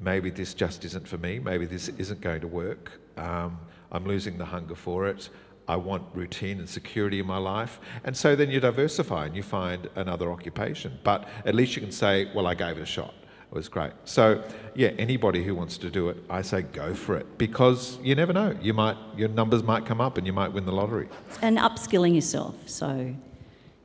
maybe 0.00 0.30
this 0.30 0.54
just 0.54 0.84
isn't 0.84 1.06
for 1.08 1.18
me, 1.18 1.38
maybe 1.38 1.66
this 1.66 1.88
isn't 1.88 2.20
going 2.20 2.40
to 2.40 2.48
work. 2.48 2.92
Um, 3.16 3.58
I'm 3.92 4.04
losing 4.04 4.38
the 4.38 4.44
hunger 4.44 4.74
for 4.74 5.06
it. 5.06 5.28
I 5.68 5.76
want 5.76 6.04
routine 6.14 6.58
and 6.58 6.68
security 6.68 7.18
in 7.18 7.26
my 7.26 7.38
life. 7.38 7.80
And 8.04 8.16
so 8.16 8.36
then 8.36 8.50
you 8.50 8.60
diversify 8.60 9.26
and 9.26 9.34
you 9.34 9.42
find 9.42 9.88
another 9.96 10.30
occupation. 10.30 10.98
But 11.02 11.28
at 11.44 11.54
least 11.54 11.74
you 11.74 11.82
can 11.82 11.92
say, 11.92 12.30
well, 12.34 12.46
I 12.46 12.54
gave 12.54 12.76
it 12.76 12.82
a 12.82 12.86
shot. 12.86 13.14
It 13.50 13.54
was 13.54 13.68
great. 13.68 13.92
So, 14.04 14.42
yeah, 14.74 14.88
anybody 14.98 15.42
who 15.42 15.54
wants 15.54 15.78
to 15.78 15.90
do 15.90 16.08
it, 16.08 16.18
I 16.28 16.42
say 16.42 16.62
go 16.62 16.94
for 16.94 17.16
it 17.16 17.38
because 17.38 17.98
you 18.02 18.14
never 18.14 18.32
know. 18.32 18.56
You 18.60 18.74
might, 18.74 18.96
your 19.16 19.28
numbers 19.28 19.62
might 19.62 19.86
come 19.86 20.00
up 20.00 20.18
and 20.18 20.26
you 20.26 20.32
might 20.32 20.52
win 20.52 20.66
the 20.66 20.72
lottery. 20.72 21.08
And 21.42 21.58
upskilling 21.58 22.14
yourself. 22.14 22.54
So, 22.68 23.14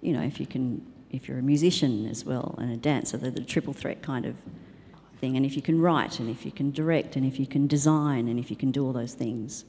you 0.01 0.13
know, 0.13 0.21
if 0.21 0.39
you 0.39 0.45
can, 0.45 0.85
if 1.11 1.27
you're 1.27 1.39
a 1.39 1.43
musician 1.43 2.07
as 2.07 2.25
well 2.25 2.55
and 2.59 2.71
a 2.71 2.77
dancer, 2.77 3.17
the, 3.17 3.31
the 3.31 3.43
triple 3.43 3.73
threat 3.73 4.01
kind 4.01 4.25
of 4.25 4.35
thing. 5.21 5.37
And 5.37 5.45
if 5.45 5.55
you 5.55 5.61
can 5.61 5.79
write 5.79 6.19
and 6.19 6.29
if 6.29 6.45
you 6.45 6.51
can 6.51 6.71
direct 6.71 7.15
and 7.15 7.25
if 7.25 7.39
you 7.39 7.47
can 7.47 7.67
design 7.67 8.27
and 8.27 8.37
if 8.39 8.49
you 8.49 8.57
can 8.57 8.71
do 8.71 8.85
all 8.85 8.91
those 8.91 9.13
things, 9.13 9.63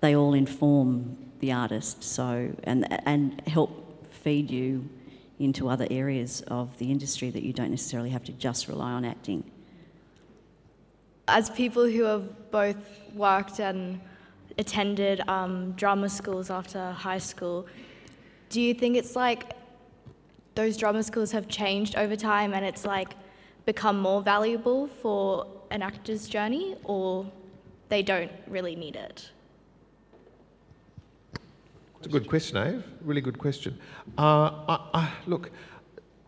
they 0.00 0.14
all 0.14 0.34
inform 0.34 1.16
the 1.40 1.50
artist. 1.50 2.04
So, 2.04 2.50
and, 2.62 2.86
and 3.06 3.42
help 3.48 4.12
feed 4.12 4.50
you 4.50 4.88
into 5.40 5.68
other 5.68 5.86
areas 5.90 6.42
of 6.48 6.76
the 6.78 6.90
industry 6.90 7.30
that 7.30 7.42
you 7.42 7.52
don't 7.52 7.70
necessarily 7.70 8.10
have 8.10 8.24
to 8.24 8.32
just 8.32 8.68
rely 8.68 8.92
on 8.92 9.04
acting. 9.04 9.50
As 11.26 11.50
people 11.50 11.86
who 11.86 12.04
have 12.04 12.50
both 12.50 12.76
worked 13.14 13.60
and 13.60 14.00
attended 14.56 15.20
um, 15.28 15.72
drama 15.72 16.08
schools 16.08 16.50
after 16.50 16.92
high 16.92 17.18
school, 17.18 17.66
do 18.48 18.60
you 18.60 18.74
think 18.74 18.96
it's 18.96 19.14
like 19.14 19.52
those 20.54 20.76
drama 20.76 21.02
schools 21.02 21.30
have 21.30 21.46
changed 21.46 21.94
over 21.96 22.16
time 22.16 22.52
and 22.52 22.64
it's 22.64 22.84
like 22.84 23.10
become 23.68 24.00
more 24.00 24.22
valuable 24.22 24.86
for 24.86 25.46
an 25.70 25.82
actor's 25.82 26.26
journey 26.26 26.74
or 26.84 27.30
they 27.90 28.02
don't 28.02 28.32
really 28.46 28.74
need 28.74 28.96
it? 28.96 29.28
It's 31.98 32.06
a 32.06 32.08
good 32.08 32.26
question, 32.26 32.56
Ave. 32.56 32.82
Really 33.02 33.20
good 33.20 33.38
question. 33.38 33.78
Uh, 34.16 34.50
I, 34.74 34.76
I, 34.94 35.10
look, 35.26 35.50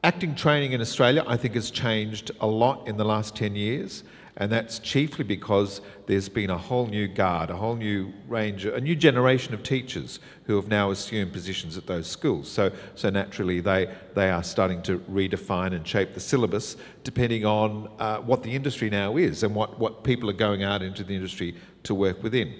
acting 0.04 0.34
training 0.34 0.72
in 0.72 0.82
Australia, 0.82 1.24
I 1.26 1.38
think, 1.38 1.54
has 1.54 1.70
changed 1.70 2.30
a 2.42 2.46
lot 2.46 2.86
in 2.86 2.98
the 2.98 3.06
last 3.06 3.34
10 3.36 3.56
years, 3.56 4.04
and 4.40 4.50
that's 4.50 4.78
chiefly 4.78 5.22
because 5.22 5.82
there's 6.06 6.30
been 6.30 6.48
a 6.48 6.56
whole 6.56 6.86
new 6.86 7.06
guard, 7.06 7.50
a 7.50 7.56
whole 7.56 7.76
new 7.76 8.10
range, 8.26 8.64
a 8.64 8.80
new 8.80 8.96
generation 8.96 9.52
of 9.52 9.62
teachers 9.62 10.18
who 10.44 10.56
have 10.56 10.66
now 10.66 10.90
assumed 10.90 11.30
positions 11.30 11.76
at 11.76 11.86
those 11.86 12.06
schools. 12.06 12.50
So, 12.50 12.72
so 12.94 13.10
naturally, 13.10 13.60
they, 13.60 13.94
they 14.14 14.30
are 14.30 14.42
starting 14.42 14.80
to 14.84 14.98
redefine 15.00 15.74
and 15.74 15.86
shape 15.86 16.14
the 16.14 16.20
syllabus 16.20 16.78
depending 17.04 17.44
on 17.44 17.90
uh, 17.98 18.16
what 18.20 18.42
the 18.42 18.50
industry 18.50 18.88
now 18.88 19.18
is 19.18 19.42
and 19.42 19.54
what, 19.54 19.78
what 19.78 20.04
people 20.04 20.30
are 20.30 20.34
going 20.48 20.62
out 20.62 20.80
into 20.80 21.04
the 21.04 21.14
industry 21.14 21.54
to 21.82 21.94
work 21.94 22.22
within. 22.22 22.54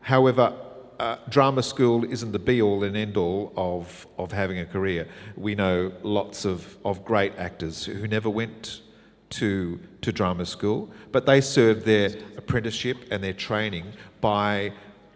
However, 0.00 0.54
uh, 0.98 1.16
drama 1.28 1.62
school 1.62 2.10
isn't 2.10 2.32
the 2.32 2.38
be 2.38 2.62
all 2.62 2.82
and 2.84 2.96
end 2.96 3.18
all 3.18 3.52
of, 3.54 4.06
of 4.16 4.32
having 4.32 4.60
a 4.60 4.66
career. 4.66 5.06
We 5.36 5.54
know 5.54 5.92
lots 6.02 6.46
of, 6.46 6.78
of 6.86 7.04
great 7.04 7.34
actors 7.36 7.84
who 7.84 8.08
never 8.08 8.30
went 8.30 8.80
to, 9.30 9.78
to 10.02 10.12
drama 10.12 10.46
school, 10.46 10.90
but 11.12 11.26
they 11.26 11.40
served 11.40 11.84
their 11.84 12.10
apprenticeship 12.36 12.96
and 13.10 13.22
their 13.22 13.32
training 13.32 13.92
by 14.20 14.72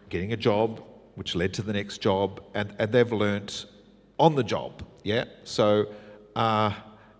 getting 0.08 0.32
a 0.32 0.36
job, 0.36 0.82
which 1.14 1.34
led 1.34 1.54
to 1.54 1.62
the 1.62 1.72
next 1.72 1.98
job, 1.98 2.42
and, 2.54 2.74
and 2.78 2.92
they've 2.92 3.12
learnt 3.12 3.66
on 4.18 4.34
the 4.34 4.44
job. 4.44 4.82
Yeah? 5.02 5.24
So, 5.44 5.86
uh, 6.36 6.72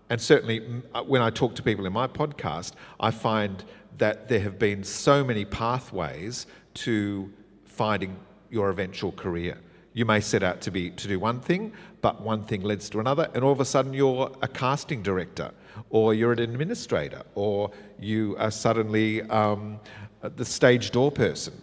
and 0.09 0.21
certainly 0.21 0.61
uh, 0.93 1.03
when 1.03 1.21
I 1.21 1.29
talk 1.29 1.55
to 1.55 1.63
people 1.63 1.85
in 1.85 1.93
my 1.93 2.07
podcast, 2.07 2.73
I 2.99 3.11
find 3.11 3.63
that 3.97 4.27
there 4.29 4.39
have 4.39 4.59
been 4.59 4.83
so 4.83 5.23
many 5.23 5.45
pathways 5.45 6.47
to 6.75 7.31
finding 7.65 8.15
your 8.49 8.69
eventual 8.69 9.11
career. 9.11 9.57
You 9.93 10.05
may 10.05 10.21
set 10.21 10.43
out 10.43 10.61
to 10.61 10.71
be 10.71 10.89
to 10.91 11.07
do 11.07 11.19
one 11.19 11.39
thing, 11.39 11.73
but 12.01 12.21
one 12.21 12.43
thing 12.43 12.63
leads 12.63 12.89
to 12.91 12.99
another, 12.99 13.29
and 13.33 13.43
all 13.43 13.51
of 13.51 13.59
a 13.59 13.65
sudden 13.65 13.93
you're 13.93 14.31
a 14.41 14.47
casting 14.47 15.03
director, 15.03 15.51
or 15.89 16.13
you're 16.13 16.31
an 16.31 16.39
administrator, 16.39 17.23
or 17.35 17.71
you 17.99 18.35
are 18.39 18.51
suddenly 18.51 19.21
um, 19.23 19.79
the 20.21 20.45
stage 20.45 20.91
door 20.91 21.11
person, 21.11 21.53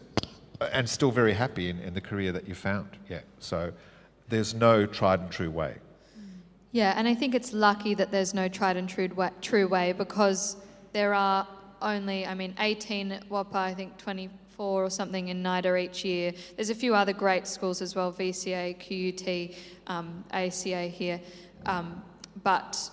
and 0.73 0.89
still 0.89 1.11
very 1.11 1.33
happy 1.33 1.71
in, 1.71 1.79
in 1.81 1.95
the 1.95 2.01
career 2.01 2.33
that 2.33 2.47
you 2.47 2.55
found. 2.55 2.89
Yeah, 3.09 3.21
so 3.39 3.73
there's 4.29 4.55
no 4.55 4.87
tried 4.87 5.21
and 5.21 5.31
true 5.31 5.51
way. 5.51 5.77
Yeah, 6.73 6.95
and 6.97 7.09
I 7.09 7.15
think 7.15 7.35
it's 7.35 7.53
lucky 7.53 7.95
that 7.95 8.13
there's 8.13 8.33
no 8.33 8.49
tried 8.49 8.77
and 8.77 8.89
true 8.89 9.09
way, 9.09 9.31
true 9.41 9.67
way 9.67 9.93
because 9.93 10.57
there 10.93 11.15
are 11.15 11.47
only, 11.83 12.27
I 12.27 12.35
mean, 12.35 12.55
18 12.59 13.25
WAAPA, 13.29 13.55
I 13.55 13.75
think 13.75 13.97
24 13.99 14.85
or 14.85 14.91
something 14.91 15.29
in 15.29 15.43
NIDA 15.43 15.77
each 15.83 16.05
year. 16.05 16.33
There's 16.55 16.71
a 16.71 16.75
few 16.75 16.95
other 16.95 17.13
great 17.13 17.47
schools 17.47 17.83
as 17.83 17.97
well, 17.97 18.13
VCA, 18.13 18.77
QUT, 18.79 19.57
um, 19.87 20.25
ACA 20.31 20.83
here. 20.87 21.21
Um, 21.67 22.03
but 22.45 22.91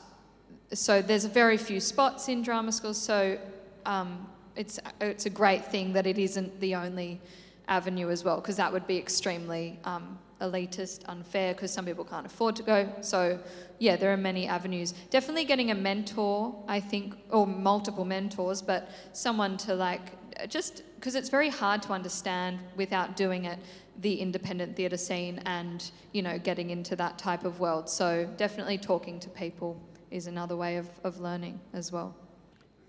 so 0.74 1.02
there's 1.02 1.26
very 1.26 1.58
few 1.58 1.80
spots 1.80 2.28
in 2.28 2.42
drama 2.42 2.72
schools, 2.72 3.00
so 3.00 3.38
um, 3.86 4.28
it's, 4.56 4.80
it's 5.00 5.26
a 5.26 5.30
great 5.30 5.66
thing 5.66 5.94
that 5.94 6.06
it 6.06 6.18
isn't 6.18 6.60
the 6.60 6.76
only 6.76 7.22
avenue 7.68 8.10
as 8.10 8.24
well, 8.24 8.38
because 8.38 8.58
that 8.58 8.72
would 8.72 8.88
be 8.88 8.98
extremely 8.98 9.80
um, 9.86 10.18
elitist, 10.42 11.02
unfair, 11.08 11.54
because 11.54 11.72
some 11.72 11.86
people 11.86 12.04
can't 12.04 12.26
afford 12.26 12.56
to 12.58 12.64
go. 12.64 12.90
So, 13.02 13.40
yeah, 13.80 13.96
there 13.96 14.12
are 14.12 14.18
many 14.18 14.48
avenues. 14.48 14.94
Definitely 15.10 15.46
getting 15.46 15.72
a 15.72 15.76
mentor, 15.76 16.56
I 16.68 16.80
think, 16.80 17.16
or 17.30 17.48
multiple 17.48 18.06
mentors, 18.06 18.62
but 18.62 18.90
someone 19.14 19.58
to 19.58 19.74
like 19.74 20.02
just 20.50 20.84
because 20.96 21.16
it's 21.16 21.30
very 21.30 21.50
hard 21.50 21.82
to 21.82 21.94
understand 21.94 22.60
without 22.76 23.16
doing 23.16 23.46
it 23.46 23.58
the 24.02 24.22
independent 24.22 24.76
theatre 24.76 24.98
scene 24.98 25.42
and 25.46 25.90
you 26.12 26.22
know 26.22 26.38
getting 26.38 26.70
into 26.70 26.96
that 26.96 27.18
type 27.18 27.44
of 27.44 27.60
world 27.60 27.90
so 27.90 28.30
definitely 28.38 28.78
talking 28.78 29.20
to 29.20 29.30
people 29.30 29.76
is 30.12 30.28
another 30.28 30.56
way 30.56 30.78
of, 30.78 30.88
of 31.04 31.20
learning 31.20 31.60
as 31.74 31.92
well. 31.92 32.16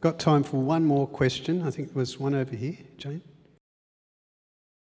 Got 0.01 0.19
time 0.19 0.43
for 0.45 0.59
one 0.59 0.85
more 0.85 1.07
question. 1.07 1.63
I 1.63 1.71
think 1.71 1.89
there 1.89 2.01
was 2.01 2.19
one 2.19 2.35
over 2.35 2.55
here 2.55 2.77
jane. 2.97 3.23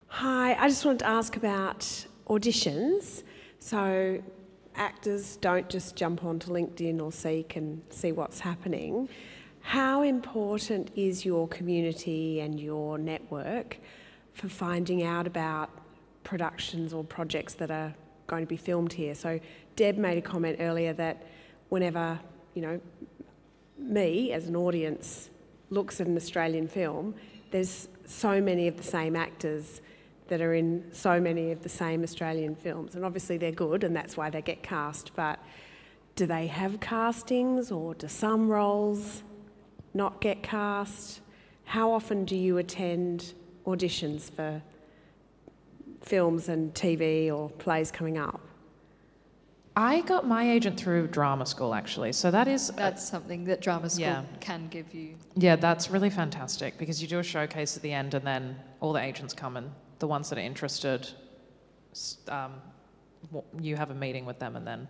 Hi 0.08 0.54
i 0.54 0.68
just 0.68 0.84
wanted 0.84 1.00
to 1.00 1.06
ask 1.08 1.36
about 1.36 1.80
auditions. 2.28 3.22
So 3.58 4.22
actors 4.74 5.36
don't 5.36 5.68
just 5.68 5.96
jump 5.96 6.24
onto 6.24 6.50
linkedin 6.50 7.00
or 7.00 7.10
seek 7.10 7.56
and 7.56 7.82
see 7.90 8.12
what's 8.12 8.40
happening. 8.40 9.08
How 9.60 10.02
important 10.02 10.90
is 10.96 11.24
your 11.24 11.48
community 11.48 12.40
and 12.40 12.58
your 12.60 12.96
network 12.96 13.78
for 14.32 14.48
finding 14.48 15.02
out 15.02 15.26
about 15.26 15.70
productions 16.22 16.92
or 16.92 17.02
projects 17.04 17.54
that 17.54 17.70
are 17.70 17.94
going 18.26 18.42
to 18.42 18.46
be 18.46 18.56
filmed 18.56 18.92
here? 18.92 19.14
So, 19.14 19.40
Deb 19.76 19.98
made 19.98 20.16
a 20.16 20.22
comment 20.22 20.56
earlier 20.60 20.92
that 20.94 21.26
whenever, 21.68 22.18
you 22.54 22.62
know, 22.62 22.80
me 23.78 24.32
as 24.32 24.46
an 24.46 24.56
audience 24.56 25.30
looks 25.70 26.00
at 26.00 26.06
an 26.06 26.16
Australian 26.16 26.68
film, 26.68 27.14
there's 27.50 27.88
so 28.06 28.40
many 28.40 28.68
of 28.68 28.76
the 28.76 28.82
same 28.82 29.16
actors 29.16 29.80
that 30.28 30.40
are 30.40 30.54
in 30.54 30.84
so 30.92 31.20
many 31.20 31.50
of 31.52 31.62
the 31.62 31.68
same 31.68 32.02
Australian 32.02 32.54
films. 32.54 32.94
And 32.94 33.04
obviously 33.04 33.38
they're 33.38 33.50
good 33.50 33.84
and 33.84 33.96
that's 33.96 34.16
why 34.16 34.30
they 34.30 34.42
get 34.42 34.62
cast, 34.62 35.14
but 35.16 35.38
do 36.16 36.26
they 36.26 36.46
have 36.48 36.80
castings 36.80 37.70
or 37.70 37.94
do 37.94 38.08
some 38.08 38.48
roles 38.48 39.22
not 39.94 40.20
get 40.20 40.42
cast? 40.42 41.20
How 41.64 41.92
often 41.92 42.24
do 42.24 42.36
you 42.36 42.58
attend 42.58 43.34
auditions 43.66 44.30
for 44.30 44.62
films 46.02 46.48
and 46.48 46.74
TV 46.74 47.32
or 47.32 47.50
plays 47.50 47.90
coming 47.90 48.18
up? 48.18 48.40
I 49.78 50.00
got 50.00 50.26
my 50.26 50.50
agent 50.50 50.78
through 50.78 51.06
drama 51.06 51.46
school 51.46 51.72
actually. 51.72 52.12
So 52.12 52.30
that 52.32 52.48
is 52.48 52.68
That's 52.70 53.08
something 53.08 53.44
that 53.44 53.60
drama 53.60 53.88
school 53.88 54.06
yeah. 54.06 54.24
can 54.40 54.66
give 54.68 54.92
you. 54.92 55.14
Yeah, 55.36 55.54
that's 55.54 55.88
really 55.88 56.10
fantastic 56.10 56.76
because 56.78 57.00
you 57.00 57.06
do 57.06 57.20
a 57.20 57.22
showcase 57.22 57.76
at 57.76 57.82
the 57.82 57.92
end 57.92 58.14
and 58.14 58.26
then 58.26 58.56
all 58.80 58.92
the 58.92 59.00
agents 59.00 59.32
come 59.32 59.56
and 59.56 59.70
the 60.00 60.08
ones 60.08 60.28
that 60.30 60.38
are 60.38 60.42
interested 60.42 61.08
um, 62.28 62.54
you 63.60 63.76
have 63.76 63.90
a 63.90 63.94
meeting 63.94 64.26
with 64.26 64.38
them 64.38 64.56
and 64.56 64.66
then 64.66 64.88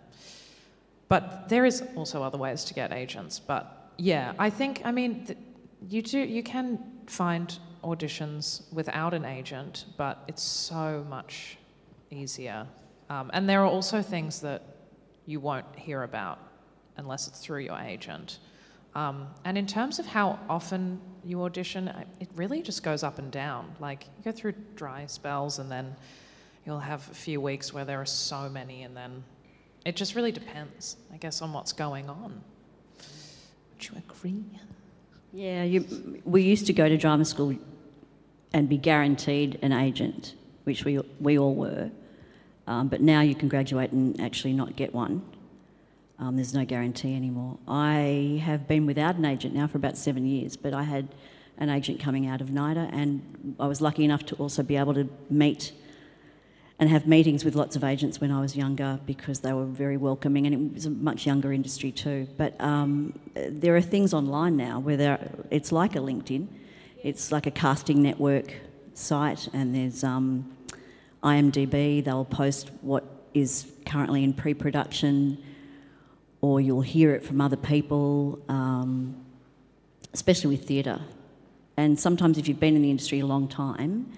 but 1.07 1.49
there 1.49 1.65
is 1.65 1.83
also 1.95 2.21
other 2.21 2.37
ways 2.37 2.63
to 2.65 2.73
get 2.73 2.91
agents 2.91 3.39
but 3.39 3.79
yeah, 3.99 4.33
I 4.39 4.49
think, 4.49 4.81
I 4.85 4.91
mean, 4.91 5.25
th- 5.25 5.37
you 5.89 6.01
do, 6.01 6.19
you 6.19 6.41
can 6.41 6.79
find 7.05 7.59
auditions 7.83 8.71
without 8.71 9.13
an 9.13 9.25
agent, 9.25 9.85
but 9.97 10.23
it's 10.27 10.41
so 10.41 11.05
much 11.09 11.57
easier. 12.09 12.65
Um, 13.09 13.29
and 13.33 13.47
there 13.47 13.61
are 13.61 13.67
also 13.67 14.01
things 14.01 14.39
that 14.39 14.61
you 15.29 15.39
won't 15.39 15.65
hear 15.75 16.01
about 16.03 16.39
unless 16.97 17.27
it's 17.27 17.39
through 17.39 17.59
your 17.59 17.79
agent. 17.79 18.39
Um, 18.95 19.27
and 19.45 19.57
in 19.57 19.67
terms 19.67 19.99
of 19.99 20.07
how 20.07 20.39
often 20.49 20.99
you 21.23 21.43
audition, 21.43 21.87
it 22.19 22.27
really 22.35 22.63
just 22.63 22.81
goes 22.81 23.03
up 23.03 23.19
and 23.19 23.31
down. 23.31 23.71
Like 23.79 24.05
you 24.17 24.23
go 24.23 24.31
through 24.31 24.53
dry 24.75 25.05
spells, 25.05 25.59
and 25.59 25.71
then 25.71 25.95
you'll 26.65 26.79
have 26.79 27.07
a 27.11 27.13
few 27.13 27.39
weeks 27.39 27.71
where 27.71 27.85
there 27.85 28.01
are 28.01 28.07
so 28.07 28.49
many, 28.49 28.81
and 28.81 28.97
then 28.97 29.23
it 29.85 29.95
just 29.95 30.15
really 30.15 30.31
depends, 30.31 30.97
I 31.13 31.17
guess, 31.17 31.43
on 31.43 31.53
what's 31.53 31.73
going 31.73 32.09
on. 32.09 32.41
Would 33.73 33.87
you 33.87 34.01
agree? 34.09 34.43
Yeah, 35.31 35.63
you, 35.63 36.21
we 36.25 36.41
used 36.41 36.65
to 36.65 36.73
go 36.73 36.89
to 36.89 36.97
drama 36.97 37.23
school 37.23 37.55
and 38.51 38.67
be 38.67 38.77
guaranteed 38.77 39.59
an 39.61 39.73
agent, 39.73 40.33
which 40.63 40.85
we, 40.85 40.99
we 41.19 41.37
all 41.37 41.53
were. 41.53 41.91
Um, 42.69 42.87
but 42.87 43.01
now 43.01 43.21
you 43.21 43.33
can 43.33 43.49
graduate 43.49 43.91
and 43.91 44.21
actually 44.21 44.53
not 44.53 44.75
get 44.75 44.93
one. 44.93 45.23
Um, 46.19 46.35
there's 46.35 46.53
no 46.53 46.65
guarantee 46.65 47.15
anymore. 47.15 47.57
I 47.67 48.39
have 48.45 48.67
been 48.67 48.85
without 48.85 49.15
an 49.15 49.25
agent 49.25 49.55
now 49.55 49.65
for 49.65 49.77
about 49.77 49.97
seven 49.97 50.27
years, 50.27 50.55
but 50.55 50.71
I 50.71 50.83
had 50.83 51.07
an 51.57 51.71
agent 51.71 51.99
coming 51.99 52.27
out 52.27 52.41
of 52.41 52.49
NIDA, 52.49 52.87
and 52.93 53.55
I 53.59 53.65
was 53.65 53.81
lucky 53.81 54.05
enough 54.05 54.23
to 54.27 54.35
also 54.35 54.61
be 54.61 54.77
able 54.77 54.93
to 54.93 55.09
meet 55.31 55.73
and 56.77 56.89
have 56.91 57.07
meetings 57.07 57.43
with 57.43 57.55
lots 57.55 57.75
of 57.75 57.83
agents 57.83 58.21
when 58.21 58.31
I 58.31 58.39
was 58.39 58.55
younger 58.55 58.99
because 59.05 59.39
they 59.39 59.51
were 59.51 59.65
very 59.65 59.97
welcoming 59.97 60.45
and 60.45 60.53
it 60.53 60.73
was 60.73 60.85
a 60.85 60.91
much 60.91 61.25
younger 61.25 61.51
industry 61.51 61.91
too. 61.91 62.27
But 62.37 62.59
um, 62.61 63.17
there 63.33 63.75
are 63.75 63.81
things 63.81 64.13
online 64.13 64.55
now 64.57 64.79
where 64.79 64.95
there, 64.95 65.31
it's 65.49 65.71
like 65.71 65.95
a 65.95 65.99
LinkedIn, 65.99 66.47
it's 67.03 67.31
like 67.31 67.47
a 67.47 67.51
casting 67.51 68.03
network 68.03 68.53
site, 68.93 69.49
and 69.53 69.73
there's 69.75 70.03
um, 70.03 70.55
IMDb, 71.23 72.03
they'll 72.03 72.25
post 72.25 72.71
what 72.81 73.03
is 73.33 73.67
currently 73.85 74.23
in 74.23 74.33
pre 74.33 74.53
production, 74.53 75.43
or 76.41 76.61
you'll 76.61 76.81
hear 76.81 77.13
it 77.13 77.23
from 77.23 77.41
other 77.41 77.57
people, 77.57 78.39
um, 78.47 79.15
especially 80.13 80.55
with 80.55 80.67
theatre. 80.67 81.01
And 81.77 81.99
sometimes, 81.99 82.37
if 82.37 82.47
you've 82.47 82.59
been 82.59 82.75
in 82.75 82.81
the 82.81 82.89
industry 82.89 83.19
a 83.19 83.25
long 83.25 83.47
time, 83.47 84.11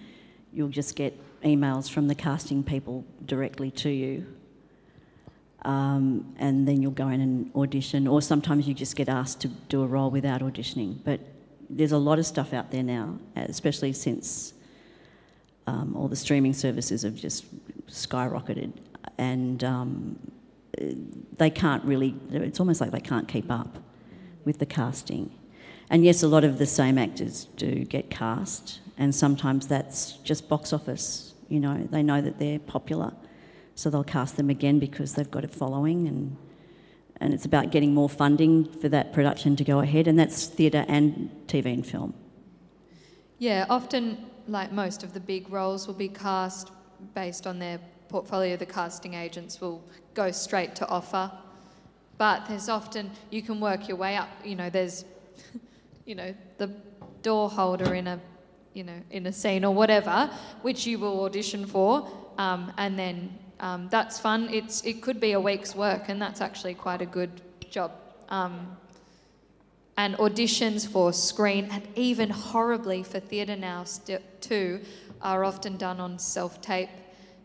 you'll 0.54 0.70
just 0.70 0.96
get 0.96 1.18
emails 1.44 1.90
from 1.90 2.08
the 2.08 2.16
casting 2.16 2.64
people 2.64 3.04
directly 3.26 3.72
to 3.72 3.90
you. 3.90 4.26
Um, 5.64 6.34
and 6.40 6.68
then 6.68 6.82
you'll 6.82 6.92
go 6.92 7.10
in 7.10 7.22
and 7.22 7.52
audition, 7.56 8.08
or 8.08 8.22
sometimes 8.22 8.68
you 8.68 8.74
just 8.74 8.96
get 8.96 9.10
asked 9.10 9.42
to 9.42 9.48
do 9.48 9.84
a 9.84 9.88
role 9.88 10.10
without 10.10 10.42
auditioning. 10.42 10.98
But 11.04 11.20
there's 11.70 11.92
a 11.92 11.98
lot 11.98 12.20
of 12.20 12.26
stuff 12.26 12.54
out 12.54 12.72
there 12.72 12.84
now, 12.84 13.20
especially 13.36 13.94
since 13.94 14.54
um, 15.72 15.96
all 15.96 16.10
the 16.10 16.16
streaming 16.18 16.54
services 16.54 17.04
have 17.04 17.16
just 17.16 17.46
skyrocketed, 17.88 18.74
and 19.18 19.64
um, 19.64 20.20
they 21.38 21.50
can't 21.50 21.84
really. 21.86 22.14
It's 22.32 22.60
almost 22.60 22.82
like 22.82 22.92
they 22.92 23.00
can't 23.00 23.28
keep 23.28 23.50
up 23.50 23.78
with 24.44 24.60
the 24.60 24.66
casting. 24.66 25.32
And 25.90 26.04
yes, 26.04 26.24
a 26.24 26.28
lot 26.28 26.44
of 26.44 26.58
the 26.58 26.66
same 26.66 26.98
actors 26.98 27.46
do 27.56 27.86
get 27.86 28.10
cast, 28.10 28.82
and 28.98 29.16
sometimes 29.16 29.68
that's 29.68 30.14
just 30.24 30.50
box 30.50 30.74
office. 30.74 31.34
You 31.48 31.62
know, 31.62 31.88
they 31.90 32.04
know 32.04 32.20
that 32.22 32.38
they're 32.38 32.60
popular, 32.60 33.14
so 33.76 33.90
they'll 33.90 34.04
cast 34.04 34.36
them 34.36 34.50
again 34.50 34.78
because 34.78 35.16
they've 35.16 35.32
got 35.32 35.46
a 35.46 35.48
following, 35.48 36.08
and 36.08 36.36
and 37.22 37.34
it's 37.34 37.46
about 37.46 37.72
getting 37.72 37.94
more 37.94 38.10
funding 38.10 38.66
for 38.66 38.90
that 38.90 39.14
production 39.14 39.56
to 39.56 39.64
go 39.64 39.80
ahead, 39.80 40.08
and 40.08 40.20
that's 40.20 40.48
theatre 40.48 40.84
and 40.90 41.30
TV 41.48 41.68
and 41.68 41.88
film. 41.88 42.14
Yeah, 43.38 43.66
often, 43.70 44.18
like 44.52 44.72
most 44.72 45.04
of 45.04 45.14
the 45.14 45.20
big 45.20 45.50
roles, 45.50 45.88
will 45.88 45.94
be 45.94 46.10
cast 46.10 46.72
based 47.16 47.48
on 47.48 47.58
their 47.58 47.80
portfolio. 48.10 48.58
The 48.58 48.66
casting 48.66 49.14
agents 49.14 49.62
will 49.62 49.84
go 50.14 50.32
straight 50.32 50.76
to 50.76 50.88
offer, 50.88 51.32
but 52.18 52.46
there's 52.48 52.70
often 52.70 53.12
you 53.30 53.42
can 53.42 53.60
work 53.60 53.88
your 53.88 53.98
way 53.98 54.18
up. 54.18 54.30
You 54.44 54.56
know, 54.56 54.70
there's 54.70 55.06
you 56.06 56.16
know, 56.16 56.36
the 56.58 56.68
door 57.22 57.50
holder 57.50 57.94
in 57.96 58.08
a, 58.08 58.20
you 58.74 58.84
know, 58.84 59.02
in 59.10 59.26
a 59.28 59.32
scene 59.32 59.64
or 59.64 59.74
whatever, 59.74 60.30
which 60.62 60.86
you 60.86 61.00
will 61.00 61.24
audition 61.24 61.66
for, 61.66 62.08
um, 62.38 62.74
and 62.78 63.00
then 63.00 63.38
um, 63.62 63.88
that's 63.90 64.20
fun. 64.20 64.50
It's 64.52 64.84
it 64.84 65.02
could 65.02 65.20
be 65.20 65.32
a 65.32 65.40
week's 65.40 65.76
work, 65.76 66.10
and 66.10 66.22
that's 66.22 66.42
actually 66.42 66.74
quite 66.74 67.02
a 67.02 67.06
good 67.06 67.42
job. 67.70 67.92
Um, 68.30 68.78
and 70.02 70.18
auditions 70.18 70.88
for 70.88 71.14
screen 71.14 71.68
and 71.70 71.88
even 71.96 72.28
horribly 72.28 73.04
for 73.04 73.20
theatre 73.20 73.56
now 73.56 73.84
st- 73.84 74.20
too 74.42 74.82
are 75.22 75.44
often 75.44 75.78
done 75.78 76.00
on 76.00 76.18
self-tape 76.18 76.90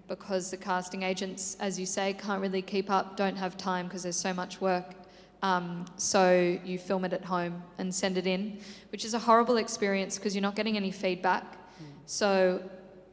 because 0.08 0.50
the 0.50 0.56
casting 0.56 1.02
agents, 1.02 1.58
as 1.60 1.78
you 1.78 1.84
say, 1.84 2.14
can't 2.14 2.40
really 2.40 2.62
keep 2.62 2.88
up, 2.88 3.14
don't 3.14 3.36
have 3.36 3.58
time 3.58 3.84
because 3.86 4.02
there's 4.04 4.16
so 4.16 4.32
much 4.32 4.58
work. 4.58 4.94
Um, 5.42 5.84
so 5.98 6.58
you 6.64 6.78
film 6.78 7.04
it 7.04 7.12
at 7.12 7.26
home 7.26 7.62
and 7.76 7.94
send 7.94 8.16
it 8.16 8.26
in, 8.26 8.58
which 8.90 9.04
is 9.04 9.12
a 9.12 9.18
horrible 9.18 9.58
experience 9.58 10.16
because 10.16 10.34
you're 10.34 10.48
not 10.50 10.56
getting 10.56 10.78
any 10.78 10.90
feedback. 10.90 11.58
So 12.06 12.62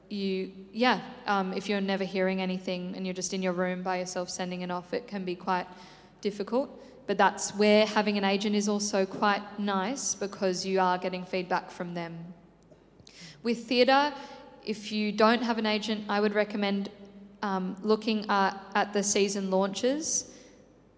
you, 0.07 0.53
yeah, 0.71 1.01
um, 1.27 1.51
if 1.51 1.67
you're 1.67 1.81
never 1.81 2.05
hearing 2.05 2.39
anything 2.41 2.93
and 2.95 3.05
you're 3.05 3.13
just 3.13 3.33
in 3.33 3.41
your 3.41 3.51
room 3.51 3.83
by 3.83 3.99
yourself 3.99 4.29
sending 4.29 4.61
it 4.61 4.71
off, 4.71 4.93
it 4.93 5.05
can 5.05 5.25
be 5.25 5.35
quite 5.35 5.67
difficult. 6.21 6.69
But 7.06 7.18
that's 7.18 7.54
where 7.56 7.86
having 7.86 8.18
an 8.18 8.24
agent 8.24 8.56
is 8.56 8.70
also 8.70 9.06
quite 9.06 9.41
nice 9.60 10.16
because 10.16 10.66
you 10.66 10.80
are 10.80 10.97
getting 10.97 11.26
feedback 11.26 11.70
from 11.70 11.93
them. 11.93 12.34
With 13.41 13.66
theatre, 13.66 14.14
if 14.66 14.91
you 14.91 15.12
don't 15.12 15.43
have 15.43 15.58
an 15.58 15.66
agent, 15.66 16.06
I 16.08 16.22
would 16.22 16.34
recommend 16.34 16.89
um, 17.41 17.76
looking 17.82 18.26
at, 18.30 18.58
at 18.74 18.93
the 18.93 19.04
season 19.04 19.51
launches 19.51 20.32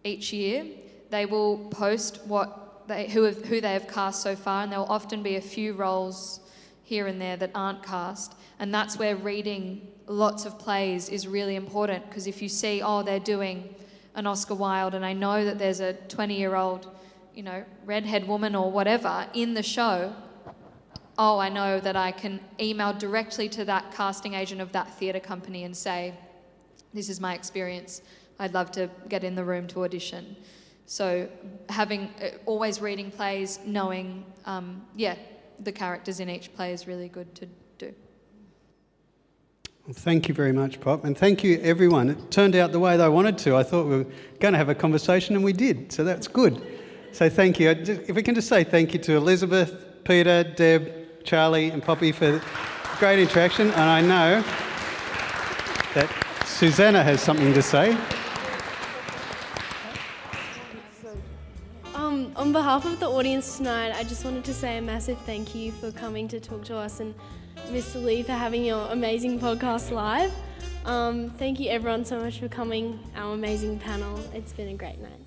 each 0.04 0.32
year 0.32 0.66
they 1.10 1.26
will 1.26 1.58
post 1.70 2.20
what 2.26 2.88
they, 2.88 3.08
who, 3.08 3.24
have, 3.24 3.44
who 3.46 3.62
they 3.62 3.74
have 3.74 3.88
cast 3.88 4.22
so 4.22 4.36
far, 4.36 4.64
and 4.64 4.72
there 4.72 4.80
will 4.80 4.92
often 4.92 5.24
be 5.24 5.36
a 5.38 5.42
few 5.42 5.74
roles 5.74 6.40
here 6.84 7.08
and 7.08 7.20
there 7.20 7.38
that 7.38 7.52
aren't 7.56 7.82
cast. 7.82 8.36
And 8.60 8.74
that's 8.74 8.98
where 8.98 9.16
reading 9.16 9.88
lots 10.08 10.46
of 10.46 10.60
plays 10.60 11.10
is 11.10 11.28
really 11.28 11.56
important 11.56 12.08
because 12.08 12.28
if 12.28 12.42
you 12.42 12.50
see, 12.50 12.82
oh, 12.84 13.02
they're 13.02 13.20
doing 13.20 13.74
an 14.16 14.26
Oscar 14.26 14.56
Wilde, 14.56 14.96
and 14.96 15.06
I 15.06 15.14
know 15.14 15.46
that 15.46 15.60
there's 15.60 15.80
a 15.80 15.94
20 15.94 16.36
year 16.36 16.56
old, 16.56 16.90
you 17.34 17.44
know, 17.44 17.64
redhead 17.86 18.28
woman 18.28 18.56
or 18.56 18.72
whatever 18.72 19.28
in 19.34 19.54
the 19.54 19.64
show, 19.64 20.14
oh, 21.18 21.38
I 21.38 21.50
know 21.50 21.80
that 21.80 21.96
I 21.96 22.12
can 22.12 22.40
email 22.60 22.94
directly 22.94 23.48
to 23.50 23.66
that 23.66 23.94
casting 23.94 24.34
agent 24.34 24.62
of 24.62 24.72
that 24.74 24.94
theatre 24.98 25.20
company 25.20 25.64
and 25.64 25.76
say, 25.76 26.14
this 26.94 27.10
is 27.10 27.20
my 27.20 27.34
experience. 27.34 28.02
I'd 28.40 28.54
love 28.54 28.72
to 28.72 28.90
get 29.10 29.24
in 29.24 29.36
the 29.36 29.44
room 29.44 29.68
to 29.68 29.84
audition. 29.84 30.36
So 30.86 31.30
having 31.70 32.10
uh, 32.22 32.30
always 32.46 32.82
reading 32.82 33.12
plays, 33.12 33.60
knowing, 33.66 34.26
um, 34.46 34.86
yeah, 34.96 35.16
the 35.62 35.72
characters 35.72 36.20
in 36.20 36.30
each 36.30 36.54
play 36.54 36.74
is 36.74 36.88
really 36.88 37.10
good 37.10 37.34
to 37.36 37.48
thank 39.94 40.28
you 40.28 40.34
very 40.34 40.52
much, 40.52 40.80
Pop, 40.82 41.04
and 41.04 41.18
thank 41.18 41.44
you 41.44 41.60
everyone. 41.62 42.10
It 42.10 42.32
turned 42.32 42.56
out 42.56 42.72
the 42.72 42.80
way 42.80 42.98
they 42.98 43.08
wanted 43.08 43.38
to. 43.40 43.56
I 43.56 43.64
thought 43.64 43.86
we 43.86 43.98
were 43.98 44.08
going 44.40 44.54
to 44.54 44.58
have 44.58 44.70
a 44.70 44.76
conversation, 44.76 45.36
and 45.36 45.44
we 45.44 45.54
did, 45.54 45.92
so 45.92 46.04
that's 46.04 46.28
good. 46.28 46.62
So 47.12 47.30
thank 47.30 47.60
you. 47.60 47.70
If 47.70 48.16
we 48.16 48.24
can 48.24 48.36
just 48.36 48.50
say 48.50 48.64
thank 48.64 48.94
you 48.94 49.00
to 49.00 49.16
Elizabeth, 49.16 50.04
Peter, 50.04 50.44
Deb, 50.44 51.24
Charlie, 51.24 51.70
and 51.70 51.84
Poppy 51.84 52.12
for 52.12 52.42
great 53.00 53.20
interaction, 53.20 53.68
and 53.68 53.80
I 53.80 54.02
know 54.02 54.44
that 55.94 56.10
Susanna 56.46 57.04
has 57.04 57.22
something 57.22 57.54
to 57.54 57.62
say. 57.62 57.98
Um, 61.94 62.32
on 62.36 62.52
behalf 62.52 62.86
of 62.86 63.00
the 63.00 63.10
audience 63.10 63.58
tonight, 63.58 63.94
I 63.96 64.04
just 64.04 64.26
wanted 64.26 64.44
to 64.46 64.54
say 64.54 64.78
a 64.78 64.82
massive 64.82 65.18
thank 65.20 65.54
you 65.54 65.72
for 65.72 65.92
coming 65.92 66.28
to 66.30 66.40
talk 66.40 66.66
to 66.66 66.76
us 66.76 67.00
and 67.00 67.14
Mr. 67.72 68.04
Lee 68.04 68.24
for 68.24 68.34
having 68.34 68.64
your 68.64 68.88
amazing 68.92 69.40
podcast 69.40 69.92
live. 69.92 70.32
Um, 70.86 71.32
thank 71.32 71.60
you 71.60 71.70
everyone 71.70 72.06
so 72.06 72.20
much 72.20 72.40
for 72.40 72.48
coming, 72.48 73.00
our 73.16 73.34
amazing 73.34 73.80
panel. 73.80 74.20
It's 74.34 74.54
been 74.54 74.70
a 74.70 74.74
great 74.74 75.00
night. 75.00 75.25